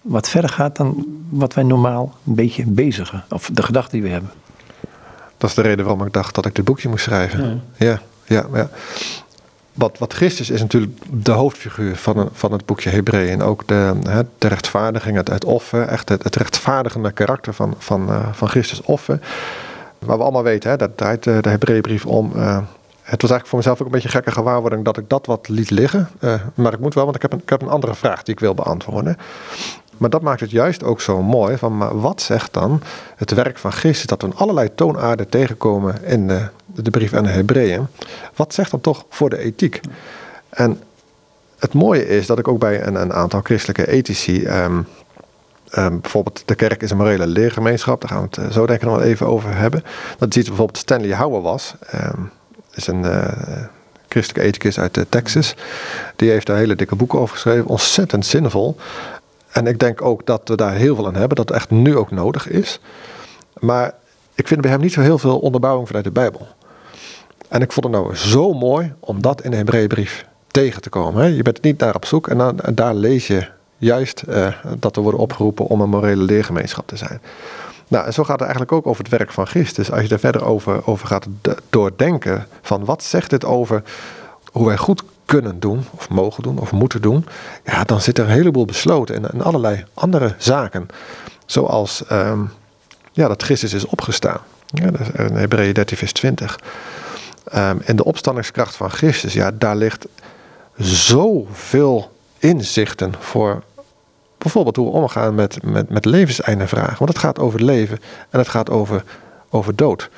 wat 0.08 0.28
verder 0.28 0.50
gaat 0.50 0.76
dan 0.76 1.06
wat 1.28 1.54
wij 1.54 1.64
normaal 1.64 2.14
een 2.26 2.34
beetje 2.34 2.64
bezigen. 2.66 3.24
Of 3.28 3.50
de 3.52 3.62
gedachte 3.62 3.90
die 3.90 4.02
we 4.02 4.08
hebben. 4.08 4.30
Dat 5.36 5.50
is 5.50 5.56
de 5.56 5.62
reden 5.62 5.84
waarom 5.84 6.06
ik 6.06 6.12
dacht 6.12 6.34
dat 6.34 6.46
ik 6.46 6.54
dit 6.54 6.64
boekje 6.64 6.88
moest 6.88 7.04
schrijven. 7.04 7.62
Ja, 7.76 8.00
ja, 8.24 8.46
ja. 8.52 8.68
Wat, 9.72 9.98
wat 9.98 10.12
Christus 10.12 10.50
is 10.50 10.60
natuurlijk 10.60 10.92
de 11.10 11.30
hoofdfiguur 11.30 11.96
van, 11.96 12.28
van 12.32 12.52
het 12.52 12.66
boekje 12.66 12.90
Hebreeën. 12.90 13.32
En 13.32 13.42
ook 13.42 13.66
de, 13.66 13.94
hè, 14.08 14.22
de 14.38 14.48
rechtvaardiging, 14.48 15.16
het, 15.16 15.28
het 15.28 15.44
offer. 15.44 15.82
Echt 15.82 16.08
het, 16.08 16.22
het 16.22 16.36
rechtvaardigende 16.36 17.10
karakter 17.10 17.54
van, 17.54 17.74
van, 17.78 18.08
uh, 18.08 18.32
van 18.32 18.48
Christus 18.48 18.82
offer. 18.82 19.20
Maar 20.06 20.16
we 20.16 20.22
allemaal 20.22 20.42
weten, 20.42 20.70
hè, 20.70 20.76
dat 20.76 20.96
draait 20.96 21.24
de, 21.24 21.38
de 21.40 21.48
Hebreeënbrief 21.48 22.06
om... 22.06 22.32
Uh, 22.36 22.58
het 23.02 23.22
was 23.22 23.30
eigenlijk 23.30 23.46
voor 23.46 23.58
mezelf 23.58 23.80
ook 23.80 23.86
een 23.86 23.92
beetje 23.92 24.08
gekke 24.08 24.30
gewaarwording 24.30 24.84
dat 24.84 24.96
ik 24.96 25.08
dat 25.08 25.26
wat 25.26 25.48
liet 25.48 25.70
liggen. 25.70 26.08
Uh, 26.20 26.34
maar 26.54 26.72
ik 26.72 26.78
moet 26.78 26.94
wel, 26.94 27.04
want 27.04 27.16
ik 27.16 27.22
heb, 27.22 27.32
een, 27.32 27.38
ik 27.38 27.48
heb 27.48 27.62
een 27.62 27.68
andere 27.68 27.94
vraag 27.94 28.22
die 28.22 28.34
ik 28.34 28.40
wil 28.40 28.54
beantwoorden. 28.54 29.16
Maar 29.98 30.10
dat 30.10 30.22
maakt 30.22 30.40
het 30.40 30.50
juist 30.50 30.84
ook 30.84 31.00
zo 31.00 31.22
mooi. 31.22 31.56
Van, 31.56 31.76
maar 31.76 32.00
wat 32.00 32.22
zegt 32.22 32.52
dan 32.52 32.82
het 33.16 33.30
werk 33.30 33.58
van 33.58 33.72
Christus? 33.72 34.06
Dat 34.06 34.22
we 34.22 34.28
allerlei 34.34 34.74
toonaarden 34.74 35.28
tegenkomen 35.28 36.04
in 36.04 36.28
de, 36.28 36.48
de 36.66 36.90
brief 36.90 37.14
aan 37.14 37.24
de 37.24 37.28
Hebreeën. 37.28 37.86
Wat 38.34 38.54
zegt 38.54 38.70
dan 38.70 38.80
toch 38.80 39.04
voor 39.08 39.30
de 39.30 39.38
ethiek? 39.38 39.80
En 40.48 40.82
het 41.58 41.72
mooie 41.72 42.08
is 42.08 42.26
dat 42.26 42.38
ik 42.38 42.48
ook 42.48 42.58
bij 42.58 42.86
een, 42.86 42.94
een 42.94 43.12
aantal 43.12 43.40
christelijke 43.40 43.88
ethici. 43.88 44.46
Um, 44.46 44.86
um, 45.78 46.00
bijvoorbeeld, 46.00 46.42
de 46.44 46.54
kerk 46.54 46.82
is 46.82 46.90
een 46.90 46.96
morele 46.96 47.26
leergemeenschap. 47.26 48.00
Daar 48.00 48.10
gaan 48.10 48.20
we 48.20 48.26
het 48.30 48.38
eh, 48.38 48.50
zo 48.50 48.66
denk 48.66 48.80
ik 48.80 48.88
nog 48.88 48.96
wel 48.96 49.06
even 49.06 49.26
over 49.26 49.56
hebben. 49.56 49.84
Dat 50.18 50.32
ziet 50.32 50.46
bijvoorbeeld 50.46 50.78
Stanley 50.78 51.14
Hauer 51.14 51.42
was. 51.42 51.74
Um, 51.94 52.30
is 52.74 52.86
een 52.86 53.04
uh, 53.04 53.28
christelijke 54.08 54.48
ethicus 54.48 54.78
uit 54.78 55.06
Texas. 55.08 55.54
Die 56.16 56.30
heeft 56.30 56.46
daar 56.46 56.56
hele 56.56 56.76
dikke 56.76 56.96
boeken 56.96 57.18
over 57.18 57.34
geschreven. 57.34 57.66
Ontzettend 57.66 58.26
zinvol. 58.26 58.76
En 59.58 59.66
ik 59.66 59.78
denk 59.78 60.02
ook 60.02 60.26
dat 60.26 60.40
we 60.44 60.56
daar 60.56 60.74
heel 60.74 60.94
veel 60.94 61.06
aan 61.06 61.14
hebben, 61.14 61.36
dat 61.36 61.48
het 61.48 61.56
echt 61.56 61.70
nu 61.70 61.96
ook 61.96 62.10
nodig 62.10 62.48
is. 62.48 62.80
Maar 63.58 63.94
ik 64.34 64.48
vind 64.48 64.60
bij 64.60 64.70
hem 64.70 64.80
niet 64.80 64.92
zo 64.92 65.00
heel 65.00 65.18
veel 65.18 65.38
onderbouwing 65.38 65.86
vanuit 65.86 66.04
de 66.04 66.10
Bijbel. 66.10 66.46
En 67.48 67.60
ik 67.60 67.72
vond 67.72 67.86
het 67.86 67.94
nou 67.94 68.16
zo 68.16 68.52
mooi 68.52 68.92
om 69.00 69.22
dat 69.22 69.42
in 69.42 69.50
de 69.50 69.56
Hebreeënbrief 69.56 70.26
tegen 70.46 70.82
te 70.82 70.88
komen. 70.88 71.34
Je 71.34 71.42
bent 71.42 71.62
niet 71.62 71.78
naar 71.78 71.94
op 71.94 72.04
zoek 72.04 72.28
en, 72.28 72.38
dan, 72.38 72.60
daar 72.74 72.94
lees 72.94 73.26
je 73.26 73.48
juist 73.78 74.22
uh, 74.28 74.48
dat 74.78 74.94
we 74.94 75.02
worden 75.02 75.20
opgeroepen 75.20 75.66
om 75.66 75.80
een 75.80 75.88
morele 75.88 76.22
leergemeenschap 76.22 76.86
te 76.86 76.96
zijn. 76.96 77.20
Nou, 77.88 78.06
en 78.06 78.12
zo 78.12 78.22
gaat 78.22 78.38
het 78.38 78.48
eigenlijk 78.48 78.72
ook 78.72 78.86
over 78.86 79.02
het 79.04 79.12
werk 79.12 79.32
van 79.32 79.46
Christus. 79.46 79.92
Als 79.92 80.02
je 80.02 80.08
er 80.08 80.18
verder 80.18 80.44
over, 80.44 80.86
over 80.86 81.06
gaat 81.06 81.26
doordenken 81.70 82.46
van 82.62 82.84
wat 82.84 83.02
zegt 83.02 83.30
dit 83.30 83.44
over 83.44 83.82
hoe 84.52 84.66
wij 84.66 84.76
goed 84.76 85.02
kunnen 85.28 85.60
doen, 85.60 85.84
of 85.90 86.08
mogen 86.08 86.42
doen, 86.42 86.58
of 86.58 86.72
moeten 86.72 87.02
doen, 87.02 87.26
ja, 87.64 87.84
dan 87.84 88.00
zit 88.00 88.18
er 88.18 88.24
een 88.24 88.30
heleboel 88.30 88.64
besloten 88.64 89.14
en, 89.14 89.30
en 89.30 89.42
allerlei 89.42 89.84
andere 89.94 90.34
zaken. 90.38 90.88
Zoals 91.46 92.06
ehm, 92.06 92.40
ja, 93.12 93.28
dat 93.28 93.42
Christus 93.42 93.72
is 93.72 93.86
opgestaan. 93.86 94.40
Ja, 94.66 94.90
dat 94.90 95.00
is 95.00 95.08
in 95.08 95.36
Hebreeën 95.36 95.72
13, 95.72 95.96
vers 95.96 96.12
20. 96.12 96.58
Um, 97.54 97.80
en 97.80 97.96
de 97.96 98.04
opstandingskracht 98.04 98.76
van 98.76 98.90
Christus, 98.90 99.32
ja, 99.32 99.50
daar 99.50 99.76
ligt 99.76 100.06
zoveel 100.76 102.12
inzichten 102.38 103.14
voor 103.18 103.62
bijvoorbeeld 104.38 104.76
hoe 104.76 104.90
we 104.90 104.96
omgaan 104.96 105.34
met, 105.34 105.62
met, 105.62 105.88
met 105.88 106.04
levenseindevragen. 106.04 106.98
Want 106.98 107.10
het 107.10 107.18
gaat 107.18 107.38
over 107.38 107.64
leven 107.64 107.98
en 108.30 108.38
het 108.38 108.48
gaat 108.48 108.70
over, 108.70 109.04
over 109.50 109.76
dood. 109.76 110.10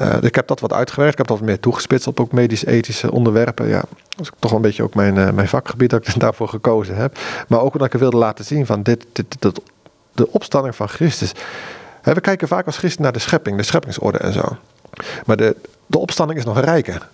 Uh, 0.00 0.16
ik 0.20 0.34
heb 0.34 0.46
dat 0.46 0.60
wat 0.60 0.72
uitgewerkt. 0.72 1.12
Ik 1.12 1.18
heb 1.18 1.26
dat 1.26 1.38
wat 1.38 1.46
meer 1.46 1.60
toegespitst 1.60 2.06
op 2.06 2.20
ook 2.20 2.32
medisch-ethische 2.32 3.12
onderwerpen. 3.12 3.68
Ja, 3.68 3.82
dat 4.08 4.26
is 4.26 4.30
toch 4.38 4.52
een 4.52 4.60
beetje 4.60 4.82
ook 4.82 4.94
mijn, 4.94 5.16
uh, 5.16 5.30
mijn 5.30 5.48
vakgebied 5.48 5.90
dat 5.90 6.08
ik 6.08 6.20
daarvoor 6.20 6.48
gekozen 6.48 6.96
heb. 6.96 7.18
Maar 7.48 7.60
ook 7.60 7.72
omdat 7.72 7.94
ik 7.94 8.00
wilde 8.00 8.16
laten 8.16 8.44
zien 8.44 8.66
van 8.66 8.82
dit, 8.82 9.06
dit, 9.12 9.36
dit, 9.38 9.60
de 10.12 10.32
opstanding 10.32 10.76
van 10.76 10.88
Christus. 10.88 11.32
We 12.02 12.20
kijken 12.20 12.48
vaak 12.48 12.66
als 12.66 12.76
christen 12.76 13.02
naar 13.02 13.12
de 13.12 13.18
schepping, 13.18 13.56
de 13.56 13.62
scheppingsorde 13.62 14.18
en 14.18 14.32
zo. 14.32 14.56
Maar 15.26 15.36
de, 15.36 15.56
de 15.86 15.98
opstanding 15.98 16.38
is 16.38 16.44
nog 16.44 16.60
rijker. 16.60 17.08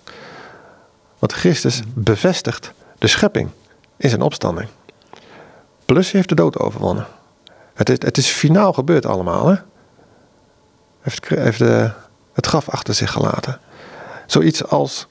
Want 1.18 1.32
Christus 1.32 1.82
bevestigt 1.94 2.72
de 2.98 3.06
schepping 3.06 3.50
in 3.96 4.08
zijn 4.08 4.22
opstanding. 4.22 4.68
Plus 5.84 6.04
hij 6.04 6.16
heeft 6.16 6.28
de 6.28 6.34
dood 6.34 6.58
overwonnen. 6.58 7.06
Het 7.74 7.88
is, 7.88 7.96
het 7.98 8.16
is 8.16 8.28
finaal 8.28 8.72
gebeurd 8.72 9.06
allemaal. 9.06 9.48
Hè? 9.48 9.56
Heeft, 11.00 11.28
heeft 11.28 11.58
de, 11.58 11.90
het 12.36 12.46
graf 12.46 12.68
achter 12.68 12.94
zich 12.94 13.10
gelaten. 13.10 13.58
Zoiets 14.26 14.64
als 14.64 15.06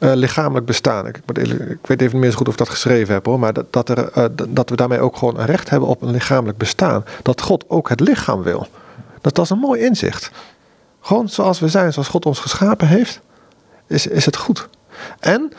uh, 0.00 0.12
lichamelijk 0.14 0.66
bestaan. 0.66 1.06
Ik, 1.06 1.16
ik, 1.16 1.86
weet 1.86 2.00
even 2.00 2.12
niet 2.12 2.12
meer 2.12 2.30
zo 2.30 2.36
goed 2.36 2.46
of 2.46 2.52
ik 2.52 2.58
dat 2.58 2.68
geschreven 2.68 3.14
heb 3.14 3.26
hoor. 3.26 3.38
Maar 3.38 3.52
dat, 3.52 3.72
dat, 3.72 3.88
er, 3.88 4.18
uh, 4.18 4.24
dat 4.48 4.70
we 4.70 4.76
daarmee 4.76 5.00
ook 5.00 5.16
gewoon 5.16 5.38
een 5.38 5.46
recht 5.46 5.70
hebben 5.70 5.88
op 5.88 6.02
een 6.02 6.10
lichamelijk 6.10 6.58
bestaan. 6.58 7.04
Dat 7.22 7.40
God 7.40 7.64
ook 7.68 7.88
het 7.88 8.00
lichaam 8.00 8.42
wil. 8.42 8.68
Dat, 9.20 9.34
dat 9.34 9.44
is 9.44 9.50
een 9.50 9.58
mooi 9.58 9.80
inzicht. 9.80 10.30
Gewoon 11.00 11.28
zoals 11.28 11.58
we 11.58 11.68
zijn, 11.68 11.92
zoals 11.92 12.08
God 12.08 12.26
ons 12.26 12.38
geschapen 12.38 12.88
heeft, 12.88 13.20
is, 13.86 14.06
is 14.06 14.24
het 14.24 14.36
goed. 14.36 14.68
En 15.20 15.52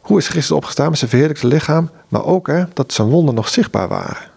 hoe 0.00 0.18
is 0.18 0.28
Christus 0.28 0.56
opgestaan 0.56 0.88
met 0.88 0.98
zijn 0.98 1.10
verheerlijkte 1.10 1.46
lichaam, 1.46 1.90
maar 2.08 2.24
ook 2.24 2.46
hè, 2.46 2.64
dat 2.72 2.92
zijn 2.92 3.08
wonden 3.08 3.34
nog 3.34 3.48
zichtbaar 3.48 3.88
waren. 3.88 4.28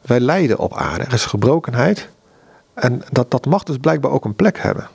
Wij 0.00 0.20
lijden 0.20 0.58
op 0.58 0.76
aarde, 0.76 1.04
er 1.04 1.12
is 1.12 1.24
gebrokenheid. 1.24 2.08
En 2.76 3.02
dat, 3.12 3.30
dat 3.30 3.46
mag 3.46 3.62
dus 3.62 3.76
blijkbaar 3.76 4.10
ook 4.10 4.24
een 4.24 4.34
plek 4.34 4.58
hebben. 4.58 4.88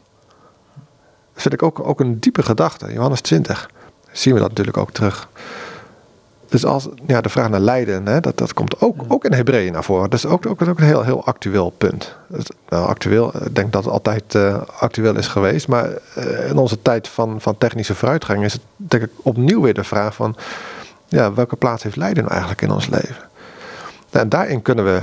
Dat 1.33 1.41
vind 1.41 1.53
ik 1.53 1.63
ook, 1.63 1.87
ook 1.87 1.99
een 1.99 2.19
diepe 2.19 2.43
gedachte. 2.43 2.93
Johannes 2.93 3.21
20 3.21 3.69
zien 4.11 4.33
we 4.33 4.39
dat 4.39 4.49
natuurlijk 4.49 4.77
ook 4.77 4.91
terug. 4.91 5.29
Dus 6.49 6.65
als 6.65 6.87
ja, 7.07 7.21
de 7.21 7.29
vraag 7.29 7.49
naar 7.49 7.59
lijden, 7.59 8.05
hè, 8.05 8.19
dat, 8.19 8.37
dat 8.37 8.53
komt 8.53 8.81
ook, 8.81 8.95
ook 9.07 9.25
in 9.25 9.33
Hebreeën 9.33 9.73
naar 9.73 9.83
voren. 9.83 10.09
Dat 10.09 10.19
is 10.19 10.25
ook, 10.25 10.45
ook, 10.45 10.61
ook 10.67 10.79
een 10.79 10.85
heel, 10.85 11.03
heel 11.03 11.25
actueel 11.25 11.69
punt. 11.69 12.15
Nou, 12.69 12.87
actueel, 12.87 13.31
ik 13.45 13.55
denk 13.55 13.71
dat 13.71 13.83
het 13.83 13.93
altijd 13.93 14.35
uh, 14.35 14.61
actueel 14.79 15.15
is 15.15 15.27
geweest. 15.27 15.67
Maar 15.67 15.89
uh, 16.17 16.49
in 16.49 16.57
onze 16.57 16.81
tijd 16.81 17.07
van, 17.07 17.41
van 17.41 17.57
technische 17.57 17.95
vooruitgang 17.95 18.43
is 18.43 18.53
het 18.53 18.61
denk 18.75 19.03
ik 19.03 19.11
opnieuw 19.21 19.61
weer 19.61 19.73
de 19.73 19.83
vraag 19.83 20.15
van... 20.15 20.35
Ja, 21.07 21.33
welke 21.33 21.55
plaats 21.55 21.83
heeft 21.83 21.95
lijden 21.95 22.23
nou 22.23 22.31
eigenlijk 22.31 22.61
in 22.61 22.71
ons 22.71 22.87
leven? 22.87 23.29
En 24.09 24.29
daarin 24.29 24.61
kunnen 24.61 24.85
we 24.85 25.01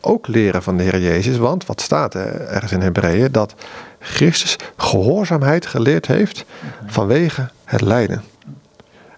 ook 0.00 0.26
leren 0.26 0.62
van 0.62 0.76
de 0.76 0.82
Heer 0.82 1.00
Jezus. 1.00 1.36
Want 1.36 1.66
wat 1.66 1.80
staat 1.80 2.14
er 2.14 2.40
ergens 2.40 2.72
in 2.72 2.80
Hebreeën? 2.80 3.32
Dat 3.32 3.54
Christus 3.98 4.56
gehoorzaamheid 4.76 5.66
geleerd 5.66 6.06
heeft 6.06 6.44
vanwege 6.86 7.48
het 7.64 7.80
lijden. 7.80 8.22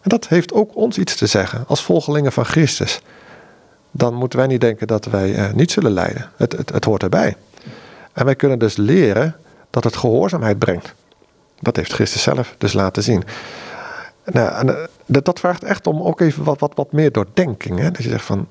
En 0.01 0.09
dat 0.09 0.29
heeft 0.29 0.53
ook 0.53 0.77
ons 0.77 0.99
iets 0.99 1.17
te 1.17 1.27
zeggen 1.27 1.65
als 1.67 1.83
volgelingen 1.83 2.33
van 2.33 2.45
Christus. 2.45 3.01
Dan 3.91 4.15
moeten 4.15 4.39
wij 4.39 4.49
niet 4.49 4.61
denken 4.61 4.87
dat 4.87 5.05
wij 5.05 5.31
uh, 5.31 5.53
niet 5.53 5.71
zullen 5.71 5.93
lijden. 5.93 6.31
Het, 6.37 6.53
het, 6.53 6.71
het 6.73 6.85
hoort 6.85 7.03
erbij. 7.03 7.37
En 8.13 8.25
wij 8.25 8.35
kunnen 8.35 8.59
dus 8.59 8.77
leren 8.77 9.37
dat 9.71 9.85
het 9.85 9.97
gehoorzaamheid 9.97 10.59
brengt. 10.59 10.95
Dat 11.61 11.77
heeft 11.77 11.93
Christus 11.93 12.23
zelf 12.23 12.55
dus 12.59 12.73
laten 12.73 13.03
zien. 13.03 13.25
Nou, 14.25 14.53
en, 14.53 14.66
uh, 14.66 15.21
dat 15.23 15.40
vraagt 15.40 15.64
echt 15.64 15.87
om 15.87 16.03
ook 16.03 16.21
even 16.21 16.45
wat, 16.45 16.61
wat, 16.61 16.73
wat 16.75 16.93
meer 16.93 17.12
doordenking. 17.12 17.79
Hè? 17.79 17.90
Dat 17.90 18.03
je 18.03 18.09
zegt 18.09 18.25
van, 18.25 18.47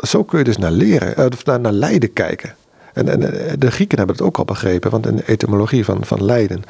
zo 0.00 0.24
kun 0.24 0.38
je 0.38 0.44
dus 0.44 0.58
naar 0.58 0.70
leren, 0.70 1.20
uh, 1.20 1.26
of 1.26 1.44
naar, 1.44 1.60
naar 1.60 1.72
lijden 1.72 2.12
kijken. 2.12 2.54
En, 2.92 3.08
en 3.08 3.20
de 3.58 3.70
Grieken 3.70 3.98
hebben 3.98 4.16
het 4.16 4.24
ook 4.24 4.38
al 4.38 4.44
begrepen, 4.44 4.90
want 4.90 5.06
in 5.06 5.16
de 5.16 5.24
etymologie 5.26 5.84
van, 5.84 6.04
van 6.04 6.24
lijden 6.24 6.62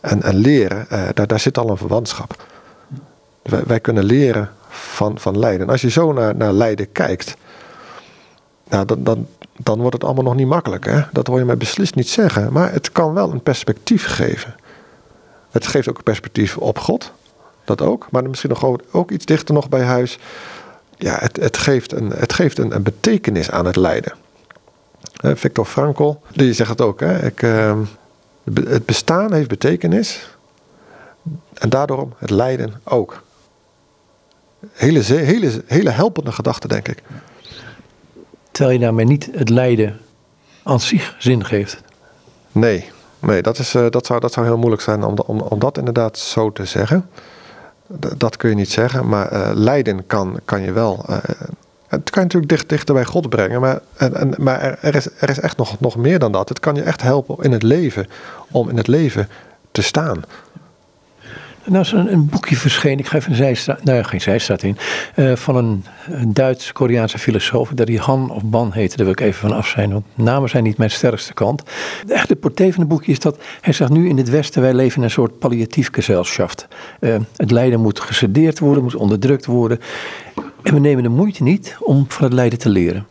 en, 0.00 0.22
en 0.22 0.34
leren, 0.34 0.86
daar, 1.14 1.26
daar 1.26 1.40
zit 1.40 1.58
al 1.58 1.70
een 1.70 1.76
verwantschap. 1.76 2.44
Wij, 3.42 3.62
wij, 3.66 3.80
kunnen 3.80 4.04
leren 4.04 4.50
van, 4.68 5.18
van 5.18 5.38
lijden. 5.38 5.68
Als 5.68 5.80
je 5.80 5.90
zo 5.90 6.12
naar, 6.12 6.36
naar 6.36 6.52
lijden 6.52 6.92
kijkt, 6.92 7.36
nou, 8.68 8.84
dan, 8.84 9.04
dan, 9.04 9.26
dan 9.56 9.78
wordt 9.78 9.94
het 9.94 10.04
allemaal 10.04 10.24
nog 10.24 10.34
niet 10.34 10.46
makkelijk. 10.46 10.84
Hè? 10.84 11.00
Dat 11.12 11.26
hoor 11.26 11.38
je 11.38 11.44
mij 11.44 11.56
beslist 11.56 11.94
niet 11.94 12.08
zeggen. 12.08 12.52
Maar 12.52 12.72
het 12.72 12.92
kan 12.92 13.14
wel 13.14 13.32
een 13.32 13.42
perspectief 13.42 14.06
geven. 14.06 14.54
Het 15.50 15.66
geeft 15.66 15.88
ook 15.88 15.96
een 15.96 16.02
perspectief 16.02 16.56
op 16.56 16.78
God. 16.78 17.12
Dat 17.64 17.80
ook. 17.80 18.06
Maar 18.10 18.28
misschien 18.28 18.50
nog 18.50 18.78
ook 18.90 19.10
iets 19.10 19.24
dichter 19.24 19.54
nog 19.54 19.68
bij 19.68 19.82
huis. 19.82 20.18
Ja, 21.02 21.16
het, 21.18 21.36
het 21.36 21.56
geeft, 21.56 21.92
een, 21.92 22.10
het 22.10 22.32
geeft 22.32 22.58
een, 22.58 22.74
een 22.74 22.82
betekenis 22.82 23.50
aan 23.50 23.66
het 23.66 23.76
lijden. 23.76 24.12
Victor 25.22 25.64
Frankl, 25.64 26.14
die 26.32 26.52
zegt 26.52 26.70
het 26.70 26.80
ook. 26.80 27.00
Hè? 27.00 27.26
Ik, 27.26 27.42
uh, 27.42 27.78
het 28.54 28.86
bestaan 28.86 29.32
heeft 29.32 29.48
betekenis. 29.48 30.28
En 31.54 31.68
daardoor 31.68 32.08
het 32.18 32.30
lijden 32.30 32.80
ook. 32.84 33.22
Hele, 34.72 35.00
hele, 35.00 35.62
hele 35.66 35.90
helpende 35.90 36.32
gedachte, 36.32 36.68
denk 36.68 36.88
ik. 36.88 37.02
Terwijl 38.50 38.78
je 38.78 38.84
daarmee 38.84 39.06
niet 39.06 39.28
het 39.32 39.48
lijden 39.48 40.00
aan 40.62 40.80
zich 40.80 41.16
zin 41.18 41.44
geeft. 41.44 41.80
Nee, 42.52 42.90
nee 43.18 43.42
dat, 43.42 43.58
is, 43.58 43.74
uh, 43.74 43.86
dat, 43.90 44.06
zou, 44.06 44.20
dat 44.20 44.32
zou 44.32 44.46
heel 44.46 44.58
moeilijk 44.58 44.82
zijn 44.82 45.04
om, 45.04 45.18
om, 45.18 45.40
om 45.40 45.58
dat 45.58 45.78
inderdaad 45.78 46.18
zo 46.18 46.52
te 46.52 46.64
zeggen. 46.64 47.08
Dat 48.16 48.36
kun 48.36 48.48
je 48.48 48.54
niet 48.54 48.70
zeggen, 48.70 49.08
maar 49.08 49.32
uh, 49.32 49.50
lijden 49.54 50.06
kan, 50.06 50.40
kan 50.44 50.62
je 50.62 50.72
wel. 50.72 51.04
Uh, 51.10 51.16
het 51.88 52.10
kan 52.10 52.22
je 52.22 52.28
natuurlijk 52.28 52.48
dicht, 52.48 52.68
dichter 52.68 52.94
bij 52.94 53.04
God 53.04 53.28
brengen, 53.28 53.60
maar, 53.60 53.80
en, 53.96 54.14
en, 54.14 54.34
maar 54.38 54.60
er, 54.60 54.78
er, 54.80 54.94
is, 54.94 55.08
er 55.18 55.28
is 55.28 55.40
echt 55.40 55.56
nog, 55.56 55.80
nog 55.80 55.96
meer 55.96 56.18
dan 56.18 56.32
dat. 56.32 56.48
Het 56.48 56.60
kan 56.60 56.74
je 56.74 56.82
echt 56.82 57.02
helpen 57.02 57.44
in 57.44 57.52
het 57.52 57.62
leven, 57.62 58.06
om 58.50 58.68
in 58.68 58.76
het 58.76 58.86
leven 58.86 59.28
te 59.70 59.82
staan. 59.82 60.22
Nou 61.64 61.80
is 61.80 61.92
een, 61.92 62.26
boekje 62.26 62.56
verschenen, 62.56 62.98
ik 62.98 63.06
ga 63.06 63.16
even 63.16 63.30
een 63.30 63.36
zijstraat, 63.36 63.84
nou 63.84 64.02
geen 64.02 64.20
zijstraat 64.20 64.62
in, 64.62 64.76
uh, 65.16 65.36
van 65.36 65.56
een, 65.56 65.84
een 66.10 66.32
Duits-Koreaanse 66.32 67.18
filosoof, 67.18 67.70
dat 67.74 67.86
die 67.86 67.98
Han 67.98 68.30
of 68.30 68.42
Ban 68.44 68.72
heette, 68.72 68.96
daar 68.96 69.04
wil 69.04 69.14
ik 69.14 69.20
even 69.20 69.48
van 69.48 69.56
af 69.56 69.66
zijn, 69.66 69.92
want 69.92 70.04
namen 70.14 70.48
zijn 70.48 70.64
niet 70.64 70.76
mijn 70.76 70.90
sterkste 70.90 71.34
kant. 71.34 71.62
De 72.26 72.36
portée 72.36 72.72
van 72.72 72.80
het 72.80 72.88
boekje 72.88 73.12
is 73.12 73.18
dat, 73.18 73.38
hij 73.60 73.72
zegt 73.72 73.90
nu 73.90 74.08
in 74.08 74.16
het 74.16 74.30
Westen, 74.30 74.62
wij 74.62 74.74
leven 74.74 74.96
in 74.96 75.02
een 75.02 75.10
soort 75.10 75.38
palliatief 75.38 75.88
gesellschaft. 75.92 76.68
Uh, 77.00 77.16
het 77.36 77.50
lijden 77.50 77.80
moet 77.80 78.00
gesedeerd 78.00 78.58
worden, 78.58 78.82
moet 78.82 78.94
onderdrukt 78.94 79.46
worden. 79.46 79.78
En 80.62 80.74
we 80.74 80.80
nemen 80.80 81.02
de 81.02 81.08
moeite 81.08 81.42
niet 81.42 81.76
om 81.80 82.04
van 82.08 82.24
het 82.24 82.32
lijden 82.32 82.58
te 82.58 82.68
leren. 82.68 83.06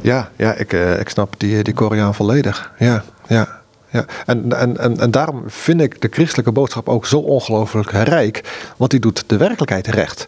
Ja, 0.00 0.30
ja 0.36 0.54
ik, 0.54 0.72
uh, 0.72 1.00
ik 1.00 1.08
snap 1.08 1.34
die, 1.36 1.62
die 1.62 1.74
Koreaan 1.74 2.14
volledig. 2.14 2.72
Ja, 2.78 3.04
ja. 3.28 3.57
Ja, 3.90 4.04
en, 4.26 4.52
en, 4.52 4.76
en, 4.76 4.98
en 5.00 5.10
daarom 5.10 5.42
vind 5.46 5.80
ik 5.80 6.00
de 6.00 6.08
christelijke 6.10 6.52
boodschap 6.52 6.88
ook 6.88 7.06
zo 7.06 7.18
ongelooflijk 7.18 7.90
rijk, 7.90 8.68
want 8.76 8.90
die 8.90 9.00
doet 9.00 9.24
de 9.26 9.36
werkelijkheid 9.36 9.86
recht. 9.86 10.24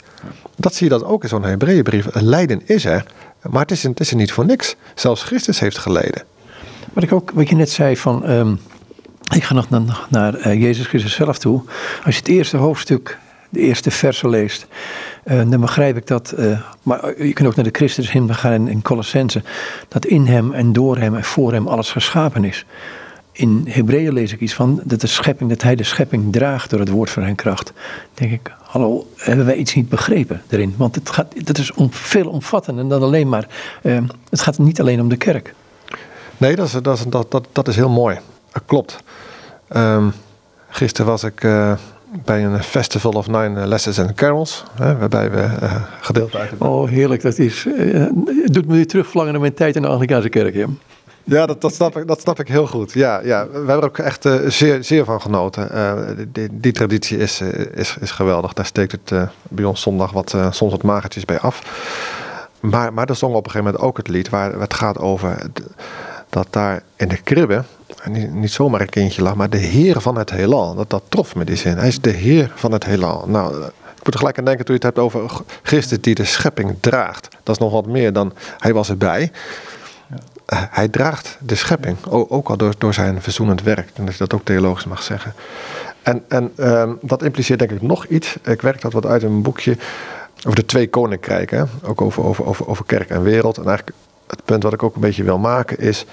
Dat 0.57 0.75
zie 0.75 0.89
je 0.91 0.99
dan 0.99 1.09
ook 1.09 1.23
in 1.23 1.29
zo'n 1.29 1.45
Hebreeënbrief. 1.45 2.07
Lijden 2.13 2.63
is 2.65 2.85
er, 2.85 3.05
maar 3.51 3.63
het 3.63 3.71
is, 3.71 3.83
het 3.83 4.01
is 4.01 4.11
er 4.11 4.17
niet 4.17 4.33
voor 4.33 4.45
niks. 4.45 4.77
Zelfs 4.95 5.23
Christus 5.23 5.61
heeft 5.61 5.79
geleden. 5.79 6.23
Wat 6.93 7.03
ik 7.03 7.13
ook, 7.13 7.31
wat 7.31 7.49
je 7.49 7.55
net 7.55 7.71
zei 7.71 7.97
van, 7.97 8.31
um, 8.31 8.61
ik 9.35 9.45
ga 9.45 9.55
nog 9.55 9.71
naar, 9.71 10.07
naar 10.09 10.47
uh, 10.47 10.61
Jezus 10.61 10.87
Christus 10.87 11.15
zelf 11.15 11.39
toe. 11.39 11.63
Als 12.05 12.15
je 12.15 12.21
het 12.21 12.31
eerste 12.31 12.57
hoofdstuk, 12.57 13.19
de 13.49 13.61
eerste 13.61 13.91
versen 13.91 14.29
leest, 14.29 14.67
uh, 15.25 15.51
dan 15.51 15.61
begrijp 15.61 15.97
ik 15.97 16.07
dat, 16.07 16.35
uh, 16.39 16.61
maar 16.83 17.23
je 17.23 17.33
kunt 17.33 17.49
ook 17.49 17.57
naar 17.57 17.65
de 17.65 17.71
Christus 17.73 18.13
heen 18.13 18.35
gaan 18.35 18.53
in, 18.53 18.69
in 18.69 18.83
Colossense, 18.83 19.43
dat 19.89 20.07
in 20.07 20.27
hem 20.27 20.53
en 20.53 20.73
door 20.73 20.99
hem 20.99 21.17
en 21.17 21.25
voor 21.25 21.53
hem 21.53 21.69
alles 21.69 21.91
geschapen 21.91 22.45
is 22.45 22.67
in 23.33 23.65
Hebreeën 23.69 24.13
lees 24.13 24.33
ik 24.33 24.41
iets 24.41 24.55
van 24.55 24.81
dat 24.85 25.01
de 25.01 25.07
schepping, 25.07 25.51
dat 25.51 25.63
hij 25.63 25.75
de 25.75 25.83
schepping 25.83 26.33
draagt 26.33 26.71
door 26.71 26.81
het 26.81 26.89
woord 26.89 27.11
van 27.11 27.23
zijn 27.23 27.35
kracht. 27.35 27.73
denk 28.15 28.33
ik, 28.33 28.53
hallo, 28.63 29.07
hebben 29.17 29.47
wij 29.47 29.57
iets 29.57 29.75
niet 29.75 29.89
begrepen 29.89 30.43
erin? 30.49 30.75
Want 30.77 30.95
het 30.95 31.11
gaat, 31.11 31.47
dat 31.47 31.59
is 31.59 31.73
om, 31.73 31.93
veel 31.93 32.29
omvattender 32.29 32.89
dan 32.89 33.03
alleen 33.03 33.29
maar, 33.29 33.47
uh, 33.83 33.99
het 34.31 34.41
gaat 34.41 34.59
niet 34.59 34.81
alleen 34.81 35.01
om 35.01 35.09
de 35.09 35.17
kerk. 35.17 35.55
Nee, 36.37 36.57
dat 36.57 36.67
is, 36.67 36.73
dat 36.73 36.99
is, 36.99 37.05
dat, 37.09 37.31
dat, 37.31 37.49
dat 37.53 37.69
is 37.69 37.77
heel 37.77 37.91
mooi. 37.91 38.19
Dat 38.53 38.63
klopt. 38.67 38.97
Um, 39.77 40.13
gisteren 40.69 41.11
was 41.11 41.25
ik 41.25 41.45
uh, 41.45 41.73
bij 42.25 42.45
een 42.45 42.63
Festival 42.63 43.13
of 43.13 43.27
Nine 43.27 43.67
Lessons 43.67 43.99
and 43.99 44.15
Carols, 44.15 44.65
hè, 44.75 44.97
waarbij 44.97 45.31
we 45.31 45.49
uh, 45.63 45.83
gedeeld 46.01 46.35
uit 46.35 46.51
Oh, 46.59 46.89
heerlijk. 46.89 47.23
Dat 47.23 47.39
is, 47.39 47.65
het 48.43 48.55
doet 48.55 48.67
me 48.67 48.75
weer 48.75 48.87
terugvlangen 48.87 49.33
naar 49.33 49.41
mijn 49.41 49.55
tijd 49.55 49.77
in 49.77 49.83
de 49.83 49.89
Anglicaanse 49.89 50.29
kerk, 50.29 50.55
ja. 50.55 50.67
Ja, 51.31 51.47
dat, 51.47 51.61
dat, 51.61 51.75
snap 51.75 51.97
ik, 51.97 52.07
dat 52.07 52.21
snap 52.21 52.41
ik 52.41 52.49
heel 52.49 52.67
goed. 52.67 52.93
Ja, 52.93 53.21
ja. 53.21 53.47
we 53.49 53.57
hebben 53.57 53.77
er 53.77 53.85
ook 53.85 53.99
echt 53.99 54.25
uh, 54.25 54.49
zeer, 54.49 54.85
zeer 54.85 55.05
van 55.05 55.21
genoten. 55.21 55.69
Uh, 55.75 55.93
die, 56.33 56.49
die, 56.53 56.73
traditie 56.73 57.19
is, 57.19 57.41
is, 57.75 57.97
is 58.01 58.11
geweldig. 58.11 58.53
Daar 58.53 58.67
steekt 58.67 58.93
het 58.93 59.29
bij 59.49 59.65
ons 59.65 59.81
zondag 59.81 60.13
wat, 60.13 60.37
soms 60.51 60.73
wat 60.73 60.83
magertjes 60.83 61.25
bij 61.25 61.39
af. 61.39 61.63
Maar, 62.61 62.93
maar 62.93 63.09
er 63.09 63.17
zong 63.17 63.35
op 63.35 63.45
een 63.45 63.51
gegeven 63.51 63.73
moment 63.73 63.89
ook 63.89 63.97
het 63.97 64.09
lied 64.09 64.29
waar 64.29 64.61
het 64.61 64.75
gaat 64.75 64.99
over 64.99 65.37
dat 66.29 66.47
daar 66.51 66.83
in 66.97 67.09
de 67.09 67.17
kribbe 67.17 67.65
niet, 68.05 68.35
niet 68.35 68.53
zomaar 68.53 68.81
een 68.81 68.89
kindje 68.89 69.23
lag, 69.23 69.35
maar 69.35 69.51
de 69.51 69.57
Heer 69.57 70.01
van 70.01 70.17
het 70.17 70.31
heelal. 70.31 70.75
Dat, 70.75 70.91
dat 70.91 71.03
trof 71.09 71.35
me 71.35 71.45
die 71.45 71.57
zin. 71.57 71.77
Hij 71.77 71.89
is 71.89 72.01
de 72.01 72.11
Heer 72.11 72.53
van 72.55 72.73
het 72.73 72.85
heelal. 72.85 73.25
Nou, 73.27 73.65
ik 73.65 74.05
moet 74.05 74.15
er 74.15 74.19
gelijk 74.19 74.39
aan 74.39 74.45
denken 74.45 74.65
toen 74.65 74.75
je 74.75 74.87
het 74.87 74.97
hebt 74.97 75.07
over 75.07 75.43
Christus 75.63 76.01
die 76.01 76.15
de 76.15 76.25
schepping 76.25 76.77
draagt. 76.81 77.29
Dat 77.43 77.55
is 77.55 77.61
nog 77.61 77.73
wat 77.73 77.87
meer 77.87 78.13
dan 78.13 78.33
hij 78.59 78.73
was 78.73 78.89
erbij. 78.89 79.31
Hij 80.55 80.89
draagt 80.89 81.39
de 81.41 81.55
schepping, 81.55 81.97
ook 82.09 82.49
al 82.49 82.57
door, 82.57 82.75
door 82.79 82.95
zijn 82.95 83.23
verzoenend 83.23 83.63
werk. 83.63 83.91
En 83.95 84.05
dat 84.05 84.13
je 84.13 84.19
dat 84.19 84.35
ook 84.35 84.45
theologisch 84.45 84.85
mag 84.85 85.03
zeggen. 85.03 85.35
En, 86.03 86.25
en 86.29 86.53
um, 86.57 86.99
dat 87.03 87.23
impliceert 87.23 87.59
denk 87.59 87.71
ik 87.71 87.83
nog 87.83 88.07
iets. 88.07 88.37
Ik 88.45 88.63
werk 88.63 88.81
dat 88.81 88.93
wat 88.93 89.07
uit 89.07 89.23
in 89.23 89.31
een 89.31 89.43
boekje 89.43 89.77
over 90.37 90.55
de 90.55 90.65
twee 90.65 90.89
koninkrijken. 90.89 91.69
Ook 91.83 92.01
over, 92.01 92.25
over, 92.25 92.45
over, 92.45 92.69
over 92.69 92.85
kerk 92.85 93.11
en 93.11 93.23
wereld. 93.23 93.57
En 93.57 93.67
eigenlijk 93.67 93.97
het 94.27 94.45
punt 94.45 94.63
wat 94.63 94.73
ik 94.73 94.83
ook 94.83 94.95
een 94.95 95.01
beetje 95.01 95.25
wil 95.25 95.39
maken 95.39 95.79
is 95.79 96.05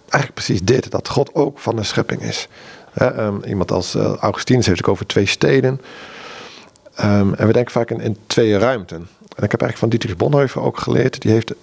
eigenlijk 0.00 0.34
precies 0.34 0.62
dit: 0.62 0.90
dat 0.90 1.08
God 1.08 1.34
ook 1.34 1.58
van 1.58 1.76
de 1.76 1.82
schepping 1.82 2.22
is. 2.22 2.48
um, 3.02 3.42
iemand 3.44 3.70
als 3.70 3.94
uh, 3.94 4.14
Augustinus 4.14 4.66
heeft 4.66 4.78
het 4.78 4.88
over 4.88 5.06
twee 5.06 5.26
steden. 5.26 5.80
Um, 7.00 7.34
en 7.34 7.46
we 7.46 7.52
denken 7.52 7.72
vaak 7.72 7.90
in, 7.90 8.00
in, 8.00 8.16
twee 8.26 8.58
ruimten. 8.58 8.96
En 9.36 9.44
ik 9.44 9.50
heb 9.50 9.60
eigenlijk 9.60 9.78
van 9.78 9.88
Dietrich 9.88 10.16
Bonhoeffer 10.16 10.62
ook 10.62 10.78
geleerd, 10.78 11.20
die 11.20 11.32
heeft 11.32 11.48
het 11.48 11.58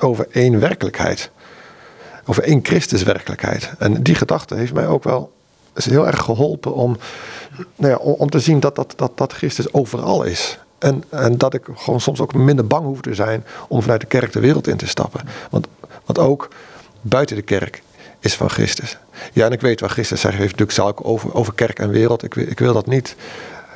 over 0.00 0.26
één 0.30 0.60
werkelijkheid. 0.60 1.30
Over 2.26 2.42
één 2.42 2.60
Christuswerkelijkheid. 2.62 3.72
En 3.78 4.02
die 4.02 4.14
gedachte 4.14 4.54
heeft 4.54 4.72
mij 4.72 4.86
ook 4.86 5.04
wel 5.04 5.34
is 5.76 5.84
heel 5.84 6.06
erg 6.06 6.20
geholpen 6.20 6.74
om, 6.74 6.96
nou 7.76 7.92
ja, 7.92 7.96
om, 7.96 8.30
te 8.30 8.40
zien 8.40 8.60
dat, 8.60 8.74
dat, 8.74 8.92
dat, 8.96 9.12
dat 9.14 9.32
Christus 9.32 9.72
overal 9.72 10.22
is. 10.22 10.58
En, 10.78 11.04
en 11.08 11.38
dat 11.38 11.54
ik 11.54 11.68
gewoon 11.74 12.00
soms 12.00 12.20
ook 12.20 12.34
minder 12.34 12.66
bang 12.66 12.84
hoef 12.84 13.00
te 13.00 13.14
zijn 13.14 13.44
om 13.68 13.82
vanuit 13.82 14.00
de 14.00 14.06
kerk 14.06 14.32
de 14.32 14.40
wereld 14.40 14.66
in 14.66 14.76
te 14.76 14.86
stappen. 14.86 15.20
Want, 15.50 15.66
want 16.04 16.18
ook 16.18 16.48
buiten 17.00 17.36
de 17.36 17.42
kerk 17.42 17.82
is 18.18 18.34
van 18.34 18.50
Christus. 18.50 18.98
Ja, 19.32 19.46
en 19.46 19.52
ik 19.52 19.60
weet 19.60 19.80
waar 19.80 19.90
Christus 19.90 20.20
zegt, 20.20 20.36
heeft 20.36 20.58
natuurlijk 20.58 20.78
zal 20.78 21.04
over, 21.04 21.34
over 21.34 21.54
kerk 21.54 21.78
en 21.78 21.90
wereld. 21.90 22.22
Ik, 22.22 22.34
ik 22.34 22.58
wil 22.58 22.72
dat 22.72 22.86
niet, 22.86 23.16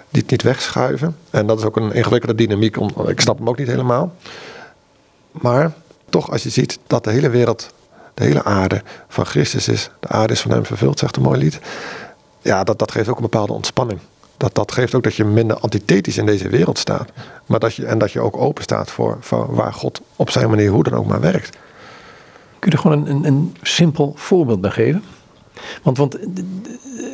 niet, 0.08 0.30
niet 0.30 0.42
wegschuiven. 0.42 1.16
En 1.30 1.46
dat 1.46 1.58
is 1.58 1.64
ook 1.64 1.76
een 1.76 1.92
ingewikkelde 1.92 2.34
dynamiek. 2.34 2.76
Om, 2.76 2.90
ik 3.06 3.20
snap 3.20 3.38
hem 3.38 3.48
ook 3.48 3.58
niet 3.58 3.68
helemaal. 3.68 4.14
Maar 5.30 5.72
toch, 6.08 6.30
als 6.30 6.42
je 6.42 6.50
ziet 6.50 6.78
dat 6.86 7.04
de 7.04 7.10
hele 7.10 7.30
wereld, 7.30 7.72
de 8.20 8.26
hele 8.26 8.44
aarde 8.44 8.83
van 9.09 9.26
Christus 9.26 9.68
is. 9.68 9.90
De 10.00 10.09
aarde 10.09 10.33
is 10.33 10.40
van 10.40 10.50
hem 10.50 10.66
vervuld, 10.66 10.98
zegt 10.98 11.16
een 11.16 11.22
mooi 11.22 11.38
lied. 11.38 11.61
Ja, 12.42 12.64
dat, 12.64 12.78
dat 12.78 12.92
geeft 12.92 13.09
ook 13.09 13.16
een 13.16 13.22
bepaalde 13.22 13.52
ontspanning 13.52 14.00
dat, 14.40 14.54
dat 14.54 14.72
geeft 14.72 14.94
ook 14.94 15.02
dat 15.02 15.14
je 15.14 15.24
minder 15.24 15.59
antithetisch 15.59 16.18
in 16.18 16.26
deze 16.26 16.48
wereld 16.48 16.78
staat. 16.78 17.12
Maar 17.46 17.59
dat 17.59 17.74
je, 17.74 17.87
en 17.87 17.98
dat 17.98 18.12
je 18.12 18.20
ook 18.20 18.37
open 18.37 18.62
staat 18.62 18.90
voor, 18.90 19.16
voor 19.20 19.54
waar 19.54 19.72
God 19.72 20.00
op 20.16 20.30
zijn 20.30 20.50
manier 20.50 20.70
hoe 20.70 20.83
dan 20.83 20.94
ook 20.94 21.06
maar 21.06 21.20
werkt. 21.20 21.50
Kun 22.59 22.70
je 22.70 22.76
er 22.76 22.83
gewoon 22.83 23.06
een, 23.06 23.16
een, 23.16 23.24
een 23.24 23.56
simpel 23.62 24.12
voorbeeld 24.16 24.61
bij 24.61 24.70
geven? 24.70 25.02
Want, 25.83 25.96
want 25.96 26.18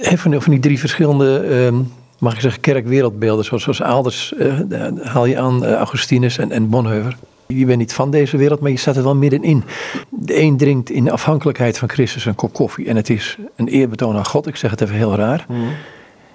van, 0.03 0.43
van 0.43 0.53
die 0.53 0.61
drie 0.61 0.79
verschillende, 0.79 1.39
ehm, 1.39 1.77
mag 2.19 2.35
ik 2.35 2.41
zeggen, 2.41 2.61
kerkwereldbeelden, 2.61 3.45
zoals, 3.45 3.63
zoals 3.63 3.83
Aalders 3.83 4.35
uh, 4.39 4.59
haal 5.03 5.27
je 5.27 5.39
aan 5.39 5.67
Augustinus 5.67 6.39
en, 6.39 6.51
en 6.51 6.69
Bonhoeffer. 6.69 7.17
Je 7.47 7.67
bent 7.67 7.79
niet 7.79 7.93
van 7.93 8.11
deze 8.11 8.37
wereld, 8.37 8.61
maar 8.61 8.71
je 8.71 8.77
staat 8.77 8.97
er 8.97 9.03
wel 9.03 9.15
middenin. 9.15 9.65
De 10.11 10.41
een 10.41 10.57
drinkt 10.57 10.91
in 10.91 11.11
afhankelijkheid 11.11 11.79
van 11.79 11.89
Christus 11.89 12.25
een 12.25 12.35
kop 12.35 12.53
koffie 12.53 12.87
en 12.87 12.97
het 12.97 13.11
is 13.11 13.39
een 13.57 13.69
eerbetoon 13.69 14.17
aan 14.17 14.27
God. 14.27 14.47
Ik 14.47 14.57
zeg 14.57 14.71
het 14.71 14.81
even 14.81 14.95
heel 14.95 15.15
raar. 15.15 15.47
Mm. 15.49 15.69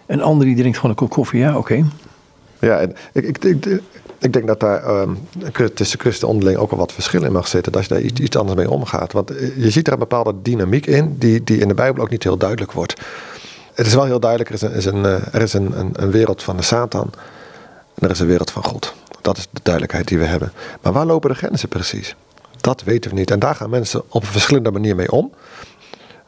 Een 0.06 0.22
ander 0.22 0.46
die 0.46 0.56
drinkt 0.56 0.76
gewoon 0.76 0.92
een 0.92 0.98
kop 0.98 1.10
koffie, 1.10 1.40
ja, 1.40 1.58
oké. 1.58 1.86
Ja, 2.60 2.80
en 2.80 2.96
ik, 3.14 3.26
ik, 3.26 3.46
ik, 3.46 3.82
ik, 4.20 4.34
denk 4.34 4.48
dat 4.48 4.60
daar 4.60 5.02
um, 5.02 5.18
tussen 5.74 6.00
christen 6.00 6.28
onderling 6.28 6.58
ook 6.58 6.70
wel 6.70 6.80
wat 6.80 6.92
verschil 6.92 7.24
in 7.24 7.32
mag 7.32 7.48
zitten. 7.48 7.72
Dat 7.72 7.84
je 7.84 7.88
daar 7.88 8.02
iets, 8.02 8.22
iets 8.22 8.38
anders 8.38 8.58
mee 8.58 8.70
omgaat. 8.70 9.12
Want 9.12 9.32
eh, 9.32 9.58
je 9.58 9.70
ziet 9.70 9.88
er 9.88 9.94
een 9.94 10.00
bepaalde 10.00 10.34
dynamiek 10.42 10.86
in 10.86 11.16
die, 11.18 11.44
die 11.44 11.58
in 11.58 11.68
de 11.68 11.74
Bijbel 11.74 12.04
ook 12.04 12.10
niet 12.10 12.24
heel 12.24 12.38
duidelijk 12.38 12.72
wordt. 12.72 13.02
Het 13.74 13.86
is 13.88 13.94
wel 13.94 14.06
heel 14.06 14.20
duidelijk, 14.20 14.50
er 14.50 14.56
is 14.56 14.62
een, 14.62 14.74
is 14.74 14.86
een, 14.86 15.06
eh, 15.06 15.34
er 15.34 15.42
is 15.42 15.54
een, 15.54 15.80
een, 15.80 15.90
een 15.94 16.12
wereld 16.12 16.44
van 16.44 16.58
de 16.58 16.64
Satan. 16.64 17.10
En 17.96 18.06
er 18.06 18.10
is 18.10 18.20
een 18.20 18.28
wereld 18.28 18.52
van 18.52 18.64
God. 18.64 18.94
Dat 19.22 19.38
is 19.38 19.48
de 19.52 19.60
duidelijkheid 19.64 20.08
die 20.08 20.18
we 20.18 20.26
hebben. 20.26 20.52
Maar 20.82 20.94
waar 20.94 21.06
lopen 21.06 21.30
de 21.30 21.36
grenzen 21.36 21.70
precies? 21.70 22.16
Dat 22.62 22.84
weten 22.84 23.10
we 23.12 23.18
niet. 23.18 23.32
En 23.32 23.40
daar 23.40 23.56
gaan 23.56 23.70
mensen 23.70 24.04
op 24.08 24.22
een 24.22 24.28
verschillende 24.28 24.72
manier 24.72 24.96
mee 24.96 25.12
om. 25.12 25.32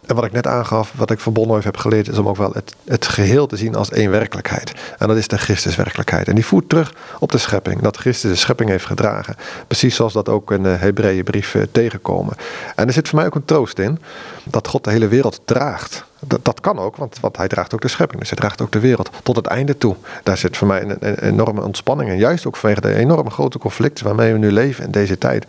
En 0.06 0.16
wat 0.16 0.24
ik 0.24 0.32
net 0.32 0.48
aangaf, 0.48 0.94
wat 0.96 1.12
ik 1.12 1.20
van 1.20 1.34
Bonhoeffer 1.34 1.66
heb 1.66 1.78
geleerd, 1.78 2.08
is 2.08 2.18
om 2.18 2.28
ook 2.28 2.38
wel 2.38 2.52
het, 2.54 2.76
het 2.86 3.08
geheel 3.08 3.48
te 3.48 3.58
zien 3.58 3.76
als 3.76 3.90
één 3.90 4.12
werkelijkheid. 4.12 4.74
En 4.98 5.08
dat 5.08 5.18
is 5.18 5.28
de 5.28 5.38
Christuswerkelijkheid. 5.38 6.28
En 6.28 6.36
die 6.36 6.46
voert 6.46 6.70
terug 6.70 6.94
op 7.20 7.32
de 7.32 7.38
schepping, 7.38 7.82
dat 7.82 7.98
Christus 7.98 8.32
de 8.32 8.38
schepping 8.38 8.70
heeft 8.70 8.86
gedragen. 8.86 9.36
Precies 9.68 9.96
zoals 9.96 10.14
dat 10.14 10.30
ook 10.30 10.52
in 10.52 10.64
de 10.64 10.70
Hebreeënbrief 10.70 11.56
eh, 11.56 11.62
tegenkomen. 11.72 12.36
En 12.76 12.88
er 12.88 12.94
zit 12.94 13.08
voor 13.08 13.18
mij 13.18 13.28
ook 13.28 13.36
een 13.36 13.46
troost 13.46 13.80
in, 13.80 14.00
dat 14.44 14.68
God 14.68 14.84
de 14.84 14.92
hele 14.92 15.08
wereld 15.08 15.42
draagt. 15.46 16.06
Dat, 16.26 16.46
dat 16.46 16.62
kan 16.62 16.80
ook, 16.80 16.96
want, 16.96 17.20
want 17.20 17.38
hij 17.38 17.48
draagt 17.48 17.74
ook 17.74 17.82
de 17.82 17.88
schepping. 17.88 18.20
Dus 18.20 18.30
hij 18.30 18.38
draagt 18.38 18.62
ook 18.62 18.72
de 18.72 18.80
wereld 18.80 19.10
tot 19.24 19.36
het 19.36 19.46
einde 19.46 19.78
toe. 19.78 19.96
Daar 20.24 20.38
zit 20.38 20.58
voor 20.58 20.68
mij 20.68 20.82
een, 20.82 20.98
een 21.00 21.20
enorme 21.20 21.62
ontspanning 21.62 22.10
in. 22.10 22.18
Juist 22.18 22.48
ook 22.48 22.56
vanwege 22.56 22.82
de 22.82 22.96
enorme 22.96 23.30
grote 23.30 23.58
conflicten 23.58 24.06
waarmee 24.06 24.32
we 24.34 24.40
nu 24.40 24.52
leven 24.52 24.84
in 24.84 24.92
deze 24.92 25.18
tijd. 25.18 25.46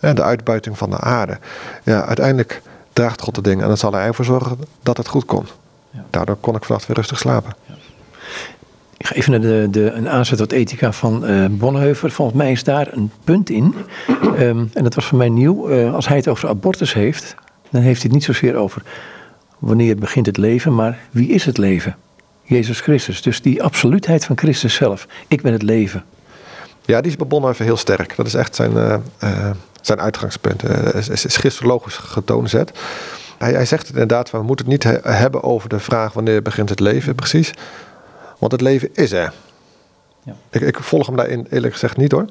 En 0.00 0.14
de 0.14 0.22
uitbuiting 0.22 0.78
van 0.78 0.90
de 0.90 0.98
aarde. 0.98 1.38
Ja, 1.82 2.04
uiteindelijk 2.04 2.62
draagt 2.92 3.20
God 3.20 3.34
de 3.34 3.42
dingen. 3.42 3.62
En 3.62 3.68
dan 3.68 3.76
zal 3.76 3.92
hij 3.92 4.06
ervoor 4.06 4.24
zorgen 4.24 4.58
dat 4.82 4.96
het 4.96 5.08
goed 5.08 5.24
komt. 5.24 5.52
Ja. 5.90 6.04
Daardoor 6.10 6.36
kon 6.36 6.56
ik 6.56 6.64
vannacht 6.64 6.86
weer 6.86 6.96
rustig 6.96 7.18
slapen. 7.18 7.52
Ja. 7.66 7.74
Ik 8.96 9.08
ga 9.08 9.14
even 9.14 9.30
naar 9.30 9.40
de, 9.40 9.66
de, 9.70 9.90
een 9.90 10.08
aanzet 10.08 10.38
tot 10.38 10.52
ethica 10.52 10.92
van 10.92 11.30
uh, 11.30 11.46
Bonhoeffer. 11.50 12.10
Volgens 12.10 12.38
mij 12.38 12.50
is 12.52 12.64
daar 12.64 12.88
een 12.92 13.10
punt 13.24 13.50
in. 13.50 13.74
Um, 14.38 14.70
en 14.72 14.82
dat 14.82 14.94
was 14.94 15.06
voor 15.06 15.18
mij 15.18 15.28
nieuw. 15.28 15.70
Uh, 15.70 15.94
als 15.94 16.08
hij 16.08 16.16
het 16.16 16.28
over 16.28 16.48
abortus 16.48 16.94
heeft, 16.94 17.34
dan 17.70 17.82
heeft 17.82 18.02
hij 18.02 18.10
het 18.10 18.12
niet 18.12 18.24
zozeer 18.24 18.56
over 18.56 18.82
wanneer 19.62 19.96
begint 19.96 20.26
het 20.26 20.36
leven, 20.36 20.74
maar 20.74 20.98
wie 21.10 21.28
is 21.28 21.44
het 21.44 21.58
leven? 21.58 21.96
Jezus 22.42 22.80
Christus. 22.80 23.22
Dus 23.22 23.42
die 23.42 23.62
absoluutheid 23.62 24.24
van 24.24 24.38
Christus 24.38 24.74
zelf. 24.74 25.06
Ik 25.28 25.42
ben 25.42 25.52
het 25.52 25.62
leven. 25.62 26.04
Ja, 26.84 27.00
die 27.00 27.10
is 27.10 27.16
bij 27.16 27.26
Bonhoeffer 27.26 27.64
heel 27.64 27.76
sterk. 27.76 28.16
Dat 28.16 28.26
is 28.26 28.34
echt 28.34 28.54
zijn, 28.54 28.72
uh, 28.72 29.50
zijn 29.80 30.00
uitgangspunt. 30.00 30.64
Uh, 30.64 30.94
is, 30.94 31.24
is 31.24 31.36
christologisch 31.36 31.96
getoonzet. 31.96 32.72
Hij, 33.38 33.52
hij 33.52 33.66
zegt 33.66 33.88
inderdaad, 33.88 34.30
we 34.30 34.42
moeten 34.42 34.70
het 34.70 34.84
niet 34.84 35.00
hebben 35.02 35.42
over 35.42 35.68
de 35.68 35.78
vraag 35.78 36.12
wanneer 36.12 36.42
begint 36.42 36.68
het 36.68 36.80
leven 36.80 37.14
precies. 37.14 37.54
Want 38.38 38.52
het 38.52 38.60
leven 38.60 38.88
is 38.94 39.12
er. 39.12 39.32
Ja. 40.24 40.34
Ik, 40.50 40.60
ik, 40.60 40.78
volg 40.80 41.06
hem 41.06 41.16
daarin 41.16 41.46
eerlijk 41.50 41.72
gezegd 41.72 41.96
niet 41.96 42.12
hoor. 42.12 42.26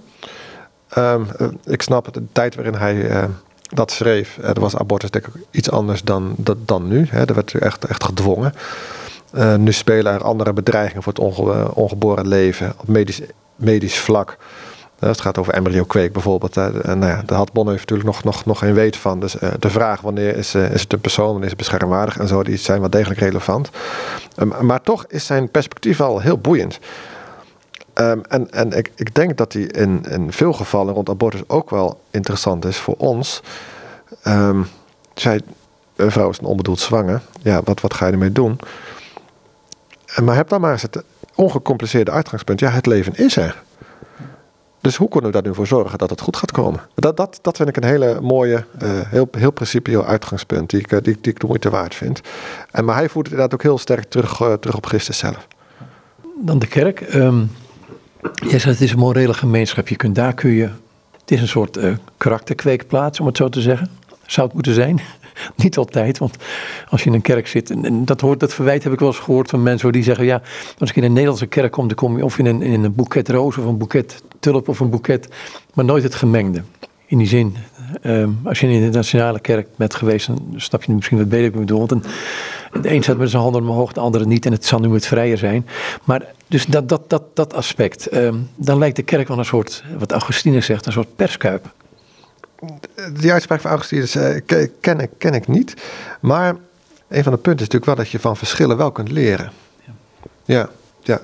Um, 0.97 1.27
ik 1.65 1.81
snap 1.81 2.05
het, 2.05 2.13
de 2.13 2.23
tijd 2.31 2.55
waarin 2.55 2.73
hij 2.73 3.27
dat 3.73 3.91
schreef, 3.91 4.37
er 4.43 4.59
was 4.59 4.75
abortus 4.75 5.09
ik 5.09 5.27
iets 5.51 5.71
anders 5.71 6.03
dan, 6.03 6.33
dan, 6.37 6.57
dan 6.65 6.87
nu. 6.87 7.07
Hè. 7.09 7.25
Er 7.25 7.33
werd 7.33 7.53
echt, 7.53 7.85
echt 7.85 8.03
gedwongen. 8.03 8.53
Uh, 9.33 9.55
nu 9.55 9.71
spelen 9.71 10.13
er 10.13 10.23
andere 10.23 10.53
bedreigingen 10.53 11.03
voor 11.03 11.13
het 11.13 11.21
onge 11.21 11.75
ongeboren 11.75 12.27
leven 12.27 12.73
op 12.77 12.87
medisch, 12.87 13.21
medisch 13.55 13.99
vlak. 13.99 14.37
Het 14.99 15.21
gaat 15.21 15.37
over 15.37 15.53
embryo-kweek 15.53 16.13
bijvoorbeeld. 16.13 16.53
Daar 16.53 17.23
had 17.25 17.51
Bonhoeffer 17.51 17.79
natuurlijk 17.79 18.09
nog, 18.09 18.23
nog, 18.23 18.45
nog 18.45 18.59
geen 18.59 18.73
weet 18.73 18.97
van. 18.97 19.19
Dus 19.19 19.35
de 19.59 19.69
vraag 19.69 20.01
wanneer 20.01 20.37
is, 20.37 20.55
is 20.55 20.81
het 20.81 20.93
een 20.93 21.01
persoon, 21.01 21.25
wanneer 21.25 21.43
is 21.43 21.49
het 21.49 21.57
beschermwaardig 21.57 22.17
en 22.17 22.27
zo, 22.27 22.43
die 22.43 22.57
zijn 22.57 22.79
wel 22.79 22.89
degelijk 22.89 23.19
relevant. 23.19 23.69
maar 24.61 24.81
toch 24.81 25.05
is 25.07 25.25
zijn 25.25 25.49
perspectief 25.49 26.01
al 26.01 26.19
heel 26.19 26.37
boeiend. 26.37 26.79
Um, 27.95 28.21
en 28.27 28.51
en 28.51 28.71
ik, 28.71 28.91
ik 28.95 29.15
denk 29.15 29.37
dat 29.37 29.51
die 29.51 29.67
in, 29.67 30.03
in 30.09 30.31
veel 30.31 30.53
gevallen 30.53 30.93
rond 30.93 31.09
abortus 31.09 31.41
ook 31.47 31.69
wel 31.69 32.01
interessant 32.11 32.65
is 32.65 32.77
voor 32.77 32.95
ons. 32.97 33.41
Um, 34.27 34.67
zij, 35.13 35.41
een 35.95 36.11
vrouw 36.11 36.29
is 36.29 36.37
een 36.37 36.45
onbedoeld 36.45 36.79
zwanger. 36.79 37.21
Ja, 37.41 37.61
wat, 37.63 37.81
wat 37.81 37.93
ga 37.93 38.05
je 38.05 38.11
ermee 38.11 38.31
doen? 38.31 38.59
Maar 40.23 40.35
heb 40.35 40.49
dan 40.49 40.61
maar 40.61 40.71
eens 40.71 40.81
het 40.81 41.03
ongecompliceerde 41.35 42.11
uitgangspunt. 42.11 42.59
Ja, 42.59 42.69
het 42.69 42.85
leven 42.85 43.15
is 43.15 43.37
er. 43.37 43.63
Dus 44.81 44.95
hoe 44.95 45.09
kunnen 45.09 45.31
we 45.31 45.41
daar 45.41 45.47
nu 45.47 45.55
voor 45.55 45.67
zorgen 45.67 45.97
dat 45.97 46.09
het 46.09 46.21
goed 46.21 46.37
gaat 46.37 46.51
komen? 46.51 46.79
Dat, 46.95 47.17
dat, 47.17 47.39
dat 47.41 47.57
vind 47.57 47.69
ik 47.69 47.77
een 47.77 47.83
hele 47.83 48.21
mooie, 48.21 48.65
uh, 48.83 48.89
heel, 49.05 49.27
heel 49.31 49.51
principieel 49.51 50.05
uitgangspunt, 50.05 50.69
die 50.69 50.79
ik, 50.79 50.91
eh, 50.91 50.99
die, 51.01 51.17
ik 51.21 51.39
de 51.39 51.47
moeite 51.47 51.69
waard 51.69 51.95
vind. 51.95 52.21
En, 52.71 52.85
maar 52.85 52.95
hij 52.95 53.09
voert 53.09 53.25
het 53.25 53.35
inderdaad 53.35 53.53
ook 53.53 53.63
heel 53.65 53.77
sterk 53.77 54.03
terug, 54.03 54.35
terug 54.59 54.75
op 54.75 54.85
Christus 54.85 55.17
zelf. 55.17 55.47
Dan 56.43 56.59
de 56.59 56.67
kerk. 56.67 57.13
Um, 57.13 57.51
zegt 58.47 58.65
het 58.65 58.81
is 58.81 58.91
een 58.91 58.99
morele 58.99 59.33
gemeenschap. 59.33 59.87
Je 59.87 59.95
kunt, 59.95 60.15
daar 60.15 60.33
kun 60.33 60.51
je, 60.51 60.69
het 61.21 61.31
is 61.31 61.41
een 61.41 61.47
soort 61.47 61.77
uh, 61.77 61.95
karakterkweekplaats, 62.17 63.19
om 63.19 63.25
het 63.25 63.37
zo 63.37 63.49
te 63.49 63.61
zeggen. 63.61 63.89
Zou 64.25 64.45
het 64.45 64.55
moeten 64.55 64.73
zijn? 64.73 65.01
Niet 65.55 65.77
altijd, 65.77 66.17
want 66.17 66.35
als 66.89 67.03
je 67.03 67.09
in 67.09 67.15
een 67.15 67.21
kerk 67.21 67.47
zit, 67.47 67.69
en 67.69 68.05
dat, 68.05 68.21
hoort, 68.21 68.39
dat 68.39 68.53
verwijt 68.53 68.83
heb 68.83 68.93
ik 68.93 68.99
wel 68.99 69.07
eens 69.07 69.19
gehoord 69.19 69.49
van 69.49 69.63
mensen 69.63 69.91
die 69.91 70.03
zeggen, 70.03 70.25
ja, 70.25 70.41
als 70.77 70.89
ik 70.89 70.95
in 70.95 71.03
een 71.03 71.11
Nederlandse 71.11 71.47
kerk 71.47 71.71
kom, 71.71 71.87
dan 71.87 71.95
kom 71.95 72.17
je 72.17 72.23
of 72.23 72.37
in 72.37 72.45
een, 72.45 72.61
in 72.61 72.83
een 72.83 72.95
boeket 72.95 73.29
roos 73.29 73.57
of 73.57 73.65
een 73.65 73.77
boeket 73.77 74.23
tulp 74.39 74.67
of 74.67 74.79
een 74.79 74.89
boeket, 74.89 75.27
maar 75.73 75.85
nooit 75.85 76.03
het 76.03 76.15
gemengde. 76.15 76.63
In 77.05 77.17
die 77.17 77.27
zin, 77.27 77.55
Ehm, 78.01 78.29
als 78.43 78.59
je 78.59 78.65
in 78.65 78.71
de 78.71 78.79
internationale 78.79 79.39
kerk 79.39 79.67
bent 79.75 79.95
geweest, 79.95 80.27
dan 80.27 80.53
snap 80.55 80.83
je 80.83 80.93
misschien 80.93 81.17
wat 81.17 81.29
beter 81.29 81.45
ik 81.45 81.55
bedoel. 81.55 81.91
Een, 81.91 82.03
de 82.81 82.91
een 82.91 83.03
staat 83.03 83.17
met 83.17 83.29
zijn 83.29 83.41
handen 83.41 83.61
omhoog, 83.61 83.93
de 83.93 83.99
andere 83.99 84.25
niet. 84.25 84.45
En 84.45 84.51
het 84.51 84.65
zal 84.65 84.79
nu 84.79 84.89
wat 84.89 85.05
vrijer 85.05 85.37
zijn. 85.37 85.67
Maar 86.03 86.25
dus 86.47 86.65
dat, 86.65 86.89
dat, 86.89 87.09
dat, 87.09 87.23
dat 87.33 87.53
aspect. 87.53 88.07
Ehm, 88.07 88.35
dan 88.55 88.77
lijkt 88.77 88.95
de 88.95 89.03
kerk 89.03 89.27
wel 89.27 89.37
een 89.37 89.45
soort, 89.45 89.83
wat 89.97 90.11
Augustinus 90.11 90.65
zegt, 90.65 90.85
een 90.85 90.91
soort 90.91 91.15
perskuip. 91.15 91.73
Die 93.19 93.31
uitspraak 93.31 93.61
van 93.61 93.69
Augustinus 93.69 94.15
uh, 94.15 94.39
ken, 94.79 94.99
ik, 94.99 95.09
ken 95.17 95.33
ik 95.33 95.47
niet. 95.47 95.73
Maar 96.19 96.55
een 97.07 97.23
van 97.23 97.31
de 97.31 97.39
punten 97.39 97.65
is 97.65 97.71
natuurlijk 97.71 97.85
wel 97.85 97.95
dat 97.95 98.09
je 98.09 98.19
van 98.19 98.37
verschillen 98.37 98.77
wel 98.77 98.91
kunt 98.91 99.11
leren. 99.11 99.51
Ja, 99.85 99.93
ja. 100.45 100.69
ja. 101.01 101.21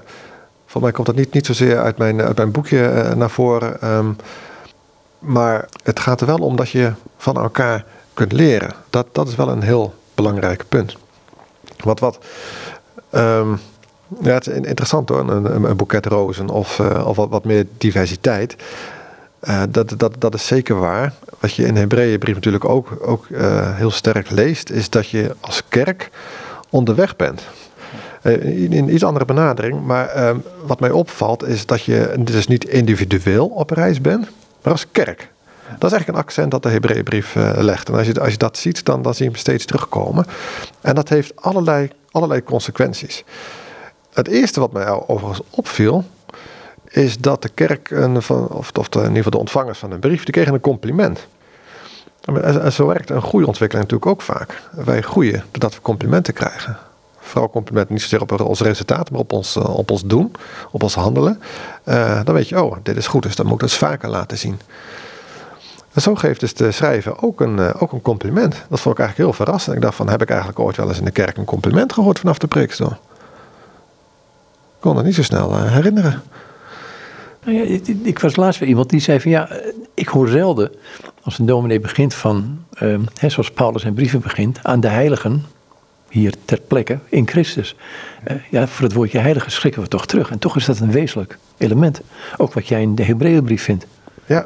Voor 0.65 0.81
mij 0.81 0.91
komt 0.91 1.07
dat 1.07 1.15
niet, 1.15 1.33
niet 1.33 1.45
zozeer 1.45 1.79
uit 1.79 1.97
mijn, 1.97 2.21
uit 2.21 2.38
mijn 2.38 2.51
boekje 2.51 2.77
uh, 2.77 3.13
naar 3.13 3.29
voren. 3.29 3.91
Um, 3.91 4.15
maar 5.19 5.65
het 5.83 5.99
gaat 5.99 6.21
er 6.21 6.27
wel 6.27 6.38
om 6.38 6.55
dat 6.55 6.69
je 6.69 6.91
van 7.17 7.36
elkaar 7.36 7.86
kunt 8.13 8.31
leren. 8.31 8.73
Dat, 8.89 9.07
dat 9.12 9.27
is 9.27 9.36
wel 9.36 9.49
een 9.49 9.62
heel 9.62 9.93
belangrijk 10.15 10.63
punt. 10.69 10.97
Wat, 11.84 12.00
wat, 12.00 12.18
um, 13.12 13.60
ja, 14.22 14.34
het 14.34 14.48
is 14.48 14.54
interessant 14.54 15.10
hoor, 15.10 15.30
een, 15.30 15.63
een 15.63 15.78
boeket 15.78 16.06
rozen 16.06 16.50
of, 16.50 16.80
uh, 16.80 17.08
of 17.08 17.16
wat, 17.16 17.30
wat, 17.30 17.46
meer 17.46 17.66
diversiteit. 17.78 18.56
Uh, 19.44 19.62
dat, 19.70 19.94
dat, 19.98 20.16
dat 20.18 20.34
is 20.34 20.48
zeker 20.48 20.80
waar. 20.80 21.13
Wat 21.40 21.54
je 21.54 21.66
in 21.66 21.74
de 21.74 21.80
Hebreeënbrief 21.80 22.36
natuurlijk 22.36 22.66
ook, 22.66 22.98
ook 23.02 23.26
uh, 23.30 23.76
heel 23.78 23.92
sterk 23.92 24.30
leest, 24.30 24.70
is 24.70 24.90
dat 24.90 25.10
je 25.10 25.36
als 25.40 25.62
kerk 25.70 26.10
onderweg 26.70 27.16
bent. 27.16 27.42
In, 28.22 28.74
in 28.74 28.94
iets 28.94 29.04
andere 29.04 29.26
benadering, 29.26 29.86
maar 29.86 30.08
ehm, 30.08 30.38
wat 30.66 30.80
mij 30.80 30.92
opvalt 30.92 31.48
is 31.48 31.66
dat 31.66 31.84
je 31.84 32.16
dus 32.20 32.48
niet 32.48 32.66
individueel 32.66 33.48
op 33.48 33.70
reis 33.70 34.02
bent, 34.02 34.28
maar 34.62 34.72
als 34.72 34.86
kerk. 34.92 35.30
Dat 35.69 35.84
is 35.84 35.91
eigenlijk 35.91 36.08
een 36.08 36.25
accent 36.25 36.51
dat 36.51 36.63
de 36.63 36.69
Hebreeënbrief 36.69 37.36
uh, 37.36 37.51
legt. 37.56 37.89
En 37.89 37.95
als 37.95 38.08
je, 38.08 38.19
als 38.19 38.32
je 38.32 38.38
dat 38.38 38.58
ziet, 38.58 38.86
dan, 38.86 39.01
dan 39.01 39.13
zie 39.13 39.25
je 39.25 39.32
hem 39.32 39.39
steeds 39.39 39.65
terugkomen. 39.65 40.25
En 40.82 40.95
dat 40.95 41.10
heeft 41.10 41.41
allerlei, 41.41 41.91
allerlei 42.12 42.43
consequenties. 42.43 43.23
Het 44.13 44.27
eerste 44.27 44.60
wat 44.60 44.71
mij 44.71 44.88
overigens 45.08 45.41
opviel, 45.49 46.06
is 46.89 47.17
dat 47.17 47.41
de 47.41 47.49
kerk, 47.49 47.91
een, 47.91 48.17
of, 48.17 48.32
of 48.73 48.89
de, 48.89 48.99
in 48.99 49.06
ieder 49.06 49.15
geval 49.15 49.32
de 49.32 49.38
ontvangers 49.38 49.80
van 49.80 49.91
een 49.91 49.99
brief, 49.99 50.23
die 50.23 50.34
kregen 50.34 50.53
een 50.53 50.60
compliment. 50.60 51.27
En 52.41 52.73
zo 52.73 52.88
werkt 52.88 53.10
een 53.10 53.21
goede 53.21 53.47
ontwikkeling 53.47 53.89
natuurlijk 53.89 54.19
ook 54.19 54.21
vaak. 54.21 54.62
Wij 54.71 55.01
groeien 55.01 55.43
doordat 55.51 55.75
we 55.75 55.82
complimenten 55.82 56.34
krijgen. 56.34 56.77
Vooral 57.19 57.49
complimenten 57.49 57.93
niet 57.93 58.01
zozeer 58.03 58.21
op 58.21 58.41
ons 58.41 58.62
resultaat, 58.62 59.12
maar 59.12 59.19
op 59.19 59.32
ons, 59.32 59.56
eh, 59.56 59.77
op 59.77 59.91
ons 59.91 60.06
doen, 60.06 60.32
op 60.71 60.84
ons 60.84 60.95
handelen. 60.95 61.41
Uh, 61.86 62.19
dan 62.23 62.36
weet 62.36 62.49
je, 62.49 62.63
oh, 62.63 62.77
dit 62.84 62.97
is 62.97 63.08
goed, 63.08 63.23
dus 63.23 63.36
dan 63.36 63.45
moet 63.45 63.56
ik 63.56 63.62
het 63.62 63.73
vaker 63.73 64.10
laten 64.10 64.38
zien. 64.38 64.60
En 65.97 66.03
zo 66.03 66.15
geeft 66.15 66.39
dus 66.39 66.53
de 66.53 66.71
schrijver 66.71 67.21
ook 67.21 67.41
een, 67.41 67.57
uh, 67.57 67.69
ook 67.79 67.91
een 67.91 68.01
compliment. 68.01 68.65
Dat 68.69 68.79
vond 68.79 68.95
ik 68.95 69.01
eigenlijk 69.01 69.17
heel 69.17 69.45
verrassend. 69.45 69.75
Ik 69.75 69.81
dacht 69.81 69.95
van, 69.95 70.10
heb 70.10 70.21
ik 70.21 70.29
eigenlijk 70.29 70.60
ooit 70.60 70.75
wel 70.75 70.88
eens 70.88 70.97
in 70.97 71.05
de 71.05 71.12
kerk 71.12 71.38
een 71.38 71.45
compliment 71.45 71.93
gehoord 71.93 72.19
vanaf 72.19 72.38
de 72.38 72.47
preekstoel? 72.47 72.89
Ik 72.89 72.97
kon 74.79 74.95
dat 74.95 75.03
niet 75.03 75.15
zo 75.15 75.23
snel 75.23 75.67
herinneren. 75.67 76.21
Nou 77.43 77.57
ja, 77.57 77.79
ik, 78.03 78.19
was 78.19 78.36
laatst 78.36 78.60
bij 78.60 78.69
iemand 78.69 78.89
die 78.89 78.99
zei 78.99 79.19
van 79.19 79.31
ja, 79.31 79.49
ik 79.93 80.07
hoor 80.07 80.27
zelden 80.27 80.71
als 81.23 81.39
een 81.39 81.45
dominee 81.45 81.79
begint 81.79 82.13
van, 82.13 82.65
uh, 82.81 82.97
hè, 83.19 83.29
zoals 83.29 83.51
Paulus 83.51 83.81
zijn 83.81 83.93
brieven 83.93 84.21
begint, 84.21 84.60
aan 84.63 84.79
de 84.79 84.88
heiligen, 84.89 85.45
hier 86.10 86.33
ter 86.45 86.60
plekke, 86.67 86.99
in 87.10 87.27
Christus. 87.27 87.75
Uh, 88.27 88.38
ja, 88.49 88.67
voor 88.67 88.86
het 88.86 88.93
woordje 88.93 89.19
heilige 89.19 89.49
schrikken 89.49 89.81
we 89.81 89.88
toch 89.88 90.05
terug. 90.05 90.29
En 90.29 90.39
toch 90.39 90.55
is 90.55 90.65
dat 90.65 90.79
een 90.79 90.91
wezenlijk 90.91 91.38
element. 91.57 92.01
Ook 92.38 92.53
wat 92.53 92.67
jij 92.67 92.81
in 92.81 92.95
de 92.95 93.03
Hebreeënbrief 93.03 93.63
vindt. 93.63 93.86
Ja, 94.25 94.45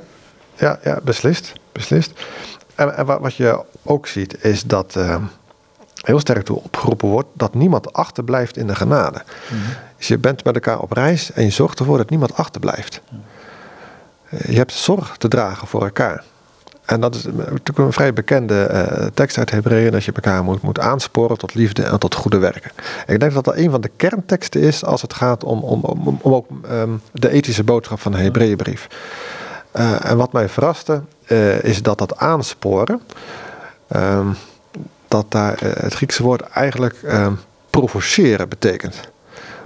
ja, 0.61 0.79
ja 0.83 0.99
beslist. 1.03 1.53
beslist. 1.71 2.11
En, 2.75 2.95
en 2.95 3.05
wat 3.05 3.35
je 3.35 3.63
ook 3.83 4.07
ziet 4.07 4.43
is 4.43 4.63
dat 4.63 4.95
uh, 4.97 5.15
heel 6.01 6.19
sterk 6.19 6.45
toe 6.45 6.63
opgeroepen 6.63 7.07
wordt 7.07 7.27
dat 7.33 7.53
niemand 7.53 7.93
achterblijft 7.93 8.57
in 8.57 8.67
de 8.67 8.75
genade. 8.75 9.21
Mm 9.51 9.61
-hmm. 9.61 9.73
Dus 9.97 10.07
je 10.07 10.17
bent 10.17 10.43
met 10.43 10.55
elkaar 10.55 10.79
op 10.79 10.91
reis 10.91 11.31
en 11.31 11.43
je 11.43 11.49
zorgt 11.49 11.79
ervoor 11.79 11.97
dat 11.97 12.09
niemand 12.09 12.35
achterblijft. 12.35 13.01
Je 14.29 14.57
hebt 14.57 14.73
zorg 14.73 15.17
te 15.17 15.27
dragen 15.27 15.67
voor 15.67 15.83
elkaar. 15.83 16.23
En 16.85 17.01
dat 17.01 17.15
is 17.15 17.23
natuurlijk 17.23 17.77
een 17.77 17.93
vrij 17.93 18.13
bekende 18.13 18.69
uh, 18.71 19.07
tekst 19.13 19.37
uit 19.37 19.51
Hebreeën, 19.51 19.91
dat 19.91 20.03
je 20.03 20.11
elkaar 20.11 20.43
moet, 20.43 20.61
moet 20.61 20.79
aansporen 20.79 21.37
tot 21.37 21.53
liefde 21.53 21.83
en 21.83 21.99
tot 21.99 22.15
goede 22.15 22.37
werken. 22.37 22.71
En 23.05 23.13
ik 23.13 23.19
denk 23.19 23.33
dat 23.33 23.43
dat 23.43 23.55
een 23.55 23.71
van 23.71 23.81
de 23.81 23.91
kernteksten 23.95 24.61
is 24.61 24.85
als 24.85 25.01
het 25.01 25.13
gaat 25.13 25.43
om, 25.43 25.59
om, 25.59 25.83
om, 25.83 26.19
om 26.21 26.33
ook 26.33 26.47
um, 26.71 27.01
de 27.13 27.29
ethische 27.29 27.63
boodschap 27.63 27.99
van 27.99 28.11
de 28.11 28.17
Hebreeënbrief. 28.17 28.87
Uh, 29.75 30.05
en 30.05 30.17
wat 30.17 30.31
mij 30.31 30.49
verraste, 30.49 31.01
uh, 31.27 31.63
is 31.63 31.81
dat 31.81 31.97
dat 31.97 32.17
aansporen, 32.17 33.01
um, 33.95 34.35
dat 35.07 35.25
daar 35.29 35.57
het 35.61 35.93
Griekse 35.93 36.23
woord 36.23 36.41
eigenlijk 36.41 36.95
um, 37.03 37.39
provoceren 37.69 38.49
betekent. 38.49 38.99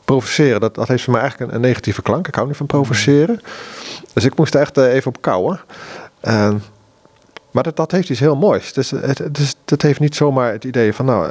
Provoceren, 0.05 0.59
dat, 0.59 0.75
dat 0.75 0.87
heeft 0.87 1.03
voor 1.03 1.13
mij 1.13 1.21
eigenlijk 1.21 1.53
een, 1.53 1.61
negatieve 1.61 2.01
klank. 2.01 2.27
Ik 2.27 2.35
hou 2.35 2.47
niet 2.47 2.57
van 2.57 2.65
provoceren. 2.65 3.41
Dus 4.13 4.23
ik 4.23 4.37
moest 4.37 4.53
er 4.53 4.61
echt 4.61 4.77
even 4.77 5.07
op 5.07 5.21
kouwen. 5.21 5.59
Maar 7.51 7.63
dat, 7.63 7.75
dat 7.75 7.91
heeft 7.91 8.09
iets 8.09 8.19
heel 8.19 8.35
moois. 8.35 8.73
Dus 8.73 8.91
het, 9.65 9.81
heeft 9.81 9.99
niet 9.99 10.15
zomaar 10.15 10.51
het 10.51 10.63
idee 10.63 10.93
van, 10.93 11.05
nou, 11.05 11.29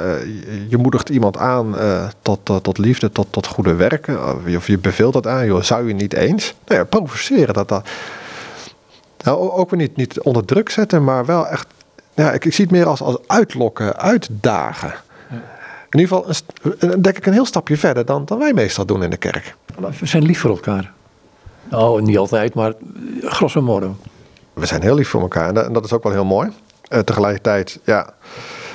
je, 0.69 0.77
moedigt 0.77 1.09
iemand 1.09 1.37
aan 1.37 1.75
tot, 2.21 2.49
uh, 2.49 2.55
tot 2.55 2.77
liefde, 2.77 3.11
tot, 3.11 3.27
tot 3.29 3.47
goede 3.47 3.73
werken. 3.73 4.45
Of 4.55 4.67
je 4.67 4.77
beveelt 4.77 5.13
dat 5.13 5.27
aan, 5.27 5.45
joh, 5.45 5.61
zou 5.61 5.87
je 5.87 5.93
niet 5.93 6.13
eens? 6.13 6.55
Nou 6.65 6.79
ja, 6.79 6.85
provoceren, 6.85 7.53
dat 7.53 7.67
dat. 7.67 7.87
Nou, 9.25 9.51
ook 9.51 9.69
weer 9.69 9.79
niet, 9.79 9.95
niet 9.95 10.21
onder 10.21 10.45
druk 10.45 10.69
zetten, 10.69 11.03
maar 11.03 11.25
wel 11.25 11.47
echt. 11.47 11.67
Ja, 12.13 12.31
ik, 12.31 12.45
ik 12.45 12.53
zie 12.53 12.65
het 12.65 12.73
meer 12.73 12.85
als, 12.85 13.01
als 13.01 13.17
uitlokken, 13.27 13.97
uitdagen. 13.97 14.93
Ja. 15.29 15.35
In 15.89 15.99
ieder 15.99 16.17
geval, 16.17 16.35
een, 16.79 17.01
denk 17.01 17.17
ik, 17.17 17.25
een 17.25 17.33
heel 17.33 17.45
stapje 17.45 17.77
verder 17.77 18.05
dan, 18.05 18.25
dan 18.25 18.39
wij 18.39 18.53
meestal 18.53 18.85
doen 18.85 19.03
in 19.03 19.09
de 19.09 19.17
kerk. 19.17 19.55
We 19.99 20.05
zijn 20.05 20.23
lief 20.23 20.39
voor 20.39 20.49
elkaar. 20.49 20.91
Nou, 21.69 22.01
niet 22.01 22.17
altijd, 22.17 22.53
maar 22.53 22.73
grosso 23.21 23.61
modo 23.61 23.95
we 24.55 24.65
zijn 24.65 24.81
heel 24.81 24.95
lief 24.95 25.09
voor 25.09 25.21
elkaar. 25.21 25.47
En 25.47 25.53
dat, 25.53 25.65
en 25.65 25.73
dat 25.73 25.85
is 25.85 25.93
ook 25.93 26.03
wel 26.03 26.11
heel 26.11 26.25
mooi. 26.25 26.49
Uh, 26.89 26.99
tegelijkertijd, 26.99 27.79
ja. 27.83 28.13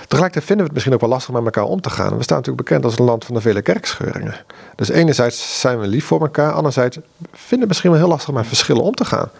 Tegelijkertijd 0.00 0.44
vinden 0.44 0.56
we 0.56 0.62
het 0.62 0.72
misschien 0.72 0.94
ook 0.94 1.00
wel 1.00 1.08
lastig 1.08 1.34
met 1.34 1.44
elkaar 1.44 1.64
om 1.64 1.80
te 1.80 1.90
gaan. 1.90 2.16
We 2.16 2.22
staan 2.22 2.36
natuurlijk 2.36 2.68
bekend 2.68 2.84
als 2.84 2.98
een 2.98 3.04
land 3.04 3.24
van 3.24 3.34
de 3.34 3.40
vele 3.40 3.62
kerkscheuringen. 3.62 4.34
Dus 4.74 4.88
enerzijds 4.88 5.60
zijn 5.60 5.80
we 5.80 5.86
lief 5.86 6.04
voor 6.04 6.20
elkaar. 6.20 6.52
Anderzijds 6.52 6.96
vinden 7.20 7.48
we 7.48 7.56
het 7.56 7.68
misschien 7.68 7.90
wel 7.90 7.98
heel 7.98 8.08
lastig 8.08 8.34
met 8.34 8.46
verschillen 8.46 8.82
om 8.82 8.94
te 8.94 9.04
gaan. 9.04 9.30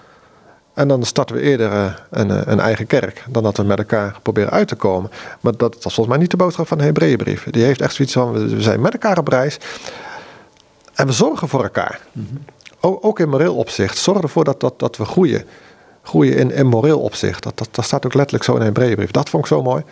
En 0.75 0.89
dan 0.89 1.03
starten 1.03 1.37
we 1.37 1.43
eerder 1.43 1.73
uh, 1.73 1.93
een, 2.11 2.29
uh, 2.29 2.41
een, 2.45 2.61
eigen 2.61 2.87
kerk 2.87 3.25
dan 3.29 3.43
dat 3.43 3.57
we 3.57 3.63
met 3.63 3.79
elkaar 3.79 4.19
proberen 4.23 4.51
uit 4.51 4.69
te 4.69 4.77
komen. 4.77 5.11
Maar 5.41 5.57
dat 5.57 5.75
is 5.75 5.83
volgens 5.83 6.07
mij 6.07 6.19
niet 6.19 6.31
de 6.31 6.37
boodschap 6.37 6.67
van 6.67 6.79
de 6.79 6.85
Hebreeënbrief. 6.85 7.47
Die 7.51 7.65
heeft 7.65 7.81
echt 7.81 7.95
zoiets 7.95 8.15
van, 8.15 8.33
we 8.33 8.63
zijn 8.63 8.81
met 8.81 8.93
elkaar 8.93 9.19
op 9.19 9.29
reis. 9.29 9.59
En 10.95 11.07
we 11.07 11.13
zorgen 11.13 11.49
voor 11.49 11.63
elkaar. 11.63 12.01
Mm 12.13 12.27
-hmm. 12.29 12.45
ook, 12.81 13.05
ook 13.05 13.21
in 13.21 13.29
moreel 13.29 13.57
opzicht. 13.57 13.99
Zorg 13.99 14.23
ervoor 14.23 14.45
dat, 14.45 14.61
dat, 14.61 14.79
dat 14.79 14.97
we 14.97 15.05
groeien 15.05 15.45
groeien 16.03 16.37
in, 16.37 16.53
in 16.53 16.67
moreel 16.67 17.01
opzicht. 17.01 17.43
Dat, 17.43 17.59
dat, 17.59 17.69
dat 17.71 17.85
staat 17.85 18.07
ook 18.07 18.15
letterlijk 18.15 18.45
zo 18.45 18.53
in 18.53 18.59
een 18.59 18.67
Hebreeënbrief. 18.67 19.11
Dat 19.11 19.29
vond 19.29 19.43
ik 19.43 19.49
zo 19.49 19.63
mooi. 19.63 19.83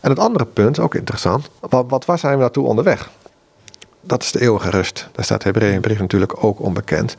En 0.00 0.10
het 0.10 0.18
andere 0.18 0.44
punt, 0.44 0.78
ook 0.78 0.94
interessant. 0.94 1.48
Wat, 1.60 1.84
wat, 1.88 2.04
waar 2.04 2.18
zijn 2.18 2.34
we 2.34 2.40
naartoe 2.40 2.66
onderweg? 2.66 3.10
Dat 4.06 4.22
is 4.22 4.32
de 4.32 4.40
eeuwige 4.40 4.70
rust. 4.70 5.08
Daar 5.12 5.24
staat 5.24 5.42
Hebreeënbrief 5.42 5.98
natuurlijk 5.98 6.44
ook 6.44 6.60
onbekend. 6.60 7.16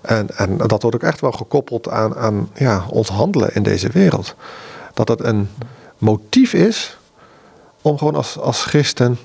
En, 0.00 0.28
en 0.36 0.56
dat 0.56 0.82
wordt 0.82 0.96
ook 0.96 1.02
echt 1.02 1.20
wel 1.20 1.32
gekoppeld 1.32 1.88
aan, 1.88 2.16
aan 2.16 2.50
ja, 2.54 2.84
ons 2.90 3.08
handelen 3.08 3.54
in 3.54 3.62
deze 3.62 3.88
wereld. 3.88 4.34
Dat 4.94 5.08
het 5.08 5.24
een 5.24 5.50
motief 5.98 6.52
is 6.52 6.98
om 7.82 7.98
gewoon 7.98 8.14
als, 8.14 8.38
als 8.38 8.64
christen 8.64 9.18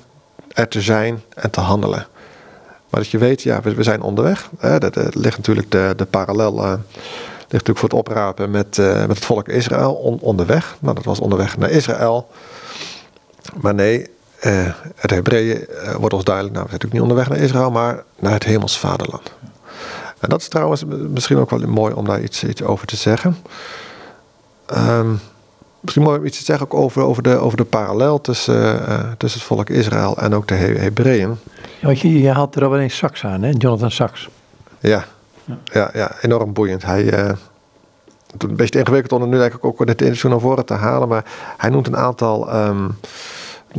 er 0.47 0.67
te 0.67 0.81
zijn 0.81 1.21
en 1.33 1.49
te 1.49 1.59
handelen. 1.59 2.07
Maar 2.89 3.01
dat 3.01 3.09
je 3.09 3.17
weet, 3.17 3.41
ja, 3.41 3.61
we, 3.61 3.83
zijn 3.83 4.01
onderweg. 4.01 4.49
Er 4.59 5.09
ligt 5.11 5.37
natuurlijk 5.37 5.71
de, 5.71 5.93
de 5.97 6.05
parallel... 6.05 6.57
Uh, 6.57 6.73
ligt 7.53 7.65
natuurlijk 7.67 7.79
voor 7.79 7.89
het 7.89 7.97
oprapen 8.09 8.51
met, 8.51 8.77
uh, 8.77 9.05
met 9.05 9.15
het 9.15 9.25
volk 9.25 9.47
Israël 9.47 9.93
on, 9.93 10.19
onderweg. 10.19 10.77
Nou, 10.79 10.95
dat 10.95 11.03
was 11.03 11.19
onderweg 11.19 11.57
naar 11.57 11.69
Israël. 11.69 12.29
Maar 13.61 13.73
nee, 13.73 14.09
uh, 14.45 14.73
het 14.95 15.11
Hebreeën 15.11 15.65
uh, 15.69 15.95
wordt 15.95 16.13
ons 16.13 16.23
duidelijk, 16.23 16.55
nou, 16.55 16.65
we 16.65 16.71
zijn 16.71 16.81
natuurlijk 16.81 16.93
niet 16.93 17.01
onderweg 17.01 17.29
naar 17.29 17.37
Israël, 17.37 17.71
maar 17.71 18.03
naar 18.19 18.33
het 18.33 18.43
hemels 18.43 18.79
vaderland. 18.79 19.31
En 20.19 20.29
dat 20.29 20.41
is 20.41 20.47
trouwens 20.47 20.83
misschien 20.85 21.37
ook 21.37 21.49
wel 21.49 21.59
mooi 21.59 21.93
om 21.93 22.05
daar 22.05 22.21
iets, 22.21 22.43
iets 22.43 22.63
over 22.63 22.87
te 22.87 22.95
zeggen. 22.95 23.37
Um, 24.77 25.19
misschien 25.79 26.03
mooi 26.03 26.19
om 26.19 26.25
iets 26.25 26.37
te 26.37 26.43
zeggen 26.43 26.65
ook 26.65 26.73
over, 26.73 27.01
over, 27.01 27.23
de, 27.23 27.37
over 27.37 27.57
de 27.57 27.63
parallel 27.63 28.21
tussen, 28.21 28.85
tussen 29.17 29.39
het 29.39 29.49
volk 29.49 29.69
Israël 29.69 30.17
en 30.17 30.35
ook 30.35 30.47
de 30.47 30.55
He 30.55 30.65
Hebreeën. 30.65 31.37
Ja, 31.79 31.85
want 31.85 31.99
je, 31.99 32.21
je 32.21 32.31
haalt 32.31 32.55
er 32.55 32.77
eens 32.77 32.97
Sachs 32.97 33.25
aan, 33.25 33.43
hè? 33.43 33.51
Jonathan 33.57 33.91
Sachs. 33.91 34.29
Ja, 34.79 35.05
ja, 35.63 35.89
ja, 35.93 36.11
enorm 36.21 36.53
boeiend. 36.53 36.85
Hij 36.85 37.35
een 38.37 38.55
beetje 38.55 38.79
ingewikkeld 38.79 39.11
om 39.11 39.21
er 39.21 39.27
nu 39.27 39.37
denk 39.37 39.53
ik 39.53 39.65
ook 39.65 39.85
dit 39.85 40.01
interview 40.01 40.31
naar 40.31 40.39
voren 40.39 40.65
te 40.65 40.73
halen. 40.73 41.07
Maar 41.07 41.25
hij 41.57 41.69
noemt 41.69 41.87
een 41.87 41.97
aantal, 41.97 42.55
um, 42.55 42.97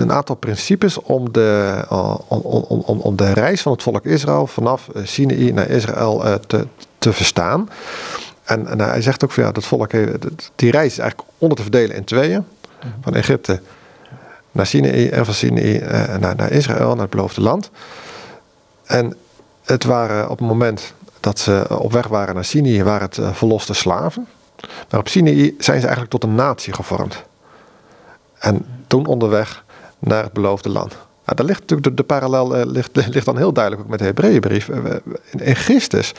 een 0.03 0.13
aantal 0.13 0.37
principes 0.37 0.99
om 0.99 1.33
de, 1.33 1.79
uh, 1.93 2.17
om, 2.29 2.41
om, 2.41 2.83
om, 2.87 3.01
om 3.01 3.17
de 3.17 3.33
reis 3.33 3.63
van 3.63 3.73
het 3.73 3.83
volk 3.83 4.05
Israël 4.05 4.47
vanaf 4.47 4.89
uh, 4.97 5.07
Sinaï 5.07 5.53
naar 5.53 5.69
Israël 5.69 6.41
te, 6.47 6.67
te 6.99 7.13
verstaan. 7.13 7.69
En, 8.45 8.67
en 8.67 8.81
hij 8.81 9.03
zegt 9.03 9.25
ook 9.25 9.33
van 9.33 9.45
ja, 9.45 9.53
dat 9.53 9.65
volk, 9.65 9.91
die 10.57 10.71
reis 10.71 10.93
is 10.93 10.99
eigenlijk 10.99 11.31
onder 11.39 11.57
te 11.57 11.63
verdelen 11.63 11.97
in 11.97 12.05
tweeën. 12.05 12.45
Van 13.01 13.15
Egypte 13.15 13.61
naar 14.53 14.67
Sinai 14.67 15.09
en 15.09 15.25
van 15.25 15.35
Sinai 15.35 15.81
uh, 15.81 16.17
naar, 16.17 16.37
naar 16.37 16.51
Israël, 16.51 16.91
naar 16.91 17.03
het 17.03 17.11
beloofde 17.11 17.41
land. 17.41 17.71
En 18.85 19.17
het 19.65 19.85
waren 19.85 20.31
op 20.31 20.39
het 20.39 20.49
moment 20.49 20.93
dat 21.21 21.39
ze 21.39 21.67
op 21.69 21.93
weg 21.93 22.07
waren 22.07 22.35
naar 22.35 22.45
Sinai, 22.45 22.83
waren 22.83 23.09
het 23.09 23.37
verloste 23.37 23.75
slaven. 23.75 24.27
Maar 24.91 25.01
op 25.01 25.09
Sinai 25.09 25.55
zijn 25.59 25.77
ze 25.77 25.87
eigenlijk 25.87 26.11
tot 26.11 26.25
een 26.25 26.35
natie 26.35 26.73
gevormd. 26.73 27.25
En 28.39 28.67
toen 28.87 29.07
onderweg 29.07 29.65
naar 30.05 30.23
het 30.23 30.33
beloofde 30.33 30.69
land. 30.69 30.93
Nou, 31.25 31.37
daar 31.37 31.47
ligt 31.47 31.61
natuurlijk 31.61 31.88
de, 31.88 31.95
de 31.95 32.03
parallel 32.03 32.59
uh, 32.59 32.64
ligt, 32.64 32.97
ligt, 33.14 33.25
dan 33.25 33.37
heel 33.37 33.53
duidelijk 33.53 33.83
ook 33.85 33.90
met 33.90 33.99
de 33.99 34.05
Hebreeënbrief. 34.05 34.69
In, 34.69 35.03
in 35.31 35.55
Christus 35.55 36.12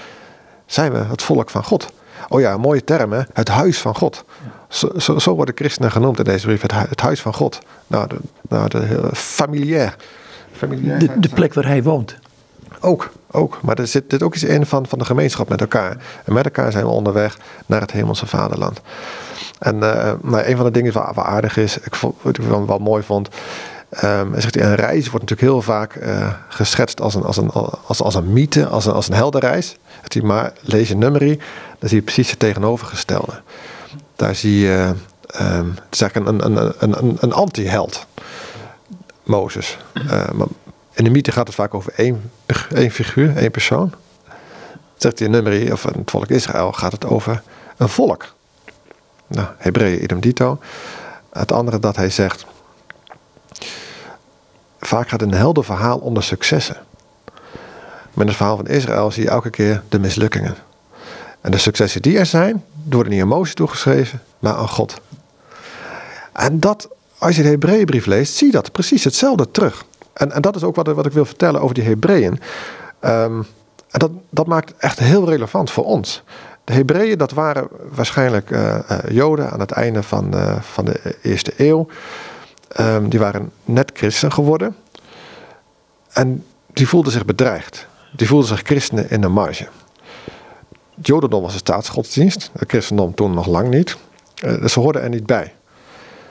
zijn 0.66 0.92
we 0.92 0.98
het 0.98 1.22
volk 1.22 1.50
van 1.50 1.64
God. 1.64 1.92
Oh 2.28 2.40
ja, 2.40 2.58
mooie 2.58 2.84
term 2.84 3.12
Het 3.34 3.48
huis 3.48 3.80
van 3.80 3.96
God. 3.96 4.24
Zo, 4.68 4.90
zo, 4.98 5.20
zo, 5.20 5.36
worden 5.36 5.56
christenen 5.56 5.92
genoemd 5.92 6.18
in 6.18 6.24
deze 6.24 6.46
brief. 6.46 6.62
Het, 6.62 6.74
het 6.74 7.02
huis 7.02 7.22
van 7.22 7.34
God. 7.34 7.60
Nou, 7.88 8.08
de, 8.08 8.16
nou, 8.50 8.70
de, 8.70 9.10
familiair. 9.14 9.96
familiair 10.52 11.00
de, 11.00 11.20
de 11.20 11.30
plek 11.30 11.54
waar 11.54 11.66
hij 11.66 11.84
woont. 11.84 12.16
Ook, 12.80 13.12
ook. 13.32 13.60
Maar 13.62 13.80
er 13.80 13.88
zit, 13.88 14.10
dit 14.10 14.24
ook 14.24 14.34
iets 14.34 14.44
in 14.44 14.66
van, 14.66 14.86
van 14.88 15.00
de 15.00 15.06
gemeenschap 15.06 15.50
met 15.50 15.62
elkaar. 15.62 15.98
En 16.26 16.34
met 16.34 16.46
elkaar 16.46 16.72
zijn 16.72 16.86
we 16.86 16.92
onderweg 16.92 17.38
naar 17.66 17.82
het 17.82 17.92
hemelse 17.92 18.26
vaderland. 18.26 18.82
En 19.60 19.76
uh, 19.76 20.12
nou, 20.22 20.44
een 20.46 20.56
van 20.56 20.66
de 20.66 20.72
dingen 20.72 20.94
wat, 20.94 21.16
wat 21.16 21.26
aardig 21.26 21.58
is, 21.58 21.78
ik 21.78 21.96
vond, 21.96 22.16
wat 22.22 22.38
ik 22.38 22.44
wel 22.44 22.80
mooi 22.80 23.04
vond, 23.04 23.30
Um, 24.04 24.42
zegt 24.42 24.56
hij, 24.56 24.64
een 24.64 24.76
reis 24.76 25.10
wordt 25.10 25.30
natuurlijk 25.30 25.52
heel 25.52 25.62
vaak 25.62 25.96
uh, 25.96 26.34
geschetst 26.48 27.02
als 27.02 27.16
een, 27.16 27.24
als, 27.24 27.38
een, 27.38 27.52
als, 27.86 28.02
als 28.02 28.16
een 28.16 28.34
mythe, 28.34 28.68
als 28.68 28.86
een, 28.86 28.94
als 28.94 29.08
een 29.08 29.14
heldenreis. 29.14 29.78
Hij, 30.08 30.22
maar 30.22 30.54
lees 30.62 30.88
je 30.88 30.96
nummerie, 30.96 31.40
dan 31.80 31.90
zie 31.90 31.98
je 31.98 32.04
precies 32.04 32.30
het 32.30 32.40
tegenovergestelde. 32.40 33.42
Daar 34.16 34.36
zie 34.36 34.60
je 34.60 34.94
um, 35.42 35.74
het 35.76 35.94
is 35.94 36.02
eigenlijk 36.02 36.30
een, 36.30 36.46
een, 36.46 36.74
een, 36.80 37.04
een, 37.04 37.18
een 37.20 37.34
anti-held, 37.34 38.06
Mozes. 39.24 39.78
Uh, 40.12 40.24
in 40.94 41.04
de 41.04 41.10
mythe 41.10 41.32
gaat 41.32 41.48
het 41.48 41.56
vaak 41.56 41.74
over 41.74 41.94
één, 41.96 42.32
één 42.74 42.92
figuur, 42.92 43.38
één 43.38 43.52
persoon. 43.52 43.94
Zegt 44.98 45.20
hij 45.20 45.28
in 45.28 45.34
nummerie, 45.34 45.72
of 45.72 45.86
in 45.86 46.00
het 46.00 46.12
volk 46.12 46.28
Israël, 46.28 46.72
gaat 46.72 46.92
het 46.92 47.06
over 47.06 47.42
een 47.78 47.90
volk. 47.90 48.34
Nou, 49.28 49.48
Hebreeën 49.58 50.04
idem 50.04 50.20
dito. 50.20 50.60
Het 51.32 51.52
andere 51.52 51.80
dat 51.80 51.96
hij 51.96 52.10
zegt 52.10 52.46
vaak 54.88 55.10
gaat 55.10 55.22
een 55.22 55.34
helder 55.34 55.64
verhaal 55.64 55.98
om 55.98 56.14
de 56.14 56.22
successen. 56.22 56.78
Met 58.14 58.28
het 58.28 58.36
verhaal 58.36 58.56
van 58.56 58.68
Israël 58.68 59.12
zie 59.12 59.24
je 59.24 59.30
elke 59.30 59.50
keer 59.50 59.84
de 59.90 60.00
mislukkingen. 60.00 60.56
En 61.42 61.52
de 61.52 61.58
successen 61.58 62.02
die 62.02 62.18
er 62.18 62.26
zijn, 62.26 62.64
worden 62.90 63.12
niet 63.12 63.22
aan 63.22 63.28
Mozes 63.28 63.56
toegeschreven, 63.56 64.22
maar 64.40 64.54
aan 64.54 64.70
God. 64.70 65.02
En 66.34 66.60
dat, 66.60 66.90
als 67.18 67.36
je 67.36 67.42
de 67.42 67.50
Hebreeënbrief 67.50 68.06
leest, 68.06 68.36
zie 68.36 68.48
je 68.48 68.54
dat 68.54 68.72
precies 68.72 69.04
hetzelfde 69.04 69.52
terug. 69.52 69.86
En, 70.14 70.32
en 70.32 70.42
dat 70.42 70.56
is 70.56 70.64
ook 70.64 70.76
wat, 70.76 70.88
wat 70.88 71.06
ik 71.06 71.12
wil 71.12 71.26
vertellen 71.26 71.62
over 71.62 71.76
die 71.76 71.84
Hebreeën. 71.84 72.40
Um, 73.02 73.46
en 73.90 74.00
dat, 74.00 74.12
dat 74.30 74.48
maakt 74.48 74.74
echt 74.78 75.00
heel 75.00 75.30
relevant 75.30 75.72
voor 75.72 75.86
ons. 75.86 76.24
De 76.64 76.74
Hebreeën, 76.74 77.18
dat 77.18 77.32
waren 77.32 77.68
waarschijnlijk 77.92 78.50
uh, 78.50 78.78
uh, 78.92 78.98
Joden 79.10 79.52
aan 79.52 79.60
het 79.60 79.72
einde 79.72 80.04
van, 80.04 80.34
van 80.62 80.86
de 80.86 81.16
eerste 81.22 81.54
eeuw. 81.58 81.88
Um, 82.80 83.10
die 83.10 83.20
waren 83.20 83.52
net 83.66 83.92
christen 83.94 84.32
geworden. 84.32 84.76
En 86.12 86.46
die 86.74 86.88
voelden 86.88 87.12
zich 87.12 87.26
bedreigd. 87.26 87.88
Die 88.16 88.28
voelden 88.28 88.48
zich 88.48 88.62
christenen 88.62 89.10
in 89.10 89.22
de 89.22 89.28
marge. 89.28 89.68
Het 90.96 91.08
Jodendom 91.08 91.42
was 91.42 91.54
een 91.54 91.60
staatsgodsdienst. 91.60 92.50
Het 92.58 92.70
christendom 92.70 93.14
toen 93.14 93.34
nog 93.34 93.48
lang 93.48 93.70
niet. 93.70 93.98
Uh, 94.46 94.66
ze 94.66 94.80
hoorden 94.80 95.02
er 95.02 95.10
niet 95.10 95.26
bij. 95.26 95.54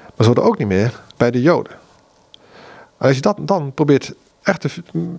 Maar 0.02 0.12
ze 0.16 0.24
hoorden 0.24 0.44
ook 0.44 0.58
niet 0.58 0.68
meer 0.68 1.00
bij 1.16 1.30
de 1.30 1.42
Joden. 1.42 1.72
En 2.98 3.06
als 3.06 3.14
je 3.14 3.22
dat 3.22 3.36
dan 3.40 3.72
probeert 3.72 4.14
echt, 4.42 4.66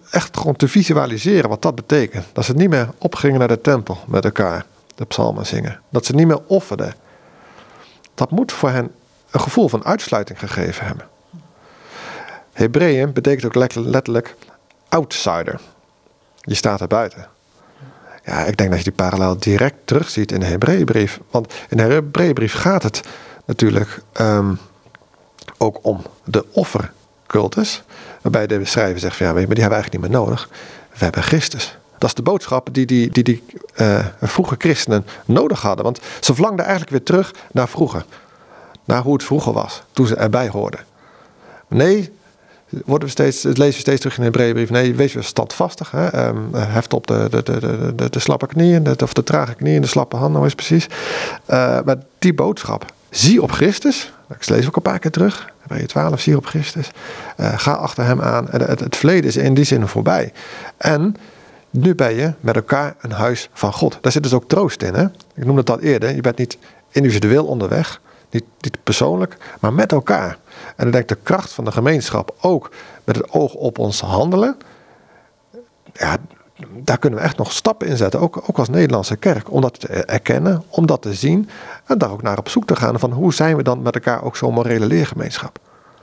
echt 0.10 0.38
gewoon 0.38 0.56
te 0.56 0.68
visualiseren 0.68 1.50
wat 1.50 1.62
dat 1.62 1.76
betekent. 1.76 2.26
Dat 2.34 2.46
ze 2.46 2.54
niet 2.54 2.70
meer 2.70 2.90
opgingen 2.98 3.40
naar 3.40 3.48
de 3.48 3.62
tempel 3.62 3.98
met 4.08 4.26
elkaar. 4.26 4.66
De 4.96 5.06
psalmen 5.06 5.46
zingen. 5.46 5.80
Dat 5.90 6.06
ze 6.06 6.16
niet 6.16 6.28
meer 6.28 6.42
offerden. 6.48 6.94
Dat 8.14 8.32
moet 8.32 8.52
voor 8.52 8.70
hen 8.70 8.92
een 9.32 9.40
gevoel 9.40 9.70
van 9.70 9.86
uitsluiting 9.86 10.40
gegeven 10.40 10.86
hebben. 10.86 11.08
Hebreeën 12.56 13.14
betekent 13.14 13.46
ook 13.46 13.74
letterlijk 13.76 14.36
outsider. 14.90 15.60
Je 16.42 16.54
staat 16.54 16.82
er 16.82 16.88
buiten. 16.88 17.28
Ja, 18.26 18.46
ik 18.46 18.58
denk 18.58 18.70
dat 18.70 18.78
je 18.78 18.84
die 18.86 18.94
parallel 18.94 19.38
direct 19.40 19.76
terugziet 19.86 20.32
in 20.32 20.40
de 20.40 20.46
Hebreeënbrief. 20.46 21.20
Want 21.32 21.54
in 21.70 21.78
de 21.78 21.84
Hebreeënbrief 21.84 22.54
gaat 22.54 22.84
het 22.84 23.02
natuurlijk 23.46 24.02
um, 24.22 24.60
ook 25.58 25.80
om 25.82 26.02
de 26.24 26.46
offercultus. 26.52 27.84
Waarbij 28.22 28.48
de 28.48 28.66
schrijver 28.66 29.00
zegt 29.00 29.16
van 29.16 29.26
ja, 29.26 29.34
maar 29.34 29.42
die 29.42 29.50
hebben 29.50 29.68
we 29.68 29.74
eigenlijk 29.74 30.04
niet 30.04 30.12
meer 30.12 30.22
nodig. 30.22 30.50
We 30.92 31.04
hebben 31.04 31.24
Christus. 31.24 31.78
Dat 31.98 32.10
is 32.10 32.16
de 32.16 32.22
boodschap 32.22 32.68
die 32.72 32.86
die, 32.86 33.10
die, 33.10 33.24
die 33.24 33.44
uh, 33.76 34.06
vroege 34.22 34.56
christenen 34.58 35.06
nodig 35.26 35.62
hadden. 35.62 35.86
Want 35.86 36.00
ze 36.20 36.34
verlangden 36.34 36.66
eigenlijk 36.66 36.92
weer 36.92 37.04
terug 37.04 37.34
naar 37.52 37.68
vroeger. 37.68 38.06
Naar 38.86 39.02
hoe 39.02 39.14
het 39.14 39.24
vroeger 39.24 39.54
was, 39.54 39.84
toen 39.92 40.08
ze 40.08 40.16
erbij 40.16 40.50
hoorden. 40.50 40.80
Nee, 41.68 42.12
worden 42.70 43.08
we 43.08 43.14
steeds, 43.14 43.44
het 43.44 43.58
lezen 43.58 43.74
we 43.74 43.80
steeds 43.80 44.00
terug 44.00 44.18
in 44.18 44.24
de 44.24 44.30
Hebreeënbrief. 44.30 44.70
Nee, 44.70 44.96
wees 44.96 45.14
weer 45.14 45.24
standvastig. 45.24 45.92
Hè? 45.92 46.28
Um, 46.28 46.54
heft 46.54 46.94
op 46.94 47.08
de, 47.08 47.28
de, 47.30 47.44
de, 47.44 47.94
de, 47.96 48.10
de 48.10 48.20
slappe 48.20 48.48
knieën, 48.48 49.02
of 49.04 49.14
de 49.14 49.24
trage 49.24 49.54
knieën, 49.54 49.82
de 49.82 49.88
slappe 49.88 50.16
handen, 50.16 50.44
is 50.44 50.56
precies. 50.56 50.88
Uh, 50.88 51.80
maar 51.86 51.98
die 52.20 52.34
boodschap, 52.34 52.86
zie 53.10 53.42
op 53.42 53.52
Christus. 53.52 54.14
Ik 54.40 54.50
lees 54.50 54.68
ook 54.68 54.76
een 54.76 54.82
paar 54.82 55.00
keer 55.00 55.12
terug. 55.12 55.54
Hebreeën 55.60 55.88
12, 55.88 56.20
zie 56.20 56.38
op 56.38 56.46
Christus. 56.46 56.92
Uh, 57.38 57.58
ga 57.58 57.72
achter 57.72 58.06
hem 58.06 58.22
aan. 58.22 58.48
Het, 58.50 58.80
het 58.80 58.96
verleden 58.96 59.26
is 59.26 59.38
in 59.38 59.54
die 59.54 59.64
zin 59.64 59.88
voorbij. 59.88 60.34
En 60.78 61.16
nu 61.70 61.96
ben 61.96 62.16
je 62.16 62.34
met 62.40 62.56
elkaar 62.56 62.96
een 63.02 63.12
huis 63.12 63.50
van 63.54 63.74
God. 63.74 63.98
Daar 64.02 64.12
zit 64.12 64.24
dus 64.24 64.34
ook 64.34 64.48
troost 64.48 64.82
in. 64.82 64.94
Hè? 64.94 65.04
Ik 65.36 65.46
noemde 65.46 65.64
al 65.64 65.80
eerder. 65.80 66.16
Je 66.16 66.22
bent 66.22 66.38
niet 66.38 66.58
individueel 66.92 67.46
onderweg. 67.46 68.02
Niet, 68.36 68.84
persoonlijk, 68.84 69.38
maar 69.60 69.74
met 69.74 69.92
elkaar. 69.92 70.38
En 70.76 70.88
ik 70.88 70.94
denk 70.94 71.08
de 71.08 71.18
kracht 71.24 71.54
van 71.54 71.66
de 71.66 71.72
gemeenschap 71.72 72.36
ook 72.42 72.72
met 73.04 73.16
het 73.16 73.32
oog 73.32 73.54
op 73.54 73.78
ons 73.80 74.02
handelen. 74.02 74.58
Ja, 75.94 76.18
daar 76.84 76.98
kunnen 76.98 77.20
we 77.20 77.26
echt 77.26 77.38
nog 77.38 77.52
stappen 77.52 77.88
in 77.88 77.98
zetten, 77.98 78.20
ook, 78.20 78.44
ook 78.50 78.58
als 78.58 78.70
Nederlandse 78.70 79.16
kerk. 79.16 79.52
Om 79.52 79.62
dat 79.62 79.80
te 79.80 79.88
erkennen, 79.88 80.64
om 80.70 80.86
dat 80.86 81.02
te 81.02 81.14
zien 81.14 81.50
en 81.86 81.98
daar 81.98 82.12
ook 82.12 82.22
naar 82.22 82.38
op 82.38 82.50
zoek 82.50 82.66
te 82.66 82.76
gaan. 82.76 83.00
Van 83.00 83.12
hoe 83.12 83.34
zijn 83.34 83.58
we 83.58 83.64
dan 83.64 83.82
met 83.82 83.96
elkaar 83.96 84.24
ook 84.24 84.38
zo'n 84.38 84.54
morele 84.54 84.86
leergemeenschap? 84.86 85.60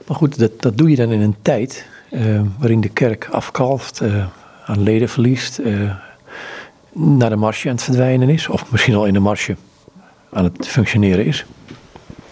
Maar 0.07 0.17
goed, 0.17 0.39
dat, 0.39 0.61
dat 0.61 0.77
doe 0.77 0.89
je 0.89 0.95
dan 0.95 1.11
in 1.11 1.21
een 1.21 1.35
tijd 1.41 1.85
uh, 2.11 2.41
waarin 2.57 2.81
de 2.81 2.89
kerk 2.89 3.27
afkalft, 3.31 4.01
uh, 4.01 4.25
aan 4.65 4.81
leden 4.81 5.09
verliest, 5.09 5.59
uh, 5.59 5.95
naar 6.91 7.29
de 7.29 7.35
marge 7.35 7.67
aan 7.67 7.75
het 7.75 7.83
verdwijnen 7.83 8.29
is. 8.29 8.47
Of 8.47 8.71
misschien 8.71 8.95
al 8.95 9.05
in 9.05 9.13
de 9.13 9.19
marge 9.19 9.55
aan 10.31 10.43
het 10.43 10.67
functioneren 10.67 11.25
is. 11.25 11.45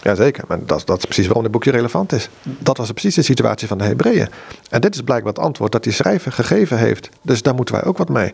Jazeker, 0.02 0.44
maar 0.48 0.58
dat, 0.66 0.86
dat 0.86 0.98
is 0.98 1.04
precies 1.04 1.26
waarom 1.26 1.42
dit 1.42 1.52
boekje 1.52 1.70
relevant 1.70 2.12
is. 2.12 2.28
Dat 2.42 2.76
was 2.76 2.90
precies 2.90 3.14
de 3.14 3.22
situatie 3.22 3.68
van 3.68 3.78
de 3.78 3.84
Hebreeën. 3.84 4.28
En 4.70 4.80
dit 4.80 4.94
is 4.94 5.00
blijkbaar 5.00 5.32
het 5.32 5.42
antwoord 5.42 5.72
dat 5.72 5.82
die 5.82 5.92
schrijver 5.92 6.32
gegeven 6.32 6.78
heeft. 6.78 7.08
Dus 7.22 7.42
daar 7.42 7.54
moeten 7.54 7.74
wij 7.74 7.84
ook 7.84 7.98
wat 7.98 8.08
mee. 8.08 8.32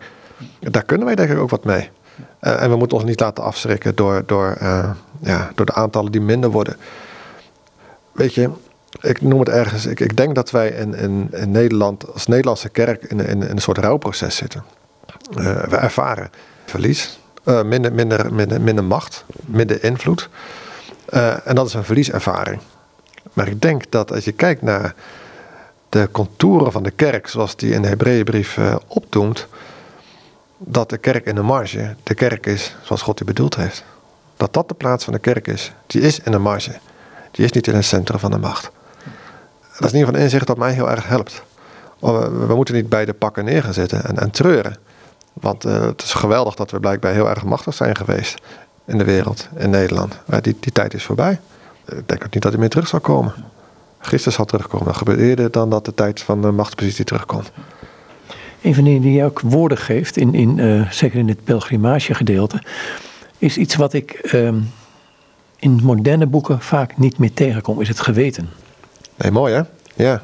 Daar 0.61 0.85
kunnen 0.85 1.07
wij 1.07 1.15
denk 1.15 1.31
ik 1.31 1.39
ook 1.39 1.51
wat 1.51 1.65
mee. 1.65 1.91
Uh, 2.41 2.63
en 2.63 2.71
we 2.71 2.77
moeten 2.77 2.97
ons 2.97 3.07
niet 3.07 3.21
laten 3.21 3.45
afschrikken 3.45 3.95
door, 3.95 4.23
door, 4.27 4.57
uh, 4.63 4.91
ja, 5.21 5.51
door 5.55 5.67
de 5.67 5.73
aantallen 5.75 6.13
die 6.13 6.21
minder 6.21 6.51
worden. 6.51 6.77
Weet 8.13 8.35
je, 8.35 8.51
ik 9.01 9.21
noem 9.21 9.39
het 9.39 9.49
ergens. 9.49 9.87
Ik, 9.87 10.01
ik 10.01 10.17
denk 10.17 10.35
dat 10.35 10.51
wij 10.51 10.69
in, 10.69 10.95
in, 10.95 11.31
Nederland, 11.51 12.13
als 12.13 12.27
Nederlandse 12.27 12.69
kerk, 12.69 13.03
in, 13.03 13.21
in, 13.21 13.43
in 13.43 13.51
een 13.51 13.59
soort 13.59 13.79
rouwproces 13.79 14.37
zitten. 14.37 14.65
Uh, 15.31 15.63
we 15.65 15.77
ervaren 15.77 16.31
verlies, 16.65 17.19
minder, 17.45 17.93
minder, 17.93 18.35
minder, 18.35 18.61
minder 18.61 18.85
macht, 18.85 19.25
minder 19.47 19.85
invloed. 19.85 20.29
Uh, 21.11 21.47
en 21.47 21.55
dat 21.55 21.67
is 21.67 21.75
een 21.75 21.85
verlieservaring. 21.85 22.61
Maar 23.33 23.49
ik 23.49 23.61
denk 23.61 23.91
dat 23.91 24.13
als 24.13 24.25
je 24.25 24.33
kijkt 24.33 24.63
naar 24.63 24.95
de 25.89 26.09
contouren 26.13 26.73
van 26.73 26.83
de 26.83 26.91
kerk, 26.91 27.29
zoals 27.29 27.57
die 27.57 27.73
in 27.73 27.83
de 27.83 27.89
Hebreeënbrief 27.89 28.57
uh, 28.57 28.77
opdoemt, 28.87 29.47
dat 30.59 30.91
de 30.91 30.99
kerk 30.99 31.27
in 31.27 31.35
de 31.35 31.43
marge 31.43 31.95
de 32.03 32.15
kerk 32.15 32.47
is 32.47 32.77
zoals 32.83 33.03
God 33.03 33.17
die 33.17 33.27
bedoeld 33.27 33.57
heeft. 33.57 33.85
Dat 34.37 34.53
dat 34.53 34.69
de 34.69 34.75
plaats 34.75 35.05
van 35.05 35.13
de 35.13 35.19
kerk 35.19 35.47
is. 35.47 35.73
Die 35.87 36.03
is 36.03 36.21
in 36.21 36.33
de 36.33 36.39
marge. 36.39 36.79
Die 37.31 37.45
is 37.45 37.53
niet 37.53 37.67
in 37.67 37.75
het 37.75 37.85
centrum 37.85 38.19
van 38.19 38.31
de 38.31 38.39
macht. 38.39 38.71
Dat 39.61 39.87
is 39.87 39.93
in 39.93 39.99
ieder 39.99 39.99
geval 39.99 40.15
een 40.15 40.21
inzicht 40.21 40.47
dat 40.47 40.57
mij 40.57 40.73
heel 40.73 40.91
erg 40.91 41.09
helpt. 41.09 41.43
We, 41.99 42.47
we 42.47 42.55
moeten 42.55 42.75
niet 42.75 42.89
bij 42.89 43.05
de 43.05 43.13
pakken 43.13 43.45
neer 43.45 43.63
gaan 43.63 43.73
zitten 43.73 44.05
en, 44.05 44.19
en 44.19 44.31
treuren. 44.31 44.77
Want 45.33 45.67
uh, 45.67 45.81
het 45.81 46.03
is 46.03 46.15
geweldig 46.15 46.55
dat 46.55 46.71
we 46.71 46.81
blijkbaar 46.81 47.13
heel 47.13 47.29
erg 47.29 47.45
machtig 47.45 47.75
zijn 47.75 47.97
geweest 47.97 48.41
in 48.89 48.99
de 48.99 49.05
wereld, 49.05 49.49
in 49.57 49.71
Nederland. 49.71 50.19
Maar 50.27 50.43
die, 50.43 50.57
die 50.61 50.73
tijd 50.73 50.95
is 50.95 51.05
voorbij. 51.05 51.41
Ik 51.97 52.09
denk 52.09 52.25
ook 52.25 52.35
niet 52.35 52.43
dat 52.43 52.53
hij 52.53 52.61
meer 52.61 52.71
terug 52.71 52.89
zal 52.89 53.01
komen. 53.01 53.33
Gisteren 53.99 54.33
zal 54.33 54.45
terugkomen. 54.45 54.87
Dat 54.87 54.97
gebeurt 54.97 55.19
eerder 55.19 55.51
dan 55.51 55.71
dat 55.71 55.85
de 55.85 55.95
tijd 55.95 56.21
van 56.21 56.43
de 56.43 56.51
machtspositie 56.51 57.05
terugkomt. 57.05 57.51
Een 58.63 58.75
van 58.75 58.85
die 58.85 59.01
die 59.01 59.25
ook 59.25 59.41
woorden 59.41 59.79
geeft, 59.79 60.17
in, 60.17 60.35
in, 60.35 60.59
uh, 60.59 60.91
zeker 60.91 61.19
in 61.19 61.29
het 61.29 61.45
pelgrimagegedeelte, 61.45 62.63
is 63.39 63.57
iets 63.57 63.75
wat 63.75 63.93
ik 63.93 64.11
ehm, 64.11 64.61
in 65.59 65.81
moderne 65.83 66.27
boeken 66.27 66.61
vaak 66.61 66.97
niet 66.97 67.19
meer 67.19 67.33
tegenkom, 67.33 67.81
is 67.81 67.89
het 67.89 68.01
geweten. 68.01 68.49
Nee, 69.17 69.31
mooi 69.31 69.55
hè? 69.55 69.63
Ja, 69.95 70.23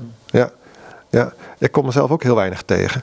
ja. 1.15 1.33
Ik 1.59 1.73
kom 1.73 1.85
mezelf 1.85 2.11
ook 2.11 2.23
heel 2.23 2.35
weinig 2.35 2.63
tegen. 2.63 3.03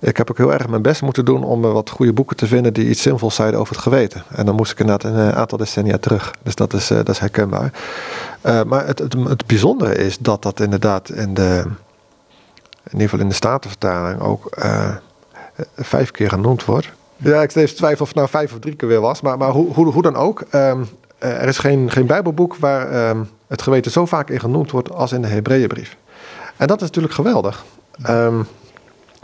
Ik 0.00 0.16
heb 0.16 0.30
ook 0.30 0.36
heel 0.36 0.52
erg 0.52 0.68
mijn 0.68 0.82
best 0.82 1.02
moeten 1.02 1.24
doen 1.24 1.44
om 1.44 1.60
wat 1.60 1.90
goede 1.90 2.12
boeken 2.12 2.36
te 2.36 2.46
vinden 2.46 2.72
die 2.72 2.88
iets 2.88 3.02
zinvols 3.02 3.34
zeiden 3.34 3.60
over 3.60 3.74
het 3.74 3.82
geweten. 3.82 4.22
En 4.28 4.46
dan 4.46 4.54
moest 4.54 4.72
ik 4.72 4.78
inderdaad 4.78 5.12
een 5.12 5.32
aantal 5.32 5.58
decennia 5.58 5.98
terug. 5.98 6.34
Dus 6.42 6.54
dat 6.54 6.72
is, 6.72 6.86
dat 6.86 7.08
is 7.08 7.18
herkenbaar. 7.18 7.72
maar 8.42 8.86
het, 8.86 8.98
het, 8.98 9.12
het 9.28 9.46
bijzondere 9.46 9.94
is 9.94 10.18
dat 10.18 10.42
dat 10.42 10.60
inderdaad 10.60 11.10
in 11.10 11.34
de 11.34 11.64
in 12.84 12.94
ieder 12.94 13.08
geval 13.08 13.20
in 13.20 13.28
de 13.28 13.34
Statenvertaling 13.34 14.20
ook 14.20 14.56
vijf 15.76 16.10
keer 16.10 16.28
genoemd 16.28 16.64
wordt. 16.64 16.90
Ja, 17.16 17.42
ik 17.42 17.50
steeds 17.50 17.72
twijfel 17.72 18.00
of 18.00 18.08
het 18.08 18.16
nou 18.16 18.28
vijf 18.28 18.52
of 18.52 18.58
drie 18.58 18.74
keer 18.74 18.88
weer 18.88 19.00
was. 19.00 19.20
Maar, 19.20 19.38
maar 19.38 19.50
hoe, 19.50 19.74
hoe, 19.74 19.92
hoe 19.92 20.02
dan 20.02 20.16
ook. 20.16 20.44
Um, 20.52 20.88
er 21.18 21.48
is 21.48 21.58
geen, 21.58 21.90
geen 21.90 22.06
Bijbelboek 22.06 22.56
waar 22.56 23.08
um, 23.08 23.28
het 23.46 23.62
geweten 23.62 23.90
zo 23.90 24.06
vaak 24.06 24.30
in 24.30 24.40
genoemd 24.40 24.70
wordt 24.70 24.92
als 24.92 25.12
in 25.12 25.22
de 25.22 25.28
Hebreeënbrief. 25.28 25.96
En 26.58 26.66
dat 26.66 26.76
is 26.76 26.86
natuurlijk 26.86 27.14
geweldig. 27.14 27.64
Um, 28.08 28.46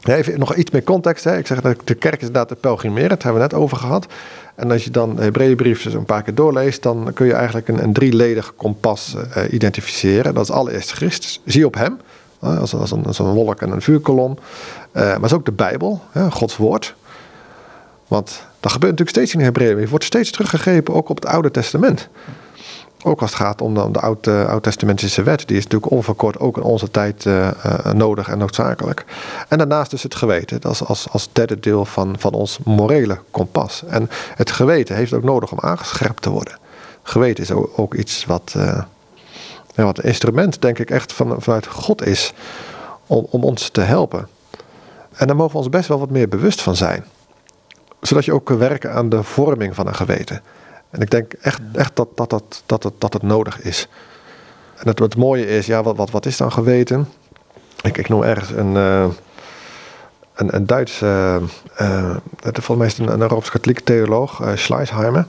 even 0.02 0.38
nog 0.38 0.54
iets 0.54 0.70
meer 0.70 0.82
context. 0.82 1.24
Hè. 1.24 1.38
Ik 1.38 1.46
zeg 1.46 1.60
dat 1.60 1.76
de 1.84 1.94
kerk 1.94 2.20
is 2.20 2.26
inderdaad 2.26 2.48
de 2.48 2.54
pelgrimeren. 2.54 3.08
Dat 3.08 3.22
hebben 3.22 3.42
we 3.42 3.48
net 3.48 3.60
over 3.60 3.76
gehad. 3.76 4.06
En 4.54 4.70
als 4.70 4.84
je 4.84 4.90
dan 4.90 5.16
de 5.16 5.22
Hebreeënbrief 5.22 5.82
dus 5.82 5.94
een 5.94 6.04
paar 6.04 6.22
keer 6.22 6.34
doorleest, 6.34 6.82
dan 6.82 7.10
kun 7.14 7.26
je 7.26 7.32
eigenlijk 7.32 7.68
een, 7.68 7.82
een 7.82 7.92
drieledig 7.92 8.52
kompas 8.56 9.16
uh, 9.16 9.52
identificeren. 9.52 10.34
Dat 10.34 10.42
is 10.42 10.50
allereerst 10.50 10.92
Christus. 10.92 11.40
Zie 11.44 11.66
op 11.66 11.74
hem. 11.74 11.98
Als, 12.38 12.72
een, 12.92 13.24
wolk 13.24 13.60
en 13.60 13.70
een 13.70 13.82
vuurkolom. 13.82 14.38
Maar 14.92 15.12
het 15.12 15.24
is 15.24 15.32
ook 15.32 15.44
de 15.44 15.52
Bijbel, 15.52 16.02
Gods 16.30 16.56
woord. 16.56 16.94
Want 18.08 18.46
dat 18.60 18.72
gebeurt 18.72 18.98
natuurlijk 18.98 19.16
steeds 19.16 19.32
in 19.32 19.38
de 19.38 19.44
Hebreeën. 19.44 19.80
Je 19.80 19.88
wordt 19.88 20.04
steeds 20.04 20.30
teruggegrepen 20.30 20.94
ook 20.94 21.08
op 21.08 21.16
het 21.16 21.26
Oude 21.26 21.50
Testament. 21.50 22.08
Ook 23.06 23.20
als 23.20 23.30
het 23.30 23.40
gaat 23.40 23.60
om 23.60 23.74
de, 23.74 24.16
uh, 24.28 24.48
Oud-Testamentische 24.48 25.22
wet. 25.22 25.48
Die 25.48 25.56
is 25.56 25.62
natuurlijk 25.62 25.92
onverkort 25.92 26.38
ook 26.38 26.56
in 26.56 26.62
onze 26.62 26.90
tijd 26.90 27.24
uh, 27.24 27.50
nodig 27.92 28.28
en 28.28 28.38
noodzakelijk. 28.38 29.04
En 29.48 29.58
daarnaast 29.58 29.90
dus 29.90 30.02
het 30.02 30.14
geweten. 30.14 30.60
Dat 30.60 30.72
is 30.72 30.84
als, 30.84 31.08
als 31.10 31.28
derde 31.32 31.60
deel 31.60 31.84
van, 31.84 32.14
van 32.18 32.32
ons 32.32 32.58
morele 32.64 33.18
kompas. 33.30 33.82
En 33.86 34.10
het 34.34 34.50
geweten 34.50 34.96
heeft 34.96 35.12
ook 35.12 35.22
nodig 35.22 35.52
om 35.52 35.60
aangescherpt 35.60 36.22
te 36.22 36.30
worden. 36.30 36.58
Geweten 37.02 37.44
is 37.44 37.50
ook, 37.50 37.94
iets 37.94 38.24
wat 38.24 38.54
ja, 39.74 39.84
wat 39.84 39.98
een 39.98 40.04
instrument, 40.04 40.62
denk 40.62 40.78
ik, 40.78 40.90
echt 40.90 41.12
van, 41.12 41.34
vanuit 41.38 41.66
God 41.66 42.06
is 42.06 42.32
om, 43.06 43.26
om 43.30 43.44
ons 43.44 43.68
te 43.68 43.80
helpen. 43.80 44.28
En 45.14 45.26
daar 45.26 45.36
mogen 45.36 45.52
we 45.52 45.58
ons 45.58 45.68
best 45.68 45.88
wel 45.88 45.98
wat 45.98 46.10
meer 46.10 46.28
bewust 46.28 46.62
van 46.62 46.76
zijn. 46.76 47.04
Zodat 48.00 48.24
je 48.24 48.32
ook 48.32 48.46
kunt 48.46 48.58
werken 48.58 48.92
aan 48.92 49.08
de 49.08 49.22
vorming 49.22 49.74
van 49.74 49.86
een 49.86 49.94
geweten. 49.94 50.42
En 50.94 51.00
ik 51.00 51.10
denk 51.10 51.32
echt, 51.32 51.60
echt 51.72 51.96
dat, 51.96 52.08
dat, 52.14 52.30
dat, 52.30 52.62
dat, 52.66 52.82
het, 52.82 52.92
dat 52.98 53.12
het 53.12 53.22
nodig 53.22 53.60
is. 53.60 53.88
En 54.76 54.88
het, 54.88 54.98
het 54.98 55.16
mooie 55.16 55.46
is, 55.46 55.66
ja, 55.66 55.82
wat, 55.82 55.96
wat, 55.96 56.10
wat 56.10 56.26
is 56.26 56.36
dan 56.36 56.52
geweten? 56.52 57.08
Ik, 57.82 57.98
ik 57.98 58.08
noem 58.08 58.22
ergens 58.22 58.50
een, 58.50 58.74
uh, 58.74 59.06
een, 60.34 60.54
een 60.54 60.66
Duitse, 60.66 61.40
uh, 61.80 62.16
volgens 62.42 62.76
mij 62.76 62.86
is 62.86 62.96
het 62.96 63.08
een, 63.08 63.20
een 63.20 63.28
Rooms-Katholiek 63.28 63.80
theoloog, 63.80 64.40
uh, 64.40 64.48
Schleisheimer. 64.54 65.26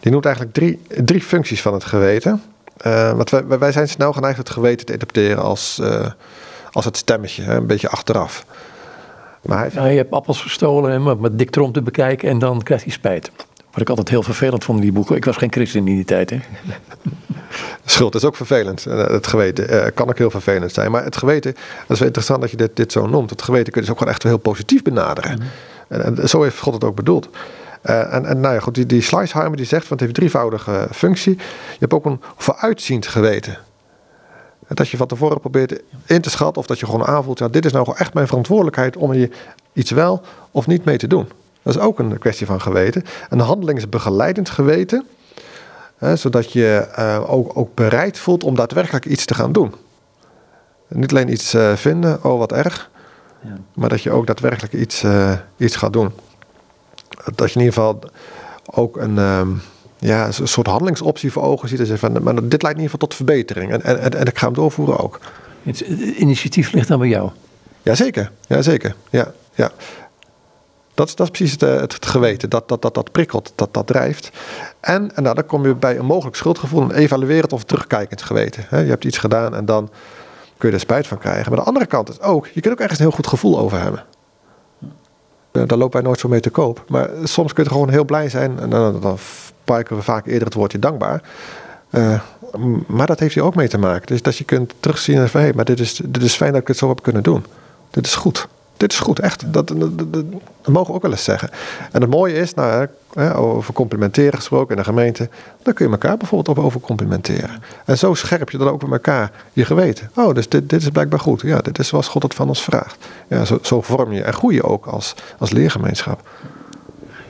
Die 0.00 0.12
noemt 0.12 0.24
eigenlijk 0.24 0.54
drie, 0.54 0.82
drie 1.04 1.20
functies 1.20 1.62
van 1.62 1.72
het 1.72 1.84
geweten. 1.84 2.42
Uh, 2.86 3.12
want 3.12 3.30
wij, 3.30 3.58
wij 3.58 3.72
zijn 3.72 3.88
snel 3.88 4.12
geneigd 4.12 4.38
het 4.38 4.50
geweten 4.50 4.86
te 4.86 4.92
interpreteren 4.92 5.42
als, 5.42 5.78
uh, 5.82 6.06
als 6.72 6.84
het 6.84 6.96
stemmetje, 6.96 7.42
hè, 7.42 7.56
een 7.56 7.66
beetje 7.66 7.88
achteraf. 7.88 8.44
Maar 9.42 9.58
hij... 9.58 9.70
ja, 9.72 9.86
je 9.86 9.96
hebt 9.96 10.12
appels 10.12 10.42
gestolen 10.42 10.92
en 10.92 11.20
met 11.20 11.38
dik 11.38 11.50
trom 11.50 11.72
te 11.72 11.82
bekijken 11.82 12.28
en 12.28 12.38
dan 12.38 12.62
krijg 12.62 12.84
je 12.84 12.90
spijt. 12.90 13.30
Wat 13.72 13.80
ik 13.80 13.88
altijd 13.88 14.08
heel 14.08 14.22
vervelend 14.22 14.64
vond 14.64 14.78
in 14.78 14.84
die 14.84 14.92
boeken. 14.92 15.16
Ik 15.16 15.24
was 15.24 15.36
geen 15.36 15.52
christen 15.52 15.78
in 15.78 15.84
die 15.84 16.04
tijd. 16.04 16.30
Hè? 16.30 16.40
Schuld 17.84 18.14
is 18.14 18.24
ook 18.24 18.36
vervelend. 18.36 18.86
Eh, 18.86 19.06
het 19.06 19.26
geweten 19.26 19.74
uh, 19.74 19.86
kan 19.94 20.08
ook 20.08 20.18
heel 20.18 20.30
vervelend 20.30 20.72
zijn. 20.72 20.90
Maar 20.90 21.04
het 21.04 21.16
geweten, 21.16 21.52
dat 21.52 21.90
is 21.90 21.98
wel 21.98 22.06
interessant 22.06 22.40
dat 22.40 22.50
je 22.50 22.56
dit, 22.56 22.76
dit 22.76 22.92
zo 22.92 23.06
noemt. 23.06 23.30
Het 23.30 23.42
geweten 23.42 23.72
kun 23.72 23.80
je 23.80 23.86
dus 23.86 23.90
ook 23.90 23.98
gewoon 23.98 24.12
echt 24.12 24.22
heel 24.22 24.38
positief 24.38 24.82
benaderen. 24.82 25.32
Mm. 25.32 25.46
En, 25.88 26.18
en, 26.18 26.28
zo 26.28 26.42
heeft 26.42 26.58
God 26.58 26.74
het 26.74 26.84
ook 26.84 26.94
bedoeld. 26.94 27.28
Uh, 27.84 28.14
en, 28.14 28.26
en 28.26 28.40
nou 28.40 28.54
ja, 28.54 28.60
goed, 28.60 28.74
die, 28.74 28.86
die 28.86 29.06
die 29.54 29.64
zegt, 29.66 29.88
want 29.88 29.88
het 29.88 30.00
heeft 30.00 30.14
drievoudige 30.14 30.88
functie. 30.92 31.36
Je 31.36 31.76
hebt 31.78 31.92
ook 31.92 32.04
een 32.04 32.20
vooruitziend 32.36 33.06
geweten. 33.06 33.58
Dat 34.68 34.88
je 34.88 34.96
van 34.96 35.06
tevoren 35.06 35.40
probeert 35.40 35.80
in 36.06 36.20
te 36.20 36.30
schatten 36.30 36.62
of 36.62 36.66
dat 36.66 36.78
je 36.78 36.86
gewoon 36.86 37.04
aanvoelt, 37.06 37.38
ja, 37.38 37.48
dit 37.48 37.64
is 37.64 37.72
nou 37.72 37.92
echt 37.96 38.14
mijn 38.14 38.26
verantwoordelijkheid 38.26 38.96
om 38.96 39.12
je 39.12 39.30
iets 39.72 39.90
wel 39.90 40.22
of 40.50 40.66
niet 40.66 40.84
mee 40.84 40.96
te 40.96 41.06
doen. 41.06 41.28
Dat 41.62 41.74
is 41.74 41.80
ook 41.80 41.98
een 41.98 42.18
kwestie 42.18 42.46
van 42.46 42.60
geweten. 42.60 43.04
Een 43.28 43.40
handelingsbegeleidend 43.40 44.50
geweten, 44.50 45.06
hè, 45.96 46.16
zodat 46.16 46.52
je 46.52 46.88
uh, 46.98 47.32
ook, 47.32 47.56
ook 47.56 47.74
bereid 47.74 48.18
voelt 48.18 48.44
om 48.44 48.54
daadwerkelijk 48.54 49.04
iets 49.04 49.24
te 49.24 49.34
gaan 49.34 49.52
doen. 49.52 49.74
Niet 50.88 51.10
alleen 51.10 51.32
iets 51.32 51.54
uh, 51.54 51.76
vinden, 51.76 52.24
oh 52.24 52.38
wat 52.38 52.52
erg, 52.52 52.90
ja. 53.40 53.56
maar 53.74 53.88
dat 53.88 54.02
je 54.02 54.10
ook 54.10 54.26
daadwerkelijk 54.26 54.72
iets, 54.72 55.04
iets 55.56 55.76
gaat 55.76 55.92
doen 55.92 56.12
dat 57.24 57.52
je 57.52 57.58
in 57.58 57.64
ieder 57.64 57.74
geval 57.74 58.00
ook 58.70 58.96
een, 58.96 59.18
um, 59.18 59.62
ja, 59.98 60.26
een 60.26 60.48
soort 60.48 60.66
handelingsoptie 60.66 61.32
voor 61.32 61.42
ogen 61.42 61.68
ziet. 61.68 61.80
En 61.80 61.86
zegt 61.86 62.00
van, 62.00 62.22
maar 62.22 62.34
dit 62.34 62.62
leidt 62.62 62.78
in 62.78 62.84
ieder 62.84 62.90
geval 62.90 62.98
tot 62.98 63.14
verbetering. 63.14 63.72
En, 63.72 63.82
en, 63.82 64.14
en, 64.14 64.26
ik 64.26 64.38
ga 64.38 64.46
hem 64.46 64.54
doorvoeren 64.54 64.98
ook. 64.98 65.20
Het 65.62 65.80
initiatief 66.16 66.72
ligt 66.72 66.88
dan 66.88 66.98
bij 66.98 67.08
jou? 67.08 67.30
Jazeker, 67.82 68.30
jazeker. 68.46 68.94
Ja, 69.10 69.32
ja. 69.54 69.70
Dat 70.94 71.08
is, 71.08 71.14
dat 71.14 71.26
is 71.26 71.38
precies 71.38 71.52
het, 71.52 71.62
eh, 71.62 71.80
het, 71.80 72.06
geweten. 72.06 72.50
Dat, 72.50 72.68
dat, 72.68 72.82
dat, 72.82 72.94
dat 72.94 73.12
prikkelt, 73.12 73.52
dat, 73.54 73.74
dat 73.74 73.86
drijft. 73.86 74.30
En, 74.80 75.14
en 75.14 75.22
nou, 75.22 75.34
dan 75.34 75.46
kom 75.46 75.66
je 75.66 75.74
bij 75.74 75.98
een 75.98 76.04
mogelijk 76.04 76.36
schuldgevoel. 76.36 76.82
Een 76.82 76.92
evaluerend 76.92 77.52
of 77.52 77.64
terugkijkend 77.64 78.22
geweten. 78.22 78.66
Je 78.70 78.76
hebt 78.76 79.04
iets 79.04 79.18
gedaan 79.18 79.54
en 79.54 79.64
dan 79.64 79.90
kun 80.58 80.68
je 80.68 80.74
er 80.74 80.80
spijt 80.80 81.06
van 81.06 81.18
krijgen. 81.18 81.50
Maar 81.50 81.60
de 81.60 81.66
andere 81.66 81.86
kant 81.86 82.08
is 82.08 82.20
ook, 82.20 82.46
je 82.46 82.60
kunt 82.60 82.74
ook 82.74 82.80
ergens 82.80 82.98
een 82.98 83.04
heel 83.04 83.14
goed 83.14 83.26
gevoel 83.26 83.58
over 83.58 83.80
hebben. 83.80 84.04
Daar 85.50 85.78
lopen 85.78 85.92
wij 85.92 86.02
nooit 86.02 86.18
zo 86.18 86.28
mee 86.28 86.40
te 86.40 86.50
koop. 86.50 86.84
Maar 86.88 87.08
soms 87.24 87.52
kun 87.52 87.64
je 87.64 87.70
gewoon 87.70 87.90
heel 87.90 88.04
blij 88.04 88.28
zijn. 88.28 88.58
En 88.58 88.70
dan, 88.70 89.00
dan 89.00 89.18
we 89.64 90.02
vaak 90.02 90.26
eerder 90.26 90.44
het 90.44 90.54
woordje 90.54 90.78
dankbaar. 90.78 91.22
Uh, 91.90 92.20
maar 92.86 93.06
dat 93.06 93.20
heeft 93.20 93.34
hier 93.34 93.44
ook 93.44 93.54
mee 93.54 93.68
te 93.68 93.78
maken. 93.78 94.06
Dus 94.06 94.22
dat 94.22 94.36
je 94.36 94.44
kunt 94.44 94.74
terugzien 94.80 95.28
van 95.28 95.40
hé, 95.40 95.46
hey, 95.46 95.54
maar 95.56 95.64
dit 95.64 95.80
is, 95.80 96.00
dit 96.04 96.22
is 96.22 96.34
fijn 96.34 96.52
dat 96.52 96.60
ik 96.60 96.68
het 96.68 96.76
zo 96.76 96.88
heb 96.88 97.02
kunnen 97.02 97.22
doen. 97.22 97.44
Dit 97.90 98.06
is 98.06 98.14
goed 98.14 98.48
dit 98.82 98.92
is 98.92 98.98
goed, 98.98 99.18
echt. 99.18 99.52
Dat, 99.52 99.68
dat, 99.68 100.24
mogen 100.64 100.86
we 100.86 100.92
ook 100.92 101.02
wel 101.02 101.10
eens 101.10 101.24
zeggen. 101.24 101.50
En 101.92 102.00
het 102.00 102.10
mooie 102.10 102.34
is, 102.34 102.54
nou, 102.54 102.88
hè, 103.12 103.36
over 103.36 103.74
complimenteren 103.74 104.38
gesproken 104.38 104.70
in 104.70 104.76
de 104.76 104.88
gemeente, 104.88 105.28
dan 105.62 105.74
kun 105.74 105.86
je 105.86 105.92
elkaar 105.92 106.16
bijvoorbeeld 106.16 106.58
op 106.58 106.64
over 106.64 106.80
complimenteren. 106.80 107.62
En 107.84 107.98
zo 107.98 108.14
scherp 108.14 108.50
je 108.50 108.58
dan 108.58 108.68
ook 108.68 108.82
met 108.82 108.92
elkaar 108.92 109.30
je 109.52 109.64
geweten. 109.64 110.10
Oh, 110.14 110.34
dus 110.34 110.48
dit, 110.48 110.68
dit 110.68 110.82
is 110.82 110.88
blijkbaar 110.88 111.20
goed. 111.20 111.40
Ja, 111.40 111.58
dit 111.58 111.78
is 111.78 111.88
zoals 111.88 112.08
God 112.08 112.22
het 112.22 112.34
van 112.34 112.48
ons 112.48 112.62
vraagt. 112.62 112.96
Ja, 113.28 113.44
zo, 113.44 113.58
zo 113.62 113.82
vorm 113.82 114.12
je 114.12 114.22
en 114.22 114.32
groei 114.32 114.54
je 114.54 114.62
ook 114.62 114.86
als, 114.86 115.14
als 115.38 115.50
leergemeenschap. 115.50 116.28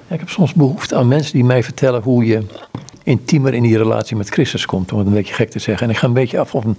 Ik 0.08 0.18
heb 0.18 0.28
soms 0.28 0.54
behoefte 0.54 0.96
aan 0.96 1.08
mensen 1.08 1.32
die 1.32 1.44
mij 1.44 1.62
vertellen 1.62 2.02
hoe 2.02 2.24
je 2.26 2.46
intiemer 3.04 3.54
in 3.54 3.62
die 3.62 3.76
relatie 3.76 4.16
met 4.16 4.28
Christus 4.28 4.66
komt, 4.66 4.92
om 4.92 4.98
het 4.98 5.06
een 5.06 5.12
beetje 5.12 5.34
gek 5.34 5.50
te 5.50 5.58
zeggen. 5.58 5.86
En 5.86 5.92
ik 5.92 5.98
ga 5.98 6.06
een 6.06 6.12
beetje 6.12 6.38
af 6.38 6.54
op 6.54 6.64
een 6.64 6.78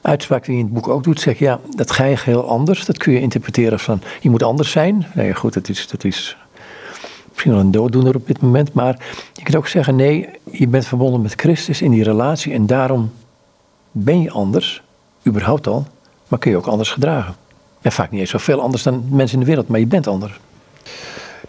uitspraak 0.00 0.44
die 0.44 0.54
je 0.54 0.60
in 0.60 0.64
het 0.64 0.74
boek 0.74 0.88
ook 0.88 1.04
doet. 1.04 1.20
Zeg 1.20 1.38
ja, 1.38 1.60
dat 1.76 1.90
ga 1.90 2.04
je 2.04 2.16
heel 2.20 2.48
anders. 2.48 2.84
Dat 2.84 2.98
kun 2.98 3.12
je 3.12 3.20
interpreteren 3.20 3.80
van, 3.80 4.02
je 4.20 4.30
moet 4.30 4.42
anders 4.42 4.70
zijn. 4.70 5.06
Nee, 5.14 5.34
goed, 5.34 5.54
dat 5.54 5.68
is, 5.68 5.88
dat 5.88 6.04
is 6.04 6.36
misschien 7.28 7.52
wel 7.52 7.60
een 7.60 7.70
dooddoener 7.70 8.14
op 8.14 8.26
dit 8.26 8.40
moment. 8.40 8.72
Maar 8.72 8.98
je 9.32 9.42
kunt 9.42 9.56
ook 9.56 9.68
zeggen, 9.68 9.96
nee, 9.96 10.28
je 10.50 10.68
bent 10.68 10.86
verbonden 10.86 11.22
met 11.22 11.34
Christus 11.36 11.82
in 11.82 11.90
die 11.90 12.04
relatie. 12.04 12.52
En 12.52 12.66
daarom 12.66 13.12
ben 13.90 14.22
je 14.22 14.30
anders, 14.30 14.82
überhaupt 15.26 15.66
al. 15.66 15.86
Maar 16.28 16.38
kun 16.38 16.50
je 16.50 16.56
ook 16.56 16.66
anders 16.66 16.90
gedragen. 16.90 17.34
En 17.80 17.92
vaak 17.92 18.10
niet 18.10 18.20
eens 18.20 18.30
zoveel 18.30 18.60
anders 18.60 18.82
dan 18.82 19.04
mensen 19.10 19.38
in 19.38 19.44
de 19.44 19.50
wereld, 19.50 19.68
maar 19.68 19.80
je 19.80 19.86
bent 19.86 20.06
anders. 20.06 20.40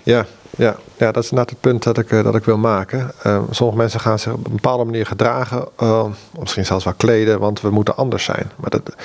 Ja, 0.04 0.26
ja, 0.56 0.76
ja, 0.98 1.12
dat 1.12 1.24
is 1.24 1.32
net 1.32 1.50
het 1.50 1.60
punt 1.60 1.84
dat 1.84 1.98
ik, 1.98 2.12
eh, 2.12 2.24
dat 2.24 2.36
ik 2.36 2.46
wil 2.46 2.58
maken. 2.58 3.12
Uh, 3.26 3.44
sommige 3.50 3.78
mensen 3.78 4.00
gaan 4.00 4.20
zich 4.20 4.34
op 4.34 4.46
een 4.46 4.52
bepaalde 4.52 4.84
manier 4.84 5.06
gedragen, 5.06 5.68
uh, 5.82 6.06
misschien 6.40 6.66
zelfs 6.66 6.84
wel 6.84 6.94
kleden, 6.98 7.40
want 7.40 7.62
we 7.62 7.70
moeten 7.70 7.96
anders 7.96 8.24
zijn. 8.24 8.52
Maar 8.56 8.70
dat, 8.70 8.86
dat 8.86 8.96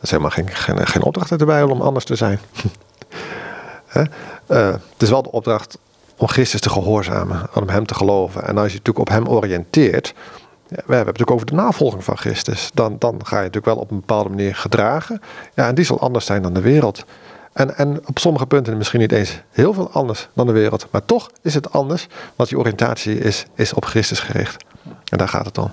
is 0.00 0.10
helemaal 0.10 0.30
geen, 0.30 0.48
geen, 0.48 0.86
geen 0.86 1.02
opdracht 1.02 1.44
Bijbel 1.44 1.70
om 1.70 1.80
anders 1.80 2.04
te 2.04 2.16
zijn. 2.16 2.40
het 4.46 4.80
is 4.98 5.10
wel 5.10 5.22
de 5.22 5.30
opdracht 5.30 5.78
om 6.16 6.28
Christus 6.28 6.60
te 6.60 6.70
gehoorzamen, 6.70 7.46
om 7.54 7.68
Hem 7.68 7.86
te 7.86 7.94
geloven. 7.94 8.42
En 8.42 8.58
als 8.58 8.72
je 8.72 8.78
natuurlijk 8.78 8.98
op 8.98 9.08
Hem 9.08 9.28
oriënteert, 9.28 10.14
ja, 10.68 10.76
we 10.76 10.94
hebben 10.94 10.96
het 10.96 11.06
natuurlijk 11.06 11.30
over 11.30 11.46
de 11.46 11.54
navolging 11.54 12.04
van 12.04 12.16
Christus, 12.16 12.70
dan, 12.74 12.96
dan 12.98 13.14
ga 13.24 13.36
je 13.36 13.44
natuurlijk 13.44 13.74
wel 13.74 13.76
op 13.76 13.90
een 13.90 14.00
bepaalde 14.00 14.28
manier 14.28 14.54
gedragen. 14.54 15.22
Ja, 15.54 15.66
en 15.66 15.74
die 15.74 15.84
zal 15.84 16.00
anders 16.00 16.26
zijn 16.26 16.42
dan 16.42 16.52
de 16.52 16.60
wereld. 16.60 17.04
En, 17.58 17.76
en 17.76 18.00
op 18.06 18.18
sommige 18.18 18.46
punten 18.46 18.76
misschien 18.76 19.00
niet 19.00 19.12
eens 19.12 19.40
heel 19.50 19.72
veel 19.72 19.90
anders 19.90 20.28
dan 20.34 20.46
de 20.46 20.52
wereld. 20.52 20.86
Maar 20.90 21.04
toch 21.04 21.30
is 21.42 21.54
het 21.54 21.72
anders, 21.72 22.06
want 22.36 22.48
je 22.48 22.58
oriëntatie 22.58 23.18
is, 23.18 23.44
is 23.54 23.72
op 23.72 23.84
Christus 23.84 24.20
gericht. 24.20 24.64
En 25.04 25.18
daar 25.18 25.28
gaat 25.28 25.46
het 25.46 25.58
om. 25.58 25.70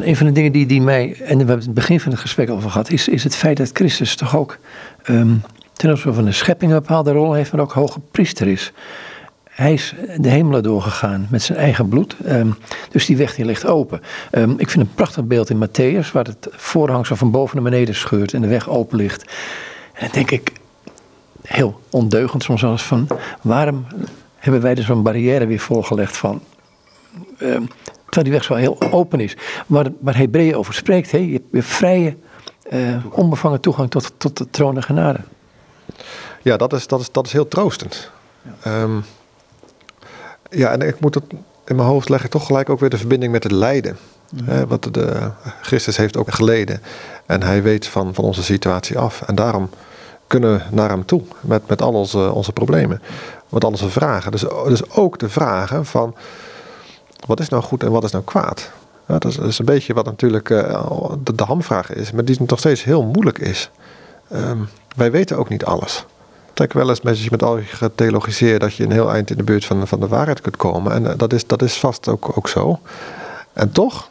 Een 0.00 0.16
van 0.16 0.26
de 0.26 0.32
dingen 0.32 0.52
die, 0.52 0.66
die 0.66 0.82
mij, 0.82 1.12
en 1.12 1.38
we 1.38 1.44
hebben 1.44 1.58
het 1.58 1.74
begin 1.74 2.00
van 2.00 2.12
het 2.12 2.20
gesprek 2.20 2.50
over 2.50 2.70
gehad, 2.70 2.90
is, 2.90 3.08
is 3.08 3.24
het 3.24 3.36
feit 3.36 3.56
dat 3.56 3.70
Christus 3.72 4.16
toch 4.16 4.36
ook 4.36 4.58
um, 5.06 5.42
ten 5.72 5.90
opzichte 5.90 6.14
van 6.14 6.24
de 6.24 6.32
schepping 6.32 6.72
een 6.72 6.78
bepaalde 6.78 7.12
rol 7.12 7.32
heeft, 7.32 7.52
maar 7.52 7.60
ook 7.60 7.72
hoge 7.72 8.00
priester 8.10 8.46
is. 8.46 8.72
hij 9.50 9.72
is 9.72 9.94
de 10.16 10.28
hemelen 10.28 10.62
doorgegaan 10.62 11.26
met 11.30 11.42
zijn 11.42 11.58
eigen 11.58 11.88
bloed. 11.88 12.16
Ehm, 12.24 12.48
dus 12.90 13.06
die 13.06 13.16
weg 13.16 13.34
die 13.34 13.44
ligt 13.44 13.66
open. 13.66 14.00
Ehm, 14.30 14.50
ik 14.56 14.70
vind 14.70 14.84
een 14.84 14.94
prachtig 14.94 15.24
beeld 15.24 15.50
in 15.50 15.68
Matthäus, 15.68 16.12
waar 16.12 16.24
het 16.24 16.48
voorhangsel 16.50 17.16
van 17.16 17.30
boven 17.30 17.62
naar 17.62 17.70
beneden 17.70 17.94
scheurt 17.94 18.34
en 18.34 18.40
de 18.40 18.48
weg 18.48 18.68
open 18.68 18.96
ligt. 18.96 19.24
En 19.98 20.04
dan 20.04 20.10
denk 20.12 20.30
ik, 20.30 20.52
heel 21.42 21.80
ondeugend 21.90 22.42
soms 22.42 22.82
van, 22.82 23.06
waarom 23.42 23.86
hebben 24.36 24.60
wij 24.60 24.74
dus 24.74 24.86
zo'n 24.86 25.02
barrière 25.02 25.46
weer 25.46 25.58
voorgelegd 25.58 26.16
van, 26.16 26.40
um, 27.38 27.68
terwijl 28.04 28.24
die 28.24 28.32
weg 28.32 28.44
zo 28.44 28.54
heel 28.54 28.80
open 28.90 29.20
is. 29.20 29.36
Waar, 29.66 29.86
waar 30.00 30.16
Hebreeën 30.16 30.56
over 30.56 30.74
spreekt, 30.74 31.10
hè? 31.10 31.18
je 31.18 31.42
hebt 31.50 31.66
vrije, 31.66 32.16
uh, 32.72 33.04
onbevangen 33.10 33.60
toegang 33.60 33.90
tot, 33.90 34.12
tot 34.16 34.36
de 34.36 34.50
troon 34.50 34.76
en 34.76 34.82
genade. 34.82 35.18
Ja, 36.42 36.56
dat 36.56 36.72
is, 36.72 36.86
dat 36.86 37.00
is, 37.00 37.12
dat 37.12 37.26
is 37.26 37.32
heel 37.32 37.48
troostend. 37.48 38.10
Ja. 38.62 38.82
Um, 38.82 39.04
ja, 40.50 40.70
en 40.70 40.80
ik 40.80 41.00
moet 41.00 41.14
het 41.14 41.24
in 41.64 41.76
mijn 41.76 41.88
hoofd 41.88 42.08
leggen 42.08 42.30
toch 42.30 42.46
gelijk 42.46 42.68
ook 42.68 42.80
weer 42.80 42.90
de 42.90 42.98
verbinding 42.98 43.32
met 43.32 43.42
het 43.42 43.52
lijden. 43.52 43.96
Ja. 44.46 44.66
wat 44.66 44.88
de, 44.92 45.30
Christus 45.62 45.96
heeft 45.96 46.16
ook 46.16 46.34
geleden. 46.34 46.82
En 47.26 47.42
hij 47.42 47.62
weet 47.62 47.86
van, 47.86 48.14
van 48.14 48.24
onze 48.24 48.42
situatie 48.42 48.98
af. 48.98 49.22
En 49.22 49.34
daarom 49.34 49.70
kunnen 50.28 50.62
naar 50.70 50.88
hem 50.88 51.04
toe 51.04 51.22
met, 51.40 51.68
met 51.68 51.82
al 51.82 51.92
onze, 51.92 52.32
onze 52.32 52.52
problemen. 52.52 53.02
Met 53.48 53.64
al 53.64 53.70
onze 53.70 53.90
vragen. 53.90 54.30
Dus, 54.30 54.44
dus 54.66 54.90
ook 54.90 55.18
de 55.18 55.28
vragen 55.28 55.86
van 55.86 56.14
wat 57.26 57.40
is 57.40 57.48
nou 57.48 57.62
goed 57.62 57.82
en 57.82 57.90
wat 57.90 58.04
is 58.04 58.10
nou 58.10 58.24
kwaad? 58.24 58.70
Dat, 59.06 59.24
is, 59.24 59.58
een 59.58 59.64
beetje 59.64 59.94
wat 59.94 60.04
natuurlijk 60.04 60.48
uh, 60.48 60.92
de, 61.22 61.34
de, 61.34 61.44
hamvraag 61.44 61.92
is, 61.92 62.12
maar 62.12 62.24
die 62.24 62.38
nog 62.46 62.58
steeds 62.58 62.84
heel 62.84 63.02
moeilijk 63.02 63.38
is. 63.38 63.70
Um, 64.32 64.68
wij 64.96 65.10
weten 65.10 65.36
ook 65.36 65.48
niet 65.48 65.64
alles 65.64 66.06
trek 66.58 66.72
wel 66.72 66.88
eens 66.88 67.00
met, 67.00 67.30
met 67.30 67.42
al 67.42 67.56
je 67.56 67.62
getheologiseerd 67.62 68.60
dat 68.60 68.74
je 68.74 68.84
een 68.84 68.92
heel 68.92 69.12
eind 69.12 69.30
in 69.30 69.36
de 69.36 69.42
buurt 69.42 69.64
van, 69.64 69.86
van 69.86 70.00
de 70.00 70.08
waarheid 70.08 70.40
kunt 70.40 70.56
komen. 70.56 70.92
En 70.92 71.10
eh, 71.10 71.18
dat, 71.18 71.32
is, 71.32 71.46
dat 71.46 71.62
is 71.62 71.78
vast 71.78 72.08
ook, 72.08 72.36
ook 72.36 72.48
zo. 72.48 72.78
En 73.52 73.72
toch, 73.72 74.10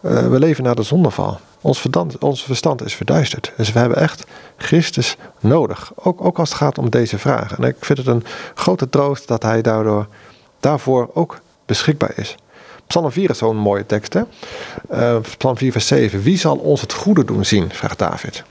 uh, 0.00 0.28
we 0.28 0.38
leven 0.38 0.64
na 0.64 0.74
de 0.74 0.82
zondeval. 0.82 1.38
Ons 1.60 1.80
verstand, 1.80 2.18
ons 2.18 2.44
verstand 2.44 2.84
is 2.84 2.94
verduisterd. 2.94 3.52
Dus 3.56 3.72
we 3.72 3.78
hebben 3.78 3.98
echt 3.98 4.24
Christus 4.56 5.16
nodig. 5.40 5.92
Ook, 5.94 6.24
ook 6.24 6.38
als 6.38 6.48
het 6.48 6.58
gaat 6.58 6.78
om 6.78 6.90
deze 6.90 7.18
vragen. 7.18 7.56
En 7.56 7.64
ik 7.64 7.76
vind 7.80 7.98
het 7.98 8.06
een 8.06 8.24
grote 8.54 8.88
troost 8.88 9.28
dat 9.28 9.42
hij 9.42 9.62
daardoor, 9.62 10.06
daarvoor 10.60 11.10
ook 11.14 11.40
beschikbaar 11.66 12.12
is. 12.16 12.36
Psalm 12.86 13.10
4 13.10 13.30
is 13.30 13.38
zo'n 13.38 13.56
mooie 13.56 13.86
tekst. 13.86 14.12
Hè? 14.12 14.22
Uh, 14.92 15.16
Psalm 15.38 15.56
4 15.56 15.72
vers 15.72 15.86
7. 15.86 16.22
Wie 16.22 16.38
zal 16.38 16.56
ons 16.56 16.80
het 16.80 16.92
goede 16.92 17.24
doen 17.24 17.44
zien? 17.44 17.72
vraagt 17.72 17.98
David. 17.98 18.44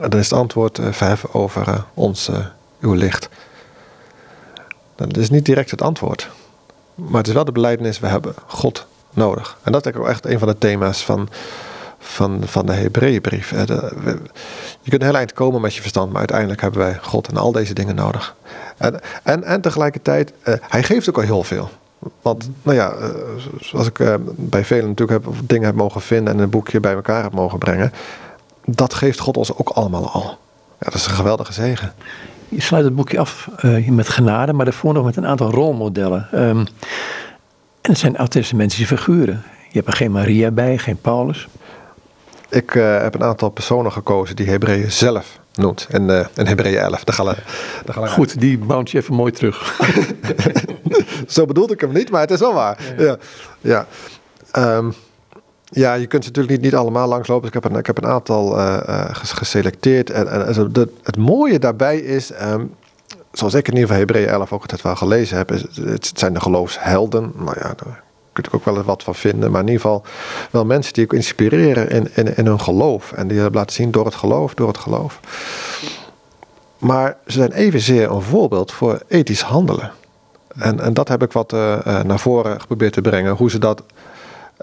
En 0.00 0.10
dan 0.10 0.20
is 0.20 0.30
het 0.30 0.38
antwoord 0.38 0.78
uh, 0.78 1.12
over 1.32 1.68
uh, 1.68 1.78
ons, 1.94 2.30
uw 2.80 2.92
licht. 2.92 3.28
Dat 4.96 5.16
is 5.16 5.30
niet 5.30 5.44
direct 5.44 5.70
het 5.70 5.82
antwoord. 5.82 6.28
Maar 6.94 7.18
het 7.18 7.28
is 7.28 7.34
wel 7.34 7.44
de 7.44 7.52
beleidenis, 7.52 7.98
we 7.98 8.06
hebben 8.06 8.34
God 8.46 8.86
nodig. 9.10 9.58
En 9.62 9.72
dat 9.72 9.86
is 9.86 9.94
ook 9.94 10.08
echt 10.08 10.26
een 10.26 10.38
van 10.38 10.48
de 10.48 10.58
thema's 10.58 11.04
van, 11.04 11.28
van, 11.98 12.42
van 12.44 12.66
de 12.66 12.72
Hebreeënbrief. 12.72 13.50
Je 14.80 14.90
kunt 14.90 15.02
heel 15.02 15.16
eind 15.16 15.32
komen 15.32 15.60
met 15.60 15.74
je 15.74 15.80
verstand, 15.80 16.08
maar 16.08 16.18
uiteindelijk 16.18 16.60
hebben 16.60 16.80
wij 16.80 16.98
God 17.02 17.28
en 17.28 17.36
al 17.36 17.52
deze 17.52 17.74
dingen 17.74 17.94
nodig. 17.94 18.36
En, 18.76 19.00
en, 19.22 19.44
en 19.44 19.60
tegelijkertijd, 19.60 20.32
hij 20.60 20.82
geeft 20.82 21.08
ook 21.08 21.16
al 21.16 21.22
heel 21.22 21.42
veel. 21.42 21.70
Want, 22.22 22.50
nou 22.62 22.76
ja, 22.76 22.94
zoals 23.58 23.86
ik 23.86 24.18
bij 24.36 24.64
velen 24.64 24.88
natuurlijk 24.88 25.24
heb, 25.24 25.34
dingen 25.44 25.66
heb 25.66 25.74
mogen 25.74 26.00
vinden 26.00 26.34
en 26.34 26.38
een 26.40 26.50
boekje 26.50 26.80
bij 26.80 26.94
elkaar 26.94 27.22
heb 27.22 27.32
mogen 27.32 27.58
brengen 27.58 27.92
dat 28.76 28.94
geeft 28.94 29.18
God 29.18 29.36
ons 29.36 29.56
ook 29.56 29.68
allemaal 29.68 30.10
al. 30.10 30.38
Ja, 30.78 30.86
dat 30.86 30.94
is 30.94 31.06
een 31.06 31.14
geweldige 31.14 31.52
zegen. 31.52 31.92
Je 32.48 32.60
sluit 32.60 32.84
het 32.84 32.94
boekje 32.94 33.18
af 33.18 33.48
met 33.86 34.08
genade, 34.08 34.52
maar 34.52 34.64
daarvoor 34.64 34.92
nog 34.92 35.04
met 35.04 35.16
een 35.16 35.26
aantal 35.26 35.50
rolmodellen. 35.50 36.28
Um, 36.34 36.66
en 37.80 37.90
het 37.90 37.98
zijn 37.98 38.18
oud-testamentische 38.18 38.86
figuren. 38.86 39.42
Je 39.68 39.78
hebt 39.78 39.86
er 39.86 39.92
geen 39.92 40.12
Maria 40.12 40.50
bij, 40.50 40.78
geen 40.78 41.00
Paulus. 41.00 41.48
Ik 42.48 42.74
uh, 42.74 43.02
heb 43.02 43.14
een 43.14 43.22
aantal 43.22 43.50
personen 43.50 43.92
gekozen 43.92 44.36
die 44.36 44.46
Hebreeën 44.46 44.92
zelf 44.92 45.38
noemt. 45.54 45.86
En 45.90 46.08
uh, 46.08 46.26
Hebreeën 46.34 46.78
11. 46.78 47.04
Daar 47.04 47.14
gaan 47.14 47.26
we, 47.26 47.34
daar 47.84 47.94
gaan 47.94 48.02
we 48.02 48.08
Goed, 48.08 48.40
die 48.40 48.58
bounce 48.58 48.96
je 48.96 49.02
even 49.02 49.14
mooi 49.14 49.32
terug. 49.32 49.80
Zo 51.26 51.44
bedoelde 51.44 51.72
ik 51.72 51.80
hem 51.80 51.92
niet, 51.92 52.10
maar 52.10 52.20
het 52.20 52.30
is 52.30 52.40
wel 52.40 52.54
waar. 52.54 52.78
Ja, 52.98 53.16
ja. 53.60 53.86
ja. 54.52 54.76
Um, 54.76 54.94
ja, 55.64 55.94
je 55.94 56.06
kunt 56.06 56.24
ze 56.24 56.28
natuurlijk 56.28 56.56
niet, 56.56 56.72
niet 56.72 56.80
allemaal 56.80 57.08
langslopen. 57.08 57.42
Dus 57.42 57.56
ik 57.56 57.62
heb 57.62 57.72
een, 57.72 57.78
ik 57.78 57.86
heb 57.86 57.98
een 57.98 58.10
aantal 58.10 58.58
uh, 58.58 59.04
geselecteerd. 59.12 60.10
En, 60.10 60.30
en, 60.30 60.46
en 60.46 60.90
het 61.02 61.16
mooie 61.16 61.58
daarbij 61.58 61.98
is, 61.98 62.30
um, 62.42 62.74
zoals 63.32 63.54
ik 63.54 63.68
in 63.68 63.74
ieder 63.74 63.88
geval 63.88 64.02
Hebreeën 64.06 64.28
11 64.28 64.52
ook 64.52 64.60
altijd 64.62 64.82
wel 64.82 64.96
gelezen 64.96 65.36
heb, 65.36 65.48
het 65.84 66.12
zijn 66.14 66.34
de 66.34 66.40
geloofshelden. 66.40 67.32
Nou 67.36 67.56
ja, 67.58 67.74
daar 67.76 68.02
kun 68.32 68.44
je 68.50 68.56
ook 68.56 68.64
wel 68.64 68.82
wat 68.82 69.02
van 69.02 69.14
vinden. 69.14 69.50
Maar 69.50 69.60
in 69.60 69.66
ieder 69.66 69.80
geval 69.80 70.02
wel 70.50 70.64
mensen 70.64 70.92
die 70.92 71.04
ook 71.04 71.12
inspireren 71.12 71.88
in, 72.14 72.36
in, 72.36 72.46
hun 72.46 72.60
geloof. 72.60 73.12
En 73.12 73.28
die 73.28 73.38
hebben 73.38 73.58
laten 73.60 73.74
zien 73.74 73.90
door 73.90 74.04
het 74.04 74.14
geloof, 74.14 74.54
door 74.54 74.68
het 74.68 74.78
geloof. 74.78 75.20
Maar 76.78 77.16
ze 77.26 77.32
zijn 77.32 77.52
evenzeer 77.52 78.10
een 78.10 78.22
voorbeeld 78.22 78.72
voor 78.72 79.02
ethisch 79.08 79.42
handelen. 79.42 79.92
En, 80.56 80.80
en 80.80 80.94
dat 80.94 81.08
heb 81.08 81.22
ik 81.22 81.32
wat 81.32 81.52
uh, 81.52 82.02
naar 82.02 82.18
voren 82.18 82.60
geprobeerd 82.60 82.92
te 82.92 83.00
brengen. 83.00 83.36
Hoe 83.36 83.50
ze 83.50 83.58
dat 83.58 83.82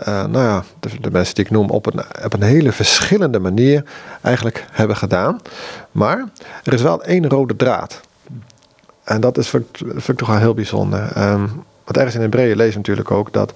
uh, 0.08 0.26
nou 0.26 0.46
ja, 0.46 0.64
de, 0.80 0.90
de, 1.02 1.12
mensen 1.12 1.36
die 1.36 1.46
ik 1.46 1.52
noem 1.52 1.70
op 1.70 1.86
een, 1.86 2.02
op 2.24 2.34
een 2.34 2.42
hele 2.42 2.72
verschillende 2.72 3.40
manier 3.40 3.84
eigenlijk 4.22 4.66
hebben 4.72 4.96
gedaan. 4.96 5.42
Maar 5.92 6.30
er 6.64 6.74
is 6.74 6.82
wel 6.82 7.04
één 7.04 7.30
rode 7.30 7.56
draad. 7.56 8.02
En 9.08 9.22
dat 9.22 9.38
is, 9.38 9.50
vind, 9.50 9.78
vind 9.78 10.08
ik 10.10 10.18
toch 10.18 10.28
wel 10.28 10.38
heel 10.38 10.54
bijzonder. 10.54 11.32
Um, 11.32 11.64
want 11.84 11.98
ergens 11.98 12.16
in 12.16 12.22
Hebreeën 12.22 12.56
lezen 12.56 12.72
we 12.72 12.78
natuurlijk 12.78 13.12
ook 13.12 13.34
dat 13.34 13.54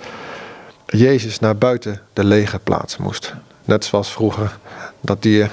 Jezus 0.85 1.39
naar 1.39 1.57
buiten 1.57 2.01
de 2.13 2.23
lege 2.23 2.59
plaats 2.59 2.97
moest. 2.97 3.33
Net 3.65 3.85
zoals 3.85 4.11
vroeger 4.11 4.57
dat 5.01 5.21
dier 5.21 5.51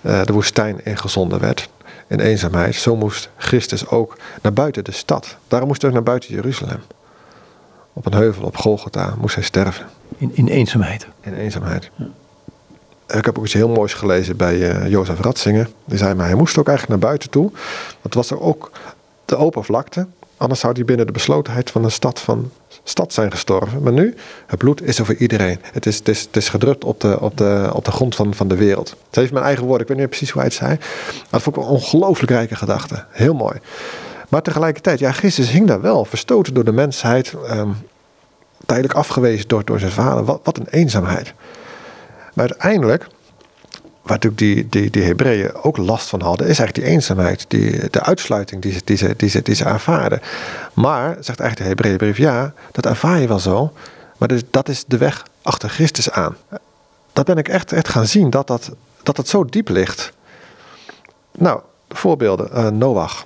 uh, 0.00 0.24
de 0.24 0.32
woestijn 0.32 0.84
ingezonden 0.84 1.40
werd 1.40 1.68
in 2.06 2.20
eenzaamheid. 2.20 2.74
Zo 2.74 2.96
moest 2.96 3.30
Christus 3.36 3.88
ook 3.88 4.16
naar 4.42 4.52
buiten 4.52 4.84
de 4.84 4.92
stad. 4.92 5.36
Daarom 5.48 5.68
moest 5.68 5.80
hij 5.80 5.90
ook 5.90 5.96
naar 5.96 6.06
buiten 6.06 6.34
Jeruzalem. 6.34 6.80
Op 7.92 8.06
een 8.06 8.14
heuvel 8.14 8.44
op 8.44 8.56
Golgotha 8.56 9.14
moest 9.18 9.34
hij 9.34 9.44
sterven. 9.44 9.86
In, 10.16 10.30
in 10.34 10.48
eenzaamheid. 10.48 11.06
In 11.20 11.34
eenzaamheid. 11.34 11.90
Ja. 11.96 12.06
Ik 13.18 13.24
heb 13.24 13.38
ook 13.38 13.44
iets 13.44 13.54
heel 13.54 13.68
moois 13.68 13.94
gelezen 13.94 14.36
bij 14.36 14.56
uh, 14.56 14.88
Jozef 14.88 15.20
Ratzinger. 15.20 15.68
Die 15.84 15.98
zei, 15.98 16.14
maar 16.14 16.26
hij 16.26 16.34
moest 16.34 16.58
ook 16.58 16.68
eigenlijk 16.68 17.00
naar 17.00 17.08
buiten 17.08 17.30
toe. 17.30 17.50
Want 18.00 18.14
was 18.14 18.30
er 18.30 18.40
ook 18.40 18.70
de 19.24 19.36
open 19.36 19.64
vlakte. 19.64 20.06
Anders 20.36 20.60
zou 20.60 20.72
hij 20.72 20.84
binnen 20.84 21.06
de 21.06 21.12
beslotenheid 21.12 21.70
van 21.70 21.84
een 21.84 21.90
stad, 21.90 22.20
van 22.20 22.50
stad 22.84 23.12
zijn 23.12 23.30
gestorven. 23.30 23.82
Maar 23.82 23.92
nu, 23.92 24.14
het 24.46 24.58
bloed 24.58 24.82
is 24.82 25.00
over 25.00 25.16
iedereen. 25.16 25.58
Het 25.72 25.86
is, 25.86 25.98
het 25.98 26.08
is, 26.08 26.20
het 26.20 26.36
is 26.36 26.48
gedrukt 26.48 26.84
op 26.84 27.00
de, 27.00 27.20
op 27.20 27.36
de, 27.36 27.70
op 27.72 27.84
de 27.84 27.90
grond 27.90 28.14
van, 28.14 28.34
van 28.34 28.48
de 28.48 28.56
wereld. 28.56 28.96
Het 29.06 29.14
heeft 29.14 29.32
mijn 29.32 29.44
eigen 29.44 29.64
woorden, 29.64 29.82
ik 29.82 29.88
weet 29.88 29.98
niet 29.98 30.08
precies 30.08 30.30
hoe 30.30 30.40
hij 30.40 30.50
het 30.50 30.58
zei. 30.58 30.70
Maar 30.70 31.26
dat 31.30 31.42
vond 31.42 31.56
ik 31.56 31.62
een 31.62 31.68
ongelooflijk 31.68 32.30
rijke 32.30 32.56
gedachte. 32.56 33.04
Heel 33.10 33.34
mooi. 33.34 33.58
Maar 34.28 34.42
tegelijkertijd, 34.42 34.98
ja, 34.98 35.12
Christus 35.12 35.50
hing 35.50 35.66
daar 35.66 35.80
wel, 35.80 36.04
verstoten 36.04 36.54
door 36.54 36.64
de 36.64 36.72
mensheid. 36.72 37.34
Um, 37.50 37.76
tijdelijk 38.66 38.94
afgewezen 38.94 39.48
door, 39.48 39.64
door 39.64 39.78
zijn 39.78 39.92
vader. 39.92 40.24
Wat, 40.24 40.40
wat 40.42 40.58
een 40.58 40.68
eenzaamheid. 40.70 41.34
Maar 42.34 42.48
uiteindelijk, 42.48 43.06
waar 44.04 44.18
natuurlijk 44.20 44.38
die, 44.38 44.68
die, 44.68 44.90
die 44.90 45.02
Hebreeën 45.02 45.54
ook 45.54 45.76
last 45.76 46.08
van 46.08 46.20
hadden, 46.20 46.46
is 46.46 46.58
eigenlijk 46.58 46.86
die 46.86 46.96
eenzaamheid, 46.96 47.44
die, 47.48 47.90
de 47.90 48.02
uitsluiting 48.02 48.62
die 48.62 48.72
ze, 48.72 48.80
die, 48.84 48.96
ze, 48.96 49.14
die, 49.16 49.28
ze, 49.28 49.42
die 49.42 49.54
ze 49.54 49.64
ervaren. 49.64 50.20
Maar, 50.72 51.16
zegt 51.20 51.40
eigenlijk 51.40 51.56
de 51.56 51.64
Hebreeënbrief, 51.64 52.16
ja, 52.16 52.52
dat 52.72 52.86
ervaar 52.86 53.20
je 53.20 53.28
wel 53.28 53.38
zo, 53.38 53.72
maar 54.18 54.28
dus, 54.28 54.42
dat 54.50 54.68
is 54.68 54.84
de 54.86 54.98
weg 54.98 55.26
achter 55.42 55.68
Christus 55.68 56.10
aan. 56.10 56.36
Dat 57.12 57.24
ben 57.24 57.36
ik 57.36 57.48
echt, 57.48 57.72
echt 57.72 57.88
gaan 57.88 58.06
zien, 58.06 58.30
dat 58.30 58.46
dat, 58.46 58.70
dat 59.02 59.16
het 59.16 59.28
zo 59.28 59.44
diep 59.44 59.68
ligt. 59.68 60.12
Nou, 61.38 61.60
voorbeelden. 61.88 62.48
Uh, 62.54 62.68
Noach. 62.68 63.24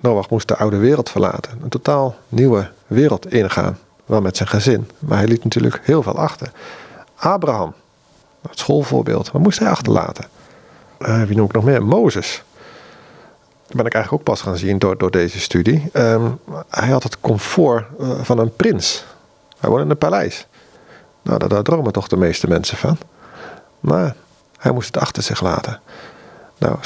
Noach 0.00 0.30
moest 0.30 0.48
de 0.48 0.56
oude 0.56 0.76
wereld 0.76 1.10
verlaten. 1.10 1.58
Een 1.62 1.68
totaal 1.68 2.16
nieuwe 2.28 2.70
wereld 2.86 3.32
ingaan. 3.32 3.78
Wel 4.06 4.20
met 4.20 4.36
zijn 4.36 4.48
gezin. 4.48 4.90
Maar 4.98 5.18
hij 5.18 5.26
liet 5.26 5.44
natuurlijk 5.44 5.80
heel 5.82 6.02
veel 6.02 6.16
achter. 6.18 6.52
Abraham. 7.14 7.74
Het 8.48 8.58
schoolvoorbeeld. 8.58 9.30
Wat 9.30 9.42
moest 9.42 9.58
hij 9.58 9.68
achterlaten? 9.68 10.24
Uh, 10.98 11.22
wie 11.22 11.36
noem 11.36 11.46
ik 11.46 11.52
nog 11.52 11.64
meer? 11.64 11.84
Mozes. 11.84 12.42
Dat 13.66 13.76
ben 13.76 13.86
ik 13.86 13.94
eigenlijk 13.94 14.12
ook 14.12 14.34
pas 14.34 14.42
gaan 14.42 14.56
zien 14.56 14.78
door, 14.78 14.98
door 14.98 15.10
deze 15.10 15.40
studie. 15.40 15.90
Um, 15.92 16.38
hij 16.68 16.88
had 16.88 17.02
het 17.02 17.20
comfort 17.20 17.84
uh, 18.00 18.20
van 18.22 18.38
een 18.38 18.56
prins. 18.56 19.04
Hij 19.58 19.70
woonde 19.70 19.84
in 19.84 19.90
een 19.90 19.98
paleis. 19.98 20.46
Nou, 21.22 21.48
daar, 21.48 21.62
dromen 21.62 21.92
toch 21.92 22.08
de 22.08 22.16
meeste 22.16 22.48
mensen 22.48 22.76
van. 22.76 22.98
Maar 23.80 24.14
hij 24.58 24.72
moest 24.72 24.94
het 24.94 25.02
achter 25.02 25.22
zich 25.22 25.40
laten. 25.40 25.80
Nou, 26.58 26.76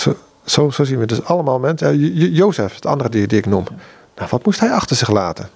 zo, 0.45 0.71
zo, 0.71 0.85
zien 0.85 0.99
we 0.99 1.07
dus 1.07 1.25
allemaal 1.25 1.59
mensen. 1.59 1.99
Jozef, 2.33 2.75
het 2.75 2.87
andere 2.87 3.09
die, 3.09 3.27
die 3.27 3.39
ik 3.39 3.47
noem. 3.47 3.65
Nou, 4.17 4.29
wat 4.31 4.45
moest 4.45 4.61
hij 4.61 4.71
achter 4.71 4.97
zich 4.97 5.11
laten? 5.11 5.49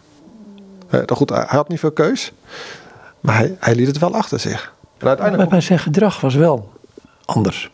Uh, 0.90 1.00
goed, 1.06 1.30
hij 1.30 1.44
had 1.46 1.68
niet 1.68 1.80
veel 1.80 1.92
keus, 1.92 2.32
maar 3.20 3.48
hij 3.58 3.74
liet 3.74 3.86
het 3.86 3.98
wel 3.98 4.14
achter 4.14 4.40
zich. 4.40 4.72
En 5.00 5.08
uiteindelijk... 5.08 5.50
Maar 5.50 5.62
zijn 5.62 5.78
gedrag 5.78 6.20
was 6.20 6.34
wel 6.34 6.72
anders. 7.24 7.70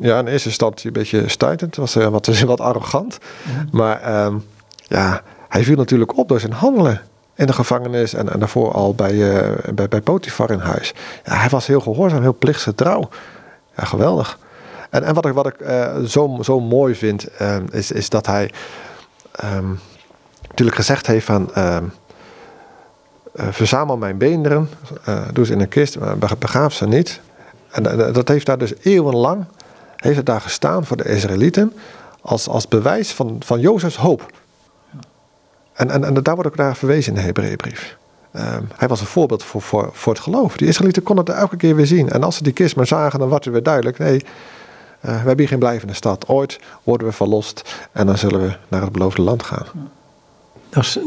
Ja, 0.00 0.18
in 0.18 0.26
eerste 0.26 0.48
instantie 0.48 0.86
een 0.86 0.92
beetje 0.92 1.28
stuitend. 1.28 1.76
Was 1.76 1.96
uh, 1.96 2.06
wat, 2.06 2.26
wat 2.40 2.60
arrogant. 2.60 3.18
Maar 3.70 4.00
ehm, 4.00 4.36
ja, 4.82 5.22
hij 5.48 5.64
viel 5.64 5.76
natuurlijk 5.76 6.18
op 6.18 6.28
door 6.28 6.40
zijn 6.40 6.52
handelen 6.52 7.00
in 7.34 7.46
de 7.46 7.52
gevangenis 7.52 8.14
en, 8.14 8.32
en 8.32 8.38
daarvoor 8.38 8.72
al 8.72 8.94
bij, 8.94 9.12
uh, 9.12 9.58
bij, 9.74 9.88
bij 9.88 10.00
Potifar 10.00 10.50
in 10.50 10.58
huis. 10.58 10.94
Ja, 11.24 11.34
hij 11.34 11.48
was 11.48 11.66
heel 11.66 11.80
gehoorzaam, 11.80 12.22
heel 12.22 12.36
plichtsgetrouw. 12.38 13.08
Ja, 13.76 13.84
geweldig. 13.84 14.38
En, 14.90 15.02
en 15.04 15.14
wat 15.14 15.26
ik, 15.26 15.32
wat 15.32 15.46
ik 15.46 15.60
uh, 15.60 15.96
zo, 15.98 16.38
zo 16.42 16.60
mooi 16.60 16.94
vind, 16.94 17.28
uh, 17.42 17.56
is, 17.70 17.92
is 17.92 18.08
dat 18.08 18.26
hij 18.26 18.50
um, 19.44 19.80
natuurlijk 20.48 20.76
gezegd 20.76 21.06
heeft 21.06 21.26
van... 21.26 21.50
verzamel 23.50 23.96
mijn 23.96 24.18
beenderen, 24.18 24.68
doe 25.32 25.46
ze 25.46 25.52
in 25.52 25.60
een 25.60 25.68
kist, 25.68 25.98
maar 25.98 26.38
begraaf 26.38 26.72
ze 26.72 26.86
niet. 26.86 27.20
En 27.70 28.12
dat 28.12 28.28
heeft 28.28 28.46
daar 28.46 28.58
dus 28.58 28.72
eeuwenlang 28.82 29.46
heeft 30.00 30.16
het 30.16 30.26
daar 30.26 30.40
gestaan 30.40 30.86
voor 30.86 30.96
de 30.96 31.04
Israëlieten 31.08 31.72
als, 32.20 32.48
als 32.48 32.68
bewijs 32.68 33.12
van, 33.12 33.36
van 33.44 33.60
Jozefs 33.60 33.96
hoop. 33.96 34.32
En, 35.72 35.90
en, 35.90 36.04
en 36.04 36.14
daar 36.14 36.34
wordt 36.34 36.50
ook 36.50 36.56
naar 36.56 36.76
verwezen 36.76 37.12
in 37.12 37.18
de 37.18 37.24
Hebreeënbrief. 37.24 37.96
Um, 38.32 38.68
hij 38.76 38.88
was 38.88 39.00
een 39.00 39.06
voorbeeld 39.06 39.42
voor, 39.42 39.62
voor, 39.62 39.90
voor 39.92 40.12
het 40.12 40.22
geloof. 40.22 40.56
Die 40.56 40.68
Israëlieten 40.68 41.02
konden 41.02 41.24
het 41.24 41.34
elke 41.34 41.56
keer 41.56 41.76
weer 41.76 41.86
zien. 41.86 42.08
En 42.08 42.22
als 42.22 42.36
ze 42.36 42.42
die 42.42 42.52
kist 42.52 42.76
maar 42.76 42.86
zagen, 42.86 43.18
dan 43.18 43.28
werd 43.28 43.44
het 43.44 43.52
weer 43.52 43.62
duidelijk. 43.62 43.98
Nee, 43.98 44.14
uh, 44.14 44.22
we 45.00 45.08
hebben 45.10 45.38
hier 45.38 45.48
geen 45.48 45.58
blijvende 45.58 45.94
stad. 45.94 46.28
Ooit 46.28 46.60
worden 46.82 47.06
we 47.06 47.12
verlost 47.12 47.88
en 47.92 48.06
dan 48.06 48.18
zullen 48.18 48.40
we 48.40 48.56
naar 48.68 48.82
het 48.82 48.92
beloofde 48.92 49.22
land 49.22 49.42
gaan. 49.42 49.66
Dat 50.68 50.82
is, 50.82 50.98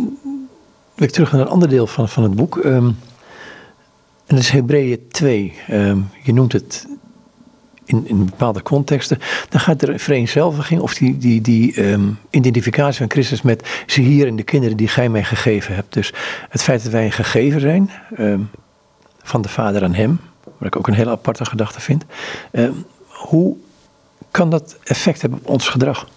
ik 1.08 1.12
terug 1.12 1.32
naar 1.32 1.41
een 1.41 1.47
ander 1.47 1.70
deel 1.70 1.88
van, 1.88 2.10
van 2.10 2.24
het 2.24 2.36
boek. 2.36 2.56
Um, 2.56 2.86
en 4.26 4.38
dat 4.38 4.39
is 4.39 4.49
Hebreeën 4.49 5.08
2. 5.12 5.54
Um, 5.70 6.10
je 6.24 6.34
noemt 6.34 6.52
het 6.52 6.88
in, 7.86 8.08
in 8.08 8.26
bepaalde 8.26 8.62
contexten, 8.62 9.20
dan 9.49 9.60
gaat 9.60 9.80
de 9.80 9.99
vereenzelviging 9.99 10.82
of 10.82 10.93
die, 10.93 11.18
die, 11.18 11.41
die 11.41 11.91
um, 11.91 12.20
identificatie 12.30 12.97
van 12.97 13.10
Christus 13.10 13.41
met 13.41 13.84
zie 13.86 14.06
hier 14.06 14.28
in 14.28 14.36
de 14.36 14.43
kinderen 14.43 14.78
die 14.78 14.88
gij 14.88 15.10
mij 15.10 15.24
gegeven 15.24 15.76
hebt. 15.76 15.93
Dus 15.93 16.14
het 16.49 16.64
feit 16.64 16.84
dat 16.84 16.91
wij 16.91 17.06
een 17.06 17.12
gegeven 17.12 17.62
zijn 17.62 17.91
van 19.24 19.41
de 19.41 19.49
Vader 19.49 19.84
aan 19.84 19.93
Hem, 19.93 20.20
wat 20.43 20.68
ik 20.68 20.76
ook 20.76 20.88
een 20.88 20.93
hele 20.93 21.12
aparte 21.12 21.45
gedachte 21.45 21.82
vind. 21.82 22.06
Hoe 23.08 23.58
kan 24.32 24.49
dat 24.49 24.78
effect 24.84 25.22
hebben 25.22 25.39
op 25.39 25.49
ons 25.49 25.70
gedrag? 25.70 26.08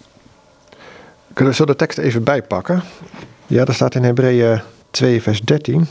Kunnen 1.33 1.53
we 1.53 1.59
zo 1.59 1.65
de 1.65 1.75
tekst 1.75 1.97
even 1.97 2.23
bijpakken? 2.23 2.83
Ja, 3.47 3.65
daar 3.65 3.75
staat 3.75 3.95
in 3.95 4.03
Hebreeën 4.03 4.61
2, 4.95 5.21
vers 5.21 5.41
13. 5.41 5.87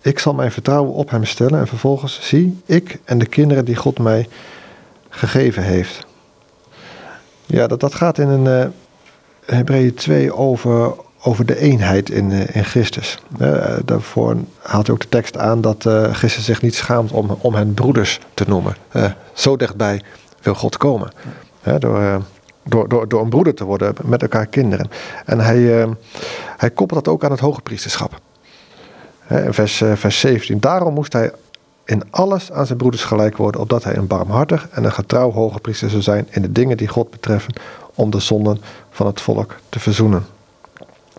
Ik 0.00 0.18
zal 0.18 0.34
mijn 0.34 0.52
vertrouwen 0.52 0.92
op 0.92 1.10
hem 1.10 1.24
stellen 1.24 1.58
en 1.58 1.66
vervolgens 1.66 2.18
zie 2.22 2.60
ik 2.66 2.98
en 3.04 3.18
de 3.18 3.26
kinderen 3.26 3.64
die 3.64 3.76
God 3.76 3.98
mij 3.98 4.28
gegeven 5.08 5.62
heeft. 5.62 6.06
Ja, 7.46 7.66
dat, 7.66 7.80
dat 7.80 7.94
gaat 7.94 8.18
in 8.18 8.28
een 8.28 8.44
uh, 8.44 8.70
Hebreeën 9.46 9.94
2 9.94 10.34
over, 10.34 10.94
over 11.22 11.46
de 11.46 11.58
eenheid 11.58 12.10
in, 12.10 12.30
uh, 12.30 12.56
in 12.56 12.64
Christus. 12.64 13.18
Uh, 13.40 13.76
daarvoor 13.84 14.36
haalt 14.58 14.86
hij 14.86 14.94
ook 14.94 15.02
de 15.02 15.08
tekst 15.08 15.36
aan 15.36 15.60
dat 15.60 15.86
Christus 16.12 16.44
zich 16.44 16.62
niet 16.62 16.74
schaamt 16.74 17.12
om, 17.12 17.36
om 17.40 17.54
hen 17.54 17.74
broeders 17.74 18.20
te 18.34 18.44
noemen. 18.46 18.76
zo 19.32 19.56
dichtbij 19.56 20.02
wil 20.42 20.54
God 20.54 20.76
komen. 20.76 21.12
door, 21.78 22.22
door, 22.64 22.88
door, 22.88 23.08
door 23.08 23.22
een 23.22 23.30
broeder 23.30 23.54
te 23.54 23.64
worden 23.64 23.94
met 24.04 24.22
elkaar 24.22 24.46
kinderen. 24.46 24.90
En 25.24 25.40
hij, 25.40 25.88
hij 26.56 26.70
koppelt 26.70 27.04
dat 27.04 27.14
ook 27.14 27.24
aan 27.24 27.30
het 27.30 27.40
hoge 27.40 27.60
priesterschap. 27.60 28.20
Vers, 29.28 29.82
vers 29.94 30.20
17. 30.20 30.60
Daarom 30.60 30.94
moest 30.94 31.12
hij 31.12 31.32
in 31.84 32.02
alles 32.10 32.52
aan 32.52 32.66
zijn 32.66 32.78
broeders 32.78 33.04
gelijk 33.04 33.36
worden, 33.36 33.60
opdat 33.60 33.84
hij 33.84 33.96
een 33.96 34.06
barmhartig 34.06 34.68
en 34.70 34.84
een 34.84 34.92
getrouw 34.92 35.32
hoge 35.32 35.60
priester 35.60 35.90
zou 35.90 36.02
zijn 36.02 36.26
in 36.30 36.42
de 36.42 36.52
dingen 36.52 36.76
die 36.76 36.88
God 36.88 37.10
betreffen, 37.10 37.54
om 37.94 38.10
de 38.10 38.20
zonden 38.20 38.60
van 38.90 39.06
het 39.06 39.20
volk 39.20 39.56
te 39.68 39.80
verzoenen. 39.80 40.26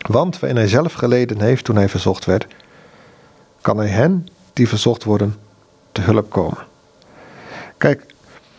Want 0.07 0.39
waarin 0.39 0.57
hij 0.57 0.68
zelf 0.68 0.93
geleden 0.93 1.41
heeft 1.41 1.66
toen 1.66 1.76
hij 1.76 1.89
verzocht 1.89 2.26
werd, 2.26 2.47
kan 3.62 3.78
hij 3.78 3.88
hen 3.88 4.28
die 4.53 4.68
verzocht 4.68 5.03
worden 5.03 5.36
te 5.91 6.01
hulp 6.01 6.30
komen. 6.30 6.68
Kijk, 7.78 8.05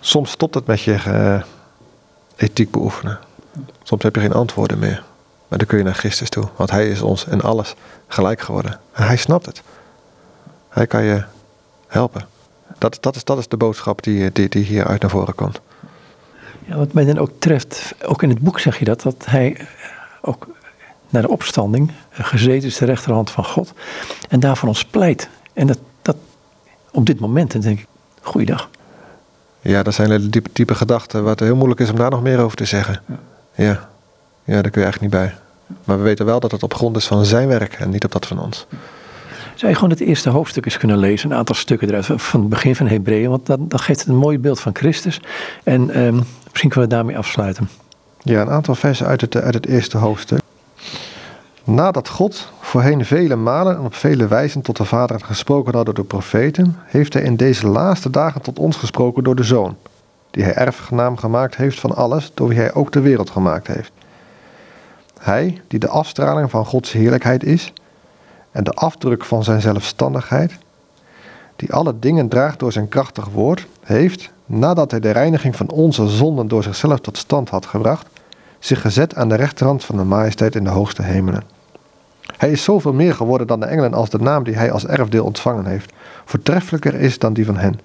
soms 0.01 0.31
stopt 0.31 0.55
het 0.55 0.67
met 0.67 0.81
je 0.81 0.97
uh, 1.07 1.43
ethiek 2.37 2.71
beoefenen. 2.71 3.19
Soms 3.83 4.03
heb 4.03 4.15
je 4.15 4.21
geen 4.21 4.33
antwoorden 4.33 4.79
meer. 4.79 5.03
Maar 5.51 5.59
dan 5.59 5.69
kun 5.69 5.79
je 5.79 5.85
naar 5.85 5.95
Christus 5.95 6.29
toe, 6.29 6.49
want 6.57 6.71
hij 6.71 6.89
is 6.89 7.01
ons 7.01 7.25
in 7.25 7.43
alles 7.43 7.75
gelijk 8.07 8.41
geworden. 8.41 8.81
En 8.93 9.07
hij 9.07 9.17
snapt 9.17 9.47
het. 9.47 9.63
Hij 10.69 10.87
kan 10.87 11.03
je 11.03 11.23
helpen. 11.87 12.27
Dat, 12.79 12.99
dat, 13.01 13.17
is, 13.17 13.25
dat 13.25 13.39
is 13.39 13.49
de 13.49 13.57
boodschap 13.57 14.03
die, 14.03 14.33
die, 14.33 14.49
die 14.49 14.65
hier 14.65 14.87
uit 14.87 15.01
naar 15.01 15.11
voren 15.11 15.35
komt. 15.35 15.61
Ja, 16.65 16.77
wat 16.77 16.93
mij 16.93 17.05
dan 17.05 17.19
ook 17.19 17.31
treft, 17.39 17.95
ook 18.05 18.23
in 18.23 18.29
het 18.29 18.39
boek 18.39 18.61
zeg 18.61 18.79
je 18.79 18.85
dat, 18.85 19.03
dat 19.03 19.27
hij 19.27 19.67
ook 20.21 20.47
naar 21.09 21.23
de 21.23 21.29
opstanding 21.29 21.93
gezeten 22.11 22.69
is 22.69 22.77
de 22.77 22.85
rechterhand 22.85 23.31
van 23.31 23.45
God 23.45 23.73
en 24.29 24.41
daarvoor 24.41 24.69
ons 24.69 24.85
pleit. 24.85 25.29
En 25.53 25.67
dat, 25.67 25.79
dat 26.03 26.17
op 26.91 27.07
dit 27.07 27.21
moment, 27.21 27.53
dan 27.53 27.61
denk 27.61 27.79
ik, 27.79 27.87
goeiedag. 28.23 28.71
Ja, 29.61 29.83
dat 29.83 29.95
zijn 29.95 30.11
hele 30.11 30.29
diepe, 30.29 30.51
diepe 30.53 30.75
gedachten, 30.75 31.25
wat 31.25 31.41
heel 31.41 31.57
moeilijk 31.57 31.81
is 31.81 31.91
om 31.91 31.97
daar 31.97 32.11
nog 32.11 32.23
meer 32.23 32.39
over 32.39 32.57
te 32.57 32.65
zeggen. 32.65 33.03
Ja, 33.55 33.89
ja, 34.51 34.63
daar 34.63 34.71
kun 34.71 34.81
je 34.83 34.87
eigenlijk 34.87 35.01
niet 35.01 35.23
bij. 35.23 35.35
Maar 35.85 35.97
we 35.97 36.03
weten 36.03 36.27
wel 36.27 36.41
dat 36.41 36.51
het 36.51 36.63
op 36.63 36.75
grond 36.75 36.97
is 36.97 37.07
van 37.07 37.25
zijn 37.25 37.49
werk 37.49 37.75
en 37.75 37.91
niet 37.91 38.05
op 38.05 38.13
dat 38.13 38.27
van 38.27 38.39
ons. 38.39 38.67
Zou 39.55 39.73
je 39.73 39.79
gewoon 39.79 39.91
het 39.91 40.01
eerste 40.01 40.31
hoofdstuk 40.31 40.65
eens 40.65 40.79
kunnen 40.79 40.99
lezen, 40.99 41.31
een 41.31 41.37
aantal 41.37 41.55
stukken 41.55 41.89
eruit, 41.89 42.07
van 42.07 42.41
het 42.41 42.49
begin 42.49 42.77
van 42.77 42.87
Hebreeën, 42.87 43.31
want 43.31 43.47
dan, 43.47 43.69
dan 43.69 43.79
geeft 43.79 44.01
het 44.01 44.09
een 44.09 44.17
mooi 44.17 44.39
beeld 44.39 44.61
van 44.61 44.75
Christus. 44.75 45.21
En 45.65 46.01
um, 46.01 46.25
misschien 46.51 46.71
kunnen 46.71 46.89
we 46.89 46.95
daarmee 46.95 47.19
afsluiten. 47.19 47.69
Ja, 48.23 48.41
een 48.41 48.51
aantal 48.51 48.75
versen 48.75 49.07
uit 49.07 49.21
het, 49.21 49.37
uit 49.37 49.55
het 49.55 49.67
eerste 49.67 49.99
hoofdstuk. 49.99 50.41
Nadat 51.65 52.09
God 52.09 52.53
voorheen 52.61 53.05
vele 53.05 53.37
malen 53.37 53.77
en 53.77 53.85
op 53.85 53.95
vele 53.95 54.29
wijzen 54.29 54.63
tot 54.63 54.77
de 54.77 54.85
Vader 54.85 55.17
had 55.17 55.25
gesproken 55.25 55.75
had 55.75 55.85
door 55.85 55.95
de 55.95 56.05
profeten, 56.05 56.77
heeft 56.85 57.13
hij 57.13 57.23
in 57.23 57.37
deze 57.37 57.67
laatste 57.67 58.11
dagen 58.11 58.41
tot 58.41 58.59
ons 58.59 58.77
gesproken 58.77 59.25
door 59.25 59.37
de 59.37 59.45
Zoon, 59.45 59.77
die 60.31 60.43
hij 60.43 60.55
erfgenaam 60.55 61.17
gemaakt 61.17 61.57
heeft 61.57 61.81
van 61.81 61.97
alles, 61.97 62.31
door 62.35 62.49
wie 62.49 62.59
hij 62.59 62.75
ook 62.75 62.93
de 62.93 63.01
wereld 63.01 63.31
gemaakt 63.31 63.67
heeft. 63.67 63.93
Hij, 65.21 65.61
die 65.69 65.79
de 65.79 65.89
afstraling 65.89 66.51
van 66.51 66.67
Gods 66.67 66.93
heerlijkheid 66.93 67.45
is 67.45 67.73
en 68.51 68.65
de 68.65 68.73
afdruk 68.73 69.25
van 69.25 69.45
zijn 69.45 69.61
zelfstandigheid, 69.61 70.53
die 71.57 71.73
alle 71.73 71.99
dingen 71.99 72.29
draagt 72.29 72.59
door 72.59 72.73
zijn 72.73 72.89
krachtig 72.89 73.29
woord, 73.29 73.67
heeft, 73.83 74.31
nadat 74.47 74.91
hij 74.91 75.01
de 75.01 75.11
reiniging 75.11 75.57
van 75.57 75.71
onze 75.71 76.09
zonden 76.09 76.49
door 76.49 76.63
zichzelf 76.63 77.01
tot 77.01 77.19
stand 77.19 77.49
had 77.49 77.67
gebracht, 77.67 78.07
zich 78.59 78.81
gezet 78.81 79.15
aan 79.15 79.29
de 79.29 79.35
rechterhand 79.35 79.85
van 79.85 79.97
de 79.97 80.05
majesteit 80.05 80.55
in 80.55 80.65
de 80.65 80.71
hoogste 80.71 81.03
hemelen. 81.03 81.43
Hij 82.37 82.51
is 82.51 82.65
zoveel 82.65 82.93
meer 82.93 83.15
geworden 83.15 83.47
dan 83.47 83.61
de 83.61 83.67
engelen 83.67 83.95
als 83.95 84.11
de 84.11 84.19
naam 84.19 84.45
die 84.45 84.57
hij 84.57 84.73
als 84.73 84.87
erfdeel 84.87 85.25
ontvangen 85.25 85.67
heeft, 85.67 85.93
voortreffelijker 86.25 86.95
is 86.95 87.19
dan 87.19 87.33
die 87.33 87.45
van 87.45 87.57
hen. 87.57 87.81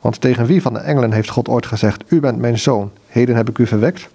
Want 0.00 0.20
tegen 0.20 0.46
wie 0.46 0.62
van 0.62 0.72
de 0.72 0.78
engelen 0.78 1.12
heeft 1.12 1.30
God 1.30 1.48
ooit 1.48 1.66
gezegd: 1.66 2.04
U 2.06 2.20
bent 2.20 2.38
mijn 2.38 2.58
zoon, 2.58 2.90
heden 3.06 3.36
heb 3.36 3.48
ik 3.48 3.58
u 3.58 3.66
verwekt? 3.66 4.08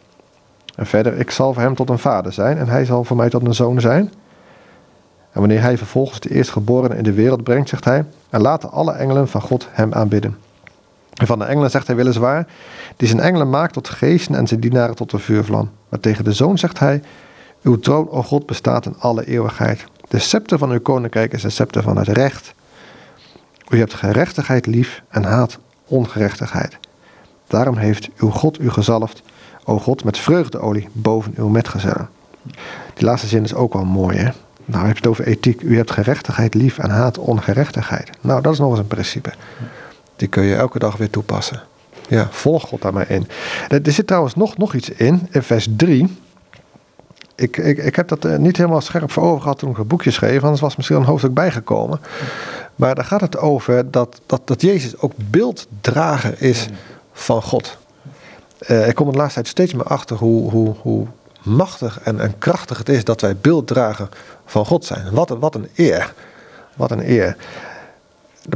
En 0.82 0.88
verder, 0.88 1.18
ik 1.18 1.32
zal 1.32 1.54
voor 1.54 1.62
hem 1.62 1.76
tot 1.76 1.90
een 1.90 2.00
vader 2.00 2.34
zijn 2.34 2.58
en 2.58 2.68
hij 2.68 2.86
zal 2.86 3.04
voor 3.04 3.18
mij 3.18 3.30
tot 3.30 3.46
een 3.46 3.54
zoon 3.54 3.82
zijn. 3.82 4.12
En 5.32 5.40
wanneer 5.40 5.62
hij 5.62 5.78
vervolgens 5.78 6.20
de 6.20 6.30
eerstgeborene 6.30 6.96
in 6.96 7.04
de 7.04 7.14
wereld 7.14 7.44
brengt, 7.44 7.70
zegt 7.70 7.86
hij, 7.86 8.06
en 8.30 8.42
laten 8.42 8.72
alle 8.72 8.92
engelen 8.92 9.28
van 9.28 9.42
God 9.42 9.68
hem 9.72 9.94
aanbidden. 9.94 10.38
En 11.14 11.28
van 11.28 11.40
de 11.40 11.46
engelen 11.46 11.70
zegt 11.70 11.88
hij 11.88 11.96
weliswaar, 11.96 12.48
die 12.98 13.08
zijn 13.08 13.20
engelen 13.20 13.50
maakt 13.50 13.74
tot 13.74 13.90
geesten 13.90 14.36
en 14.36 14.48
zijn 14.48 14.60
dienaren 14.60 14.96
tot 14.96 15.12
de 15.12 15.20
vuurvlam. 15.20 15.72
Maar 15.90 16.00
tegen 16.00 16.24
de 16.24 16.34
zoon 16.34 16.58
zegt 16.58 16.80
hij, 16.80 17.02
uw 17.62 17.80
troon, 17.80 18.10
o 18.10 18.24
God, 18.24 18.46
bestaat 18.46 18.86
in 18.86 18.96
alle 19.00 19.26
eeuwigheid. 19.26 19.86
De 20.08 20.20
scepter 20.20 20.58
van 20.58 20.72
uw 20.72 20.82
koninkrijk 20.82 21.34
is 21.34 21.42
de 21.42 21.50
scepter 21.50 21.82
van 21.82 21.98
het 21.98 22.08
recht. 22.08 22.54
U 23.70 23.78
hebt 23.78 23.94
gerechtigheid 23.94 24.66
lief 24.66 25.02
en 25.10 25.24
haat 25.24 25.60
ongerechtigheid. 25.88 26.78
Daarom 27.48 27.78
heeft 27.78 28.10
uw 28.18 28.30
God 28.30 28.60
u 28.60 28.70
gezalfd, 28.70 29.22
o 29.72 29.80
God, 29.80 30.04
met 30.04 30.18
vreugdeolie 30.18 30.90
boven 30.92 31.34
uw 31.36 31.48
metgezellen. 31.48 32.10
Die 32.94 33.06
laatste 33.06 33.28
zin 33.28 33.44
is 33.44 33.54
ook 33.54 33.74
wel 33.74 33.86
mooi, 33.86 34.18
hè? 34.18 34.30
Nou, 34.66 34.88
je 34.88 34.94
het 34.94 35.08
over 35.08 35.26
ethiek. 35.26 35.62
U 35.62 35.76
hebt 35.76 35.92
gerechtigheid 35.92 36.54
lief 36.54 36.78
en 36.78 36.90
haat 36.90 37.18
ongerechtigheid. 37.18 38.10
Nou, 38.22 38.42
dat 38.42 38.54
is 38.54 38.60
nog 38.60 38.70
eens 38.70 38.80
een 38.80 38.88
principe. 38.88 39.34
Die 40.16 40.28
kun 40.28 40.44
je 40.44 40.56
elke 40.56 40.80
dag 40.80 40.98
weer 40.98 41.10
toepassen. 41.10 41.62
Ja, 42.08 42.28
volg 42.32 42.68
God 42.68 42.82
daar 42.82 42.94
maar 42.94 43.10
in. 43.10 43.28
Er 43.68 43.92
zit 43.92 44.08
trouwens 44.08 44.36
nog, 44.36 44.58
nog 44.58 44.74
iets 44.74 44.90
in, 44.90 45.28
in 45.32 45.44
vers 45.44 45.68
3. 45.76 46.18
Ik, 47.36 47.58
ik, 47.58 47.78
ik 47.78 47.96
heb 47.96 48.08
dat 48.08 48.26
eh, 48.26 48.38
niet 48.38 48.58
helemaal 48.58 48.82
scherp 48.82 49.12
voor 49.12 49.24
ogen 49.24 49.42
gehad 49.42 49.58
toen 49.58 49.70
ik 49.70 49.78
het 49.78 49.88
boekje 49.88 50.12
schreef, 50.12 50.44
anders 50.44 50.62
was 50.62 50.76
misschien 50.76 50.98
een 50.98 51.04
hoofdstuk 51.04 51.34
bijgekomen. 51.34 52.00
Maar 52.76 52.96
daar 52.96 53.06
gaat 53.06 53.22
het 53.22 53.38
over 53.38 53.92
dat, 53.92 54.22
dat, 54.26 54.42
dat 54.46 54.62
Jezus 54.62 54.98
ook 54.98 55.12
beelddrager 55.16 56.42
is 56.42 56.68
van 57.14 57.42
God. 57.42 57.78
Uh, 58.70 58.88
ik 58.88 58.96
kom 58.96 59.06
er 59.08 59.12
de 59.12 59.18
laatste 59.18 59.42
tijd 59.42 59.48
steeds 59.48 59.74
meer 59.74 59.86
achter 59.86 60.18
hoe, 60.18 60.52
hoe, 60.52 60.76
hoe 60.82 61.08
machtig 61.42 62.00
en, 62.00 62.20
en 62.20 62.38
krachtig 62.38 62.78
het 62.78 62.90
is 62.90 63.04
dat 63.04 63.22
wij 63.22 63.38
beelddrager 63.38 64.10
van 64.46 64.66
God 64.66 64.86
zijn. 64.86 65.12
Wat 65.12 65.30
een, 65.30 65.40
wat 65.40 65.56
een 65.56 65.70
eer. 65.76 66.14
Wat 66.76 66.92
een 66.92 67.10
eer. 67.10 67.36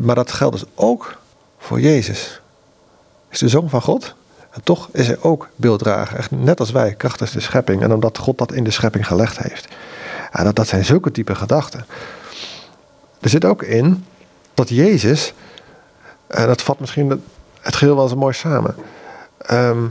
Maar 0.01 0.15
dat 0.15 0.31
geldt 0.31 0.59
dus 0.59 0.69
ook 0.75 1.17
voor 1.57 1.79
Jezus. 1.79 2.41
Is 3.29 3.39
de 3.39 3.49
zoon 3.49 3.69
van 3.69 3.81
God. 3.81 4.15
En 4.51 4.63
toch 4.63 4.89
is 4.91 5.07
hij 5.07 5.17
ook 5.21 5.49
beelddrager. 5.55 6.17
Echt 6.17 6.31
net 6.31 6.59
als 6.59 6.71
wij, 6.71 6.93
krachtens 6.93 7.31
de 7.31 7.39
schepping. 7.39 7.81
En 7.81 7.93
omdat 7.93 8.17
God 8.17 8.37
dat 8.37 8.51
in 8.51 8.63
de 8.63 8.71
schepping 8.71 9.07
gelegd 9.07 9.37
heeft. 9.37 9.67
Dat, 10.43 10.55
dat 10.55 10.67
zijn 10.67 10.85
zulke 10.85 11.11
type 11.11 11.35
gedachten. 11.35 11.85
Er 13.21 13.29
zit 13.29 13.45
ook 13.45 13.63
in 13.63 14.05
dat 14.53 14.69
Jezus, 14.69 15.33
en 16.27 16.47
dat 16.47 16.61
vat 16.61 16.79
misschien 16.79 17.23
het 17.61 17.75
geheel 17.75 17.95
wel 17.95 18.07
zo 18.07 18.15
mooi 18.15 18.33
samen, 18.33 18.75
ehm, 19.47 19.85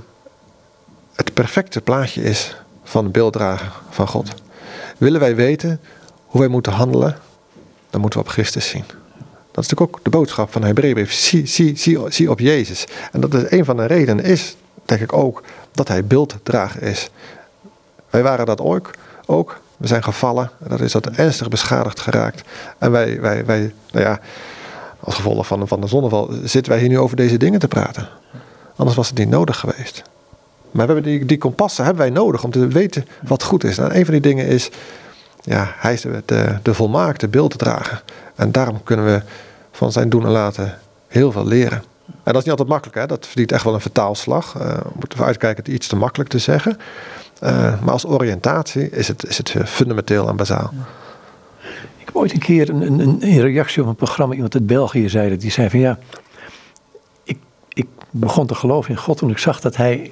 het 1.14 1.34
perfecte 1.34 1.80
plaatje 1.80 2.22
is 2.22 2.56
van 2.84 3.04
de 3.04 3.10
beelddrager 3.10 3.72
van 3.90 4.08
God. 4.08 4.28
Willen 4.98 5.20
wij 5.20 5.34
weten 5.34 5.80
hoe 6.26 6.40
wij 6.40 6.50
moeten 6.50 6.72
handelen, 6.72 7.18
dan 7.90 8.00
moeten 8.00 8.20
we 8.20 8.26
op 8.26 8.32
Christus 8.32 8.68
zien. 8.68 8.84
Dat 9.52 9.64
is 9.64 9.70
natuurlijk 9.70 9.96
ook 9.96 10.04
de 10.04 10.10
boodschap 10.10 10.52
van 10.52 10.60
de. 10.60 11.04
Zie, 11.08 11.46
zie, 11.46 11.76
zie, 11.76 11.98
zie 12.08 12.30
op 12.30 12.40
Jezus. 12.40 12.84
En 13.12 13.20
dat 13.20 13.34
is 13.34 13.50
een 13.50 13.64
van 13.64 13.76
de 13.76 13.86
redenen, 13.86 14.24
is 14.24 14.56
denk 14.84 15.00
ik 15.00 15.12
ook, 15.12 15.42
dat 15.72 15.88
hij 15.88 16.04
beelddrager 16.04 16.82
is. 16.82 17.10
Wij 18.10 18.22
waren 18.22 18.46
dat 18.46 18.60
ook, 18.60 18.90
ook. 19.26 19.60
We 19.76 19.86
zijn 19.86 20.02
gevallen. 20.02 20.50
Dat 20.58 20.80
is 20.80 20.92
dat 20.92 21.06
ernstig 21.06 21.48
beschadigd 21.48 22.00
geraakt. 22.00 22.42
En 22.78 22.90
wij, 22.90 23.20
wij, 23.20 23.44
wij 23.44 23.74
nou 23.90 24.04
ja, 24.04 24.20
als 25.00 25.14
gevolg 25.14 25.46
van, 25.46 25.68
van 25.68 25.80
de 25.80 25.86
zonneval 25.86 26.30
zitten 26.44 26.72
wij 26.72 26.80
hier 26.80 26.88
nu 26.88 26.98
over 26.98 27.16
deze 27.16 27.36
dingen 27.36 27.60
te 27.60 27.68
praten. 27.68 28.08
Anders 28.76 28.96
was 28.96 29.08
het 29.08 29.18
niet 29.18 29.28
nodig 29.28 29.58
geweest. 29.58 30.02
Maar 30.70 30.86
we 30.86 30.92
hebben 30.92 31.10
die, 31.10 31.24
die 31.24 31.38
kompassen 31.38 31.84
hebben 31.84 32.02
wij 32.02 32.12
nodig 32.12 32.44
om 32.44 32.50
te 32.50 32.66
weten 32.66 33.06
wat 33.22 33.42
goed 33.42 33.64
is. 33.64 33.78
En 33.78 33.96
een 33.96 34.04
van 34.04 34.12
die 34.12 34.22
dingen 34.22 34.46
is, 34.46 34.70
ja, 35.42 35.72
hij 35.76 35.92
is 35.92 36.00
de, 36.00 36.22
de, 36.24 36.58
de 36.62 36.74
volmaakte 36.74 37.28
beeld 37.28 37.50
te 37.50 37.56
dragen. 37.56 38.00
En 38.34 38.52
daarom 38.52 38.82
kunnen 38.82 39.04
we 39.04 39.22
van 39.72 39.92
zijn 39.92 40.08
doen 40.08 40.24
en 40.24 40.30
laten 40.30 40.78
heel 41.08 41.32
veel 41.32 41.46
leren. 41.46 41.82
En 42.06 42.32
dat 42.32 42.34
is 42.34 42.40
niet 42.40 42.50
altijd 42.50 42.68
makkelijk, 42.68 42.98
hè? 42.98 43.06
dat 43.06 43.26
verdient 43.26 43.52
echt 43.52 43.64
wel 43.64 43.74
een 43.74 43.80
vertaalslag. 43.80 44.52
We 44.52 44.76
moeten 44.94 45.18
we 45.18 45.24
uitkijken 45.24 45.64
het 45.64 45.74
iets 45.74 45.86
te 45.86 45.96
makkelijk 45.96 46.30
te 46.30 46.38
zeggen. 46.38 46.78
Uh, 47.42 47.80
maar 47.80 47.92
als 47.92 48.06
oriëntatie 48.06 48.90
is 48.90 49.08
het, 49.08 49.26
is 49.26 49.38
het 49.38 49.54
fundamenteel 49.64 50.28
en 50.28 50.36
bazaal. 50.36 50.72
Ik 51.98 52.04
heb 52.04 52.16
ooit 52.16 52.32
een 52.32 52.38
keer 52.38 52.68
een, 52.68 52.82
een, 52.82 53.16
een, 53.20 53.40
reactie 53.40 53.82
op 53.82 53.88
een 53.88 53.94
programma, 53.94 54.34
iemand 54.34 54.54
uit 54.54 54.66
België 54.66 55.08
zei 55.08 55.30
dat. 55.30 55.40
Die 55.40 55.50
zei 55.50 55.70
van 55.70 55.78
ja, 55.78 55.98
begon 58.20 58.46
te 58.46 58.54
geloven 58.54 58.90
in 58.90 58.96
God 58.96 59.18
toen 59.18 59.30
ik 59.30 59.38
zag 59.38 59.60
dat 59.60 59.76
hij, 59.76 60.10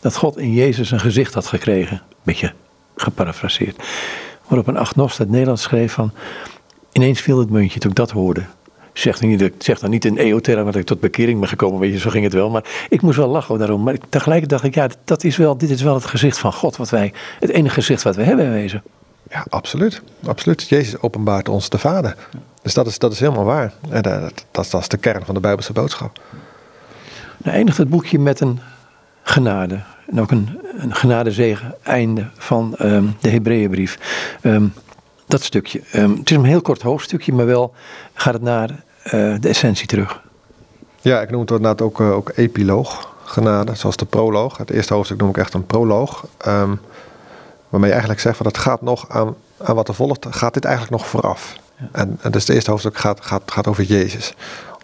dat 0.00 0.16
God 0.16 0.38
in 0.38 0.52
Jezus 0.52 0.90
een 0.90 1.00
gezicht 1.00 1.34
had 1.34 1.46
gekregen. 1.46 2.02
Beetje 2.22 2.52
geparafraseerd. 2.96 3.82
Waarop 4.46 4.66
een 4.66 4.76
agnost 4.76 5.20
uit 5.20 5.28
Nederland 5.28 5.60
schreef 5.60 5.92
van, 5.92 6.12
ineens 6.92 7.20
viel 7.20 7.38
het 7.38 7.50
muntje 7.50 7.80
toen 7.80 7.90
ik 7.90 7.96
dat 7.96 8.10
hoorde. 8.10 8.44
Zeg, 8.92 9.20
niet, 9.20 9.50
zeg 9.58 9.78
dan 9.78 9.90
niet 9.90 10.04
in 10.04 10.16
eoterm 10.16 10.64
dat 10.64 10.74
ik 10.74 10.84
tot 10.84 11.00
bekering 11.00 11.40
ben 11.40 11.48
gekomen, 11.48 11.80
weet 11.80 11.92
je, 11.92 11.98
zo 11.98 12.10
ging 12.10 12.24
het 12.24 12.32
wel. 12.32 12.50
Maar 12.50 12.86
ik 12.88 13.02
moest 13.02 13.16
wel 13.16 13.28
lachen 13.28 13.58
daarom. 13.58 13.82
Maar 13.82 13.96
tegelijkertijd 14.08 14.50
dacht 14.62 14.64
ik, 14.64 14.74
ja, 14.74 14.96
dat 15.04 15.24
is 15.24 15.36
wel, 15.36 15.56
dit 15.56 15.70
is 15.70 15.82
wel 15.82 15.94
het 15.94 16.04
gezicht 16.04 16.38
van 16.38 16.52
God, 16.52 16.76
wat 16.76 16.90
wij, 16.90 17.12
het 17.40 17.50
enige 17.50 17.74
gezicht 17.74 18.02
wat 18.02 18.16
we 18.16 18.22
hebben 18.22 18.44
in 18.44 18.52
wezen. 18.52 18.82
Ja, 19.30 19.46
absoluut. 19.48 20.02
absoluut. 20.26 20.68
Jezus 20.68 21.00
openbaart 21.00 21.48
ons 21.48 21.68
de 21.68 21.78
Vader. 21.78 22.16
Dus 22.62 22.74
dat 22.74 22.86
is, 22.86 22.98
dat 22.98 23.12
is 23.12 23.20
helemaal 23.20 23.44
waar. 23.44 23.72
En 23.88 24.02
dat, 24.02 24.44
dat, 24.50 24.70
dat 24.70 24.80
is 24.80 24.88
de 24.88 24.96
kern 24.96 25.24
van 25.24 25.34
de 25.34 25.40
Bijbelse 25.40 25.72
boodschap. 25.72 26.20
Eindigt 27.50 27.78
het 27.78 27.88
boekje 27.88 28.18
met 28.18 28.40
een 28.40 28.60
genade. 29.22 29.80
En 30.10 30.20
ook 30.20 30.30
een, 30.30 30.60
een 30.76 30.94
genadezegen 30.94 31.74
einde 31.82 32.28
van 32.34 32.74
um, 32.78 33.16
de 33.20 33.28
Hebreeënbrief. 33.28 33.98
Um, 34.42 34.72
dat 35.26 35.42
stukje. 35.42 35.82
Um, 35.94 36.16
het 36.16 36.30
is 36.30 36.36
een 36.36 36.44
heel 36.44 36.62
kort 36.62 36.82
hoofdstukje, 36.82 37.32
maar 37.32 37.46
wel 37.46 37.74
gaat 38.14 38.34
het 38.34 38.42
naar 38.42 38.70
uh, 38.70 39.36
de 39.40 39.48
essentie 39.48 39.86
terug. 39.86 40.22
Ja, 41.00 41.20
ik 41.20 41.30
noem 41.30 41.40
het 41.40 41.50
inderdaad 41.50 41.82
ook, 41.82 42.00
uh, 42.00 42.12
ook 42.12 42.32
epiloog, 42.34 43.14
genade, 43.24 43.74
zoals 43.74 43.96
de 43.96 44.04
proloog. 44.04 44.56
Het 44.56 44.70
eerste 44.70 44.94
hoofdstuk 44.94 45.18
noem 45.18 45.28
ik 45.28 45.36
echt 45.36 45.54
een 45.54 45.66
proloog. 45.66 46.26
Waarmee 47.68 47.88
je 47.90 47.96
eigenlijk 47.96 48.20
zegt 48.20 48.36
van 48.36 48.46
het 48.46 48.58
gaat 48.58 48.82
nog 48.82 49.08
aan, 49.08 49.34
aan 49.58 49.74
wat 49.74 49.88
er 49.88 49.94
volgt, 49.94 50.26
gaat 50.30 50.54
dit 50.54 50.64
eigenlijk 50.64 50.96
nog 50.96 51.08
vooraf. 51.08 51.56
Ja. 51.78 51.88
En, 51.92 52.18
en, 52.22 52.30
dus 52.30 52.46
het 52.46 52.54
eerste 52.54 52.70
hoofdstuk 52.70 52.98
gaat, 52.98 53.20
gaat, 53.20 53.42
gaat 53.46 53.66
over 53.66 53.84
Jezus. 53.84 54.34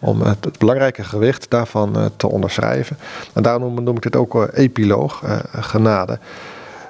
Om 0.01 0.21
het, 0.21 0.59
belangrijke 0.59 1.05
gewicht 1.05 1.51
daarvan 1.51 1.99
uh, 1.99 2.07
te 2.17 2.29
onderschrijven. 2.29 2.99
En 3.35 3.43
daarom 3.43 3.85
noem, 3.85 3.97
ik 3.97 4.03
dit 4.03 4.17
ook 4.17 4.49
epiloog, 4.55 5.23
genade. 5.53 6.19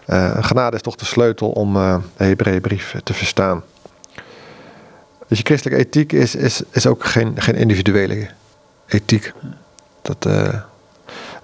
Uh, 0.06 0.44
genade 0.44 0.76
is 0.76 0.82
toch 0.82 0.96
de 0.96 1.04
sleutel 1.04 1.50
om 1.50 1.72
de 1.74 2.24
Hebreeënbrief 2.24 2.94
te 3.04 3.14
verstaan. 3.14 3.62
Dus 5.28 5.38
je 5.38 5.44
christelijke 5.44 5.84
ethiek 5.84 6.12
is, 6.12 6.34
is, 6.34 6.62
is 6.70 6.86
ook 6.86 7.04
geen, 7.04 7.32
geen 7.36 7.54
individuele 7.54 8.28
ethiek. 8.86 9.32
Dat, 10.02 10.22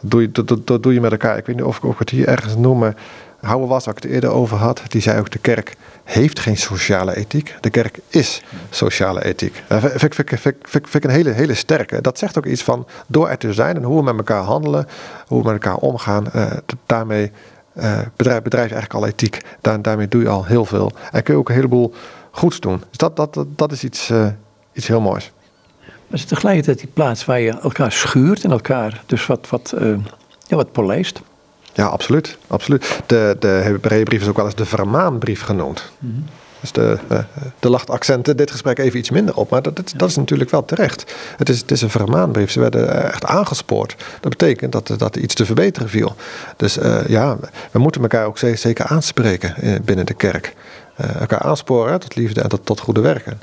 doe 0.00 0.92
je, 0.92 1.00
met 1.00 1.10
elkaar. 1.10 1.36
Ik 1.38 1.46
weet 1.46 1.56
niet 1.56 1.64
of 1.64 1.76
ik 1.76 1.84
ook 1.84 1.98
het 1.98 2.10
hier 2.10 2.28
ergens 2.28 2.56
noem, 2.56 2.78
maar 2.78 2.94
Houwe 3.44 3.66
was, 3.66 3.84
waar 3.84 3.96
ik 3.96 4.02
het 4.02 4.12
eerder 4.12 4.30
over 4.30 4.56
had, 4.56 4.82
die 4.88 5.02
zei 5.02 5.18
ook 5.18 5.30
de 5.30 5.38
kerk 5.38 5.76
heeft 6.04 6.40
geen 6.40 6.56
sociale 6.56 7.16
ethiek. 7.16 7.54
De 7.60 7.70
kerk 7.70 7.98
is 8.08 8.42
sociale 8.70 9.24
ethiek. 9.24 9.62
Dat 9.68 9.80
vind, 9.80 10.94
ik 10.94 11.04
een 11.04 11.10
hele, 11.10 11.30
hele 11.30 11.54
sterke. 11.54 12.00
Dat 12.00 12.18
zegt 12.18 12.38
ook 12.38 12.46
iets 12.46 12.62
van 12.62 12.86
door 13.06 13.28
er 13.28 13.38
te 13.38 13.52
zijn 13.52 13.76
en 13.76 13.82
hoe 13.82 13.96
we 13.96 14.02
met 14.02 14.16
elkaar 14.16 14.42
handelen, 14.42 14.86
hoe 15.26 15.42
we 15.42 15.44
met 15.44 15.62
elkaar 15.62 15.76
omgaan. 15.76 16.26
daarmee 16.86 17.32
uh, 17.74 17.98
bedrijf, 18.16 18.42
bedrijf 18.42 18.70
eigenlijk 18.70 18.94
al 18.94 19.06
ethiek. 19.06 19.40
Daar, 19.60 19.82
daarmee 19.82 20.08
doe 20.08 20.22
je 20.22 20.28
al 20.28 20.44
heel 20.44 20.64
veel. 20.64 20.92
En 21.12 21.22
kun 21.22 21.34
je 21.34 21.40
ook 21.40 21.48
een 21.48 21.54
heleboel 21.54 21.94
goeds 22.30 22.60
doen. 22.60 22.82
Dus 22.88 22.96
dat, 22.96 23.16
dat, 23.16 23.44
dat, 23.48 23.72
is 23.72 23.84
iets, 23.84 24.10
uh, 24.10 24.26
iets 24.72 24.86
heel 24.86 25.00
moois. 25.00 25.32
Maar 25.80 25.96
het 26.06 26.18
is 26.18 26.24
tegelijkertijd 26.24 26.78
die 26.78 26.88
plaats 26.92 27.24
waar 27.24 27.40
je 27.40 27.50
elkaar 27.50 27.92
schuurt 27.92 28.44
en 28.44 28.50
elkaar 28.50 29.02
dus 29.06 29.26
wat, 29.26 29.48
wat, 29.48 29.74
ja, 30.46 30.56
wat 30.56 30.72
polijst. 30.72 31.20
Ja, 31.74 31.86
absoluut. 31.86 32.38
absoluut. 32.46 33.00
De, 33.06 33.36
de 33.38 33.46
Hebreeënbrief 33.46 34.20
is 34.20 34.28
ook 34.28 34.36
wel 34.36 34.44
eens 34.44 34.54
de 34.54 34.64
vermaanbrief 34.64 35.42
genoemd. 35.42 35.92
Mm 35.98 36.10
-hmm. 36.10 36.24
Dus 36.64 36.72
de, 36.72 36.98
uh, 37.12 37.18
de 37.58 37.70
lacht 37.70 37.90
accenten 37.90 38.36
dit 38.36 38.50
gesprek 38.50 38.78
even 38.78 38.98
iets 38.98 39.10
minder 39.10 39.36
op. 39.36 39.50
Maar 39.50 39.62
dat, 39.62 39.76
dat, 39.76 39.92
dat, 39.96 40.08
is 40.08 40.16
natuurlijk 40.16 40.50
wel 40.50 40.64
terecht. 40.64 41.14
Het 41.36 41.48
is, 41.48 41.60
het 41.60 41.70
is 41.70 41.82
een 41.82 41.90
vermaanbrief. 41.90 42.50
Ze 42.50 42.60
werden 42.60 43.12
echt 43.12 43.24
aangespoord. 43.24 43.96
Dat 44.20 44.30
betekent 44.30 44.72
dat, 44.72 44.94
dat 44.96 45.14
er 45.14 45.22
iets 45.22 45.34
te 45.34 45.44
verbeteren 45.44 45.88
viel. 45.88 46.14
Dus 46.56 46.78
uh, 46.78 47.06
ja, 47.06 47.36
we 47.70 47.78
moeten 47.78 48.02
elkaar 48.02 48.26
ook 48.26 48.38
zeker 48.38 48.84
aanspreken 48.84 49.82
binnen 49.84 50.06
de 50.06 50.14
kerk. 50.14 50.54
Uh, 51.00 51.20
elkaar 51.20 51.38
aansporen 51.40 52.00
tot 52.00 52.14
liefde 52.14 52.40
en 52.40 52.48
tot, 52.48 52.66
tot 52.66 52.80
goede 52.80 53.00
werken. 53.00 53.40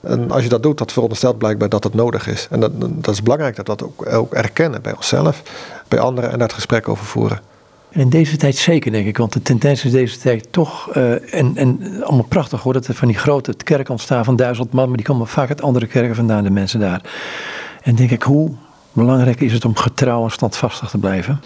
En 0.00 0.30
als 0.30 0.42
je 0.42 0.48
dat 0.48 0.62
doet, 0.62 0.78
dat 0.78 0.92
veronderstelt 0.92 1.38
blijkbaar 1.38 1.68
dat 1.68 1.84
het 1.84 1.94
nodig 1.94 2.26
is. 2.26 2.46
En 2.50 2.60
dat, 2.60 2.70
dat 2.80 3.14
is 3.14 3.22
belangrijk 3.22 3.56
dat 3.56 3.66
we 3.66 3.76
dat 3.76 3.88
ook, 3.88 4.14
ook 4.14 4.34
erkennen 4.34 4.82
bij 4.82 4.94
onszelf, 4.94 5.42
bij 5.88 5.98
anderen 5.98 6.30
en 6.30 6.38
daar 6.38 6.46
het 6.46 6.56
gesprek 6.56 6.88
over 6.88 7.04
voeren. 7.04 7.40
In 7.88 8.08
deze 8.08 8.36
tijd 8.36 8.56
zeker, 8.56 8.92
denk 8.92 9.06
ik. 9.06 9.16
Want 9.16 9.32
de 9.32 9.42
tendens 9.42 9.84
is 9.84 9.90
deze 9.90 10.18
tijd 10.18 10.46
toch. 10.50 10.96
Uh, 10.96 11.34
en, 11.34 11.56
en 11.56 12.02
allemaal 12.02 12.26
prachtig 12.28 12.62
hoor. 12.62 12.72
Dat 12.72 12.86
er 12.86 12.94
van 12.94 13.08
die 13.08 13.18
grote 13.18 13.54
kerken 13.64 13.90
ontstaan 13.90 14.24
van 14.24 14.36
duizend 14.36 14.72
man. 14.72 14.88
Maar 14.88 14.96
die 14.96 15.06
komen 15.06 15.26
vaak 15.26 15.48
uit 15.48 15.62
andere 15.62 15.86
kerken 15.86 16.14
vandaan, 16.14 16.44
de 16.44 16.50
mensen 16.50 16.80
daar. 16.80 17.00
En 17.82 17.94
denk 17.94 18.10
ik, 18.10 18.22
hoe 18.22 18.50
belangrijk 18.92 19.40
is 19.40 19.52
het 19.52 19.64
om 19.64 19.76
getrouw 19.76 20.24
en 20.24 20.30
standvastig 20.30 20.90
te 20.90 20.98
blijven? 20.98 21.40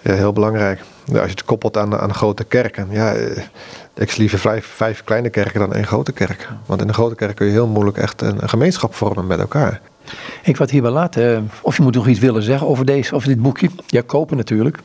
Ja, 0.00 0.14
heel 0.14 0.32
belangrijk. 0.32 0.80
Ja, 1.04 1.18
als 1.18 1.24
je 1.24 1.30
het 1.30 1.44
koppelt 1.44 1.76
aan, 1.76 1.98
aan 1.98 2.14
grote 2.14 2.44
kerken. 2.44 2.86
Ja, 2.90 3.12
eh, 3.12 3.42
ik 3.94 4.10
zie 4.10 4.20
liever 4.20 4.38
vijf, 4.38 4.66
vijf 4.66 5.04
kleine 5.04 5.30
kerken 5.30 5.60
dan 5.60 5.74
één 5.74 5.86
grote 5.86 6.12
kerk. 6.12 6.48
Want 6.66 6.80
in 6.80 6.88
een 6.88 6.94
grote 6.94 7.14
kerk 7.14 7.36
kun 7.36 7.46
je 7.46 7.52
heel 7.52 7.66
moeilijk 7.66 7.96
echt 7.96 8.20
een, 8.20 8.42
een 8.42 8.48
gemeenschap 8.48 8.94
vormen 8.94 9.26
met 9.26 9.38
elkaar. 9.38 9.80
Ik 10.42 10.56
wat 10.56 10.70
hierbij 10.70 10.90
laten. 10.90 11.50
Of 11.60 11.76
je 11.76 11.82
moet 11.82 11.94
nog 11.94 12.08
iets 12.08 12.18
willen 12.18 12.42
zeggen 12.42 12.66
over, 12.66 12.84
deze, 12.84 13.14
over 13.14 13.28
dit 13.28 13.42
boekje. 13.42 13.70
Ja, 13.86 14.02
kopen 14.06 14.36
natuurlijk. 14.36 14.78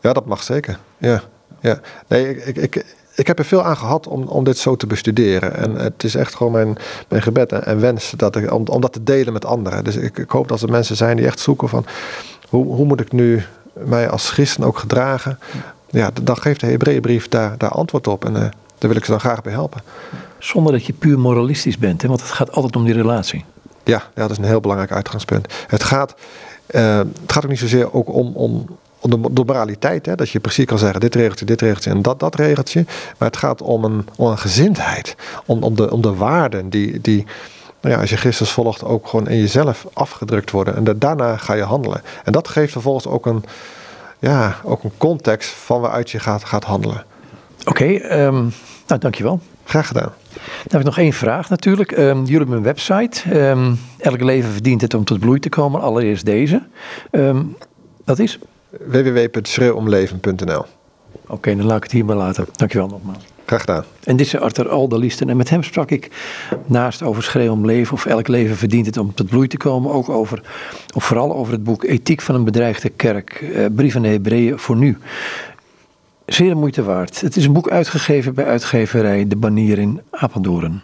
Ja, 0.00 0.12
dat 0.12 0.26
mag 0.26 0.42
zeker. 0.42 0.78
Ja, 0.98 1.22
ja. 1.60 1.80
Nee, 2.06 2.44
ik, 2.44 2.56
ik, 2.56 2.84
ik 3.14 3.26
heb 3.26 3.38
er 3.38 3.44
veel 3.44 3.64
aan 3.64 3.76
gehad 3.76 4.06
om, 4.06 4.22
om 4.22 4.44
dit 4.44 4.58
zo 4.58 4.76
te 4.76 4.86
bestuderen. 4.86 5.56
En 5.56 5.74
het 5.74 6.04
is 6.04 6.14
echt 6.14 6.34
gewoon 6.34 6.52
mijn, 6.52 6.76
mijn 7.08 7.22
gebed 7.22 7.52
en 7.52 7.80
wens 7.80 8.12
dat 8.16 8.36
ik, 8.36 8.52
om, 8.52 8.66
om 8.66 8.80
dat 8.80 8.92
te 8.92 9.02
delen 9.02 9.32
met 9.32 9.44
anderen. 9.44 9.84
Dus 9.84 9.96
ik, 9.96 10.18
ik 10.18 10.30
hoop 10.30 10.48
dat 10.48 10.62
er 10.62 10.70
mensen 10.70 10.96
zijn 10.96 11.16
die 11.16 11.26
echt 11.26 11.40
zoeken 11.40 11.68
van 11.68 11.86
hoe, 12.48 12.64
hoe 12.74 12.86
moet 12.86 13.00
ik 13.00 13.12
nu 13.12 13.42
mij 13.72 14.08
als 14.08 14.30
christen 14.30 14.64
ook 14.64 14.78
gedragen. 14.78 15.38
Ja, 15.90 16.10
dan 16.22 16.36
geeft 16.36 16.60
de 16.60 16.66
Hebreeënbrief 16.66 17.28
daar, 17.28 17.58
daar 17.58 17.70
antwoord 17.70 18.06
op. 18.06 18.24
En 18.24 18.32
uh, 18.32 18.40
daar 18.78 18.90
wil 18.90 18.96
ik 18.96 19.04
ze 19.04 19.10
dan 19.10 19.20
graag 19.20 19.42
bij 19.42 19.52
helpen. 19.52 19.82
Zonder 20.38 20.72
dat 20.72 20.84
je 20.84 20.92
puur 20.92 21.18
moralistisch 21.18 21.78
bent, 21.78 22.02
hè? 22.02 22.08
want 22.08 22.20
het 22.20 22.30
gaat 22.30 22.52
altijd 22.52 22.76
om 22.76 22.84
die 22.84 22.94
relatie. 22.94 23.44
Ja, 23.84 24.02
ja 24.14 24.22
dat 24.22 24.30
is 24.30 24.38
een 24.38 24.44
heel 24.44 24.60
belangrijk 24.60 24.92
uitgangspunt. 24.92 25.54
Het 25.66 25.82
gaat, 25.82 26.14
uh, 26.70 26.98
het 26.98 27.32
gaat 27.32 27.44
ook 27.44 27.50
niet 27.50 27.58
zozeer 27.58 27.94
ook 27.94 28.08
om, 28.08 28.32
om 28.34 28.66
de, 29.00 29.20
de 29.30 29.44
moraliteit, 29.44 30.06
hè, 30.06 30.14
dat 30.14 30.30
je 30.30 30.40
precies 30.40 30.64
kan 30.64 30.78
zeggen: 30.78 31.00
dit 31.00 31.14
regeltje, 31.14 31.44
dit 31.44 31.60
regeltje 31.60 31.90
en 31.90 32.02
dat, 32.02 32.20
dat 32.20 32.34
regeltje. 32.34 32.84
Maar 33.18 33.28
het 33.28 33.36
gaat 33.36 33.62
om 33.62 33.84
een, 33.84 34.06
om 34.16 34.26
een 34.26 34.38
gezindheid, 34.38 35.16
om, 35.46 35.62
om, 35.62 35.76
de, 35.76 35.90
om 35.90 36.00
de 36.00 36.14
waarden 36.14 36.68
die, 36.70 37.00
die 37.00 37.26
nou 37.80 37.94
ja, 37.94 38.00
als 38.00 38.10
je 38.10 38.16
Christus 38.16 38.50
volgt, 38.50 38.84
ook 38.84 39.06
gewoon 39.06 39.28
in 39.28 39.38
jezelf 39.38 39.86
afgedrukt 39.92 40.50
worden. 40.50 40.76
En 40.76 40.98
daarna 40.98 41.36
ga 41.36 41.54
je 41.54 41.62
handelen. 41.62 42.02
En 42.24 42.32
dat 42.32 42.48
geeft 42.48 42.72
vervolgens 42.72 43.06
ook 43.06 43.26
een, 43.26 43.44
ja, 44.18 44.56
ook 44.64 44.84
een 44.84 44.92
context 44.96 45.50
van 45.50 45.80
waaruit 45.80 46.10
je 46.10 46.18
gaat, 46.18 46.44
gaat 46.44 46.64
handelen. 46.64 47.04
Oké, 47.60 47.70
okay, 47.70 48.24
um, 48.24 48.52
nou 48.86 49.00
dankjewel. 49.00 49.40
Graag 49.64 49.86
gedaan. 49.86 50.12
Dan 50.32 50.42
heb 50.68 50.80
ik 50.80 50.86
nog 50.86 50.98
één 50.98 51.12
vraag 51.12 51.48
natuurlijk. 51.48 51.90
Um, 51.90 52.18
jullie 52.24 52.36
hebben 52.38 52.56
een 52.56 52.62
website. 52.62 53.48
Um, 53.48 53.78
elk 53.98 54.20
leven 54.20 54.50
verdient 54.50 54.80
het 54.80 54.94
om 54.94 55.04
tot 55.04 55.20
bloei 55.20 55.40
te 55.40 55.48
komen. 55.48 55.80
Allereerst 55.80 56.24
deze. 56.24 56.62
dat 58.04 58.18
is? 58.18 58.38
www.schreeuwomleven.nl 58.70 60.64
Oké, 61.26 61.56
dan 61.56 61.66
laat 61.66 61.76
ik 61.76 61.82
het 61.82 61.92
hierbij 61.92 62.16
laten. 62.16 62.46
Dankjewel 62.52 62.88
nogmaals. 62.88 63.24
Graag 63.44 63.60
gedaan. 63.60 63.84
En 64.04 64.16
dit 64.16 64.26
is 64.26 64.36
Arthur 64.36 64.68
Alderliesten. 64.68 65.28
En 65.28 65.36
met 65.36 65.50
hem 65.50 65.62
sprak 65.62 65.90
ik 65.90 66.10
naast 66.66 67.02
over 67.02 67.22
schreeuw 67.22 67.52
om 67.52 67.66
leven, 67.66 67.92
of 67.92 68.06
elk 68.06 68.28
leven 68.28 68.56
verdient 68.56 68.86
het 68.86 68.96
om 68.96 69.14
tot 69.14 69.28
bloei 69.28 69.48
te 69.48 69.56
komen, 69.56 69.92
ook 69.92 70.08
over, 70.08 70.42
of 70.94 71.04
vooral 71.04 71.34
over 71.34 71.52
het 71.52 71.64
boek 71.64 71.84
Ethiek 71.84 72.20
van 72.20 72.34
een 72.34 72.44
bedreigde 72.44 72.88
kerk, 72.88 73.30
eh, 73.30 73.66
Brief 73.74 73.96
aan 73.96 74.02
de 74.02 74.08
Hebreeën 74.08 74.58
voor 74.58 74.76
nu. 74.76 74.98
Zeer 76.26 76.48
de 76.48 76.54
moeite 76.54 76.82
waard. 76.82 77.20
Het 77.20 77.36
is 77.36 77.44
een 77.44 77.52
boek 77.52 77.70
uitgegeven 77.70 78.34
bij 78.34 78.44
uitgeverij 78.44 79.28
De 79.28 79.36
Banier 79.36 79.78
in 79.78 80.00
Apeldoorn. 80.10 80.82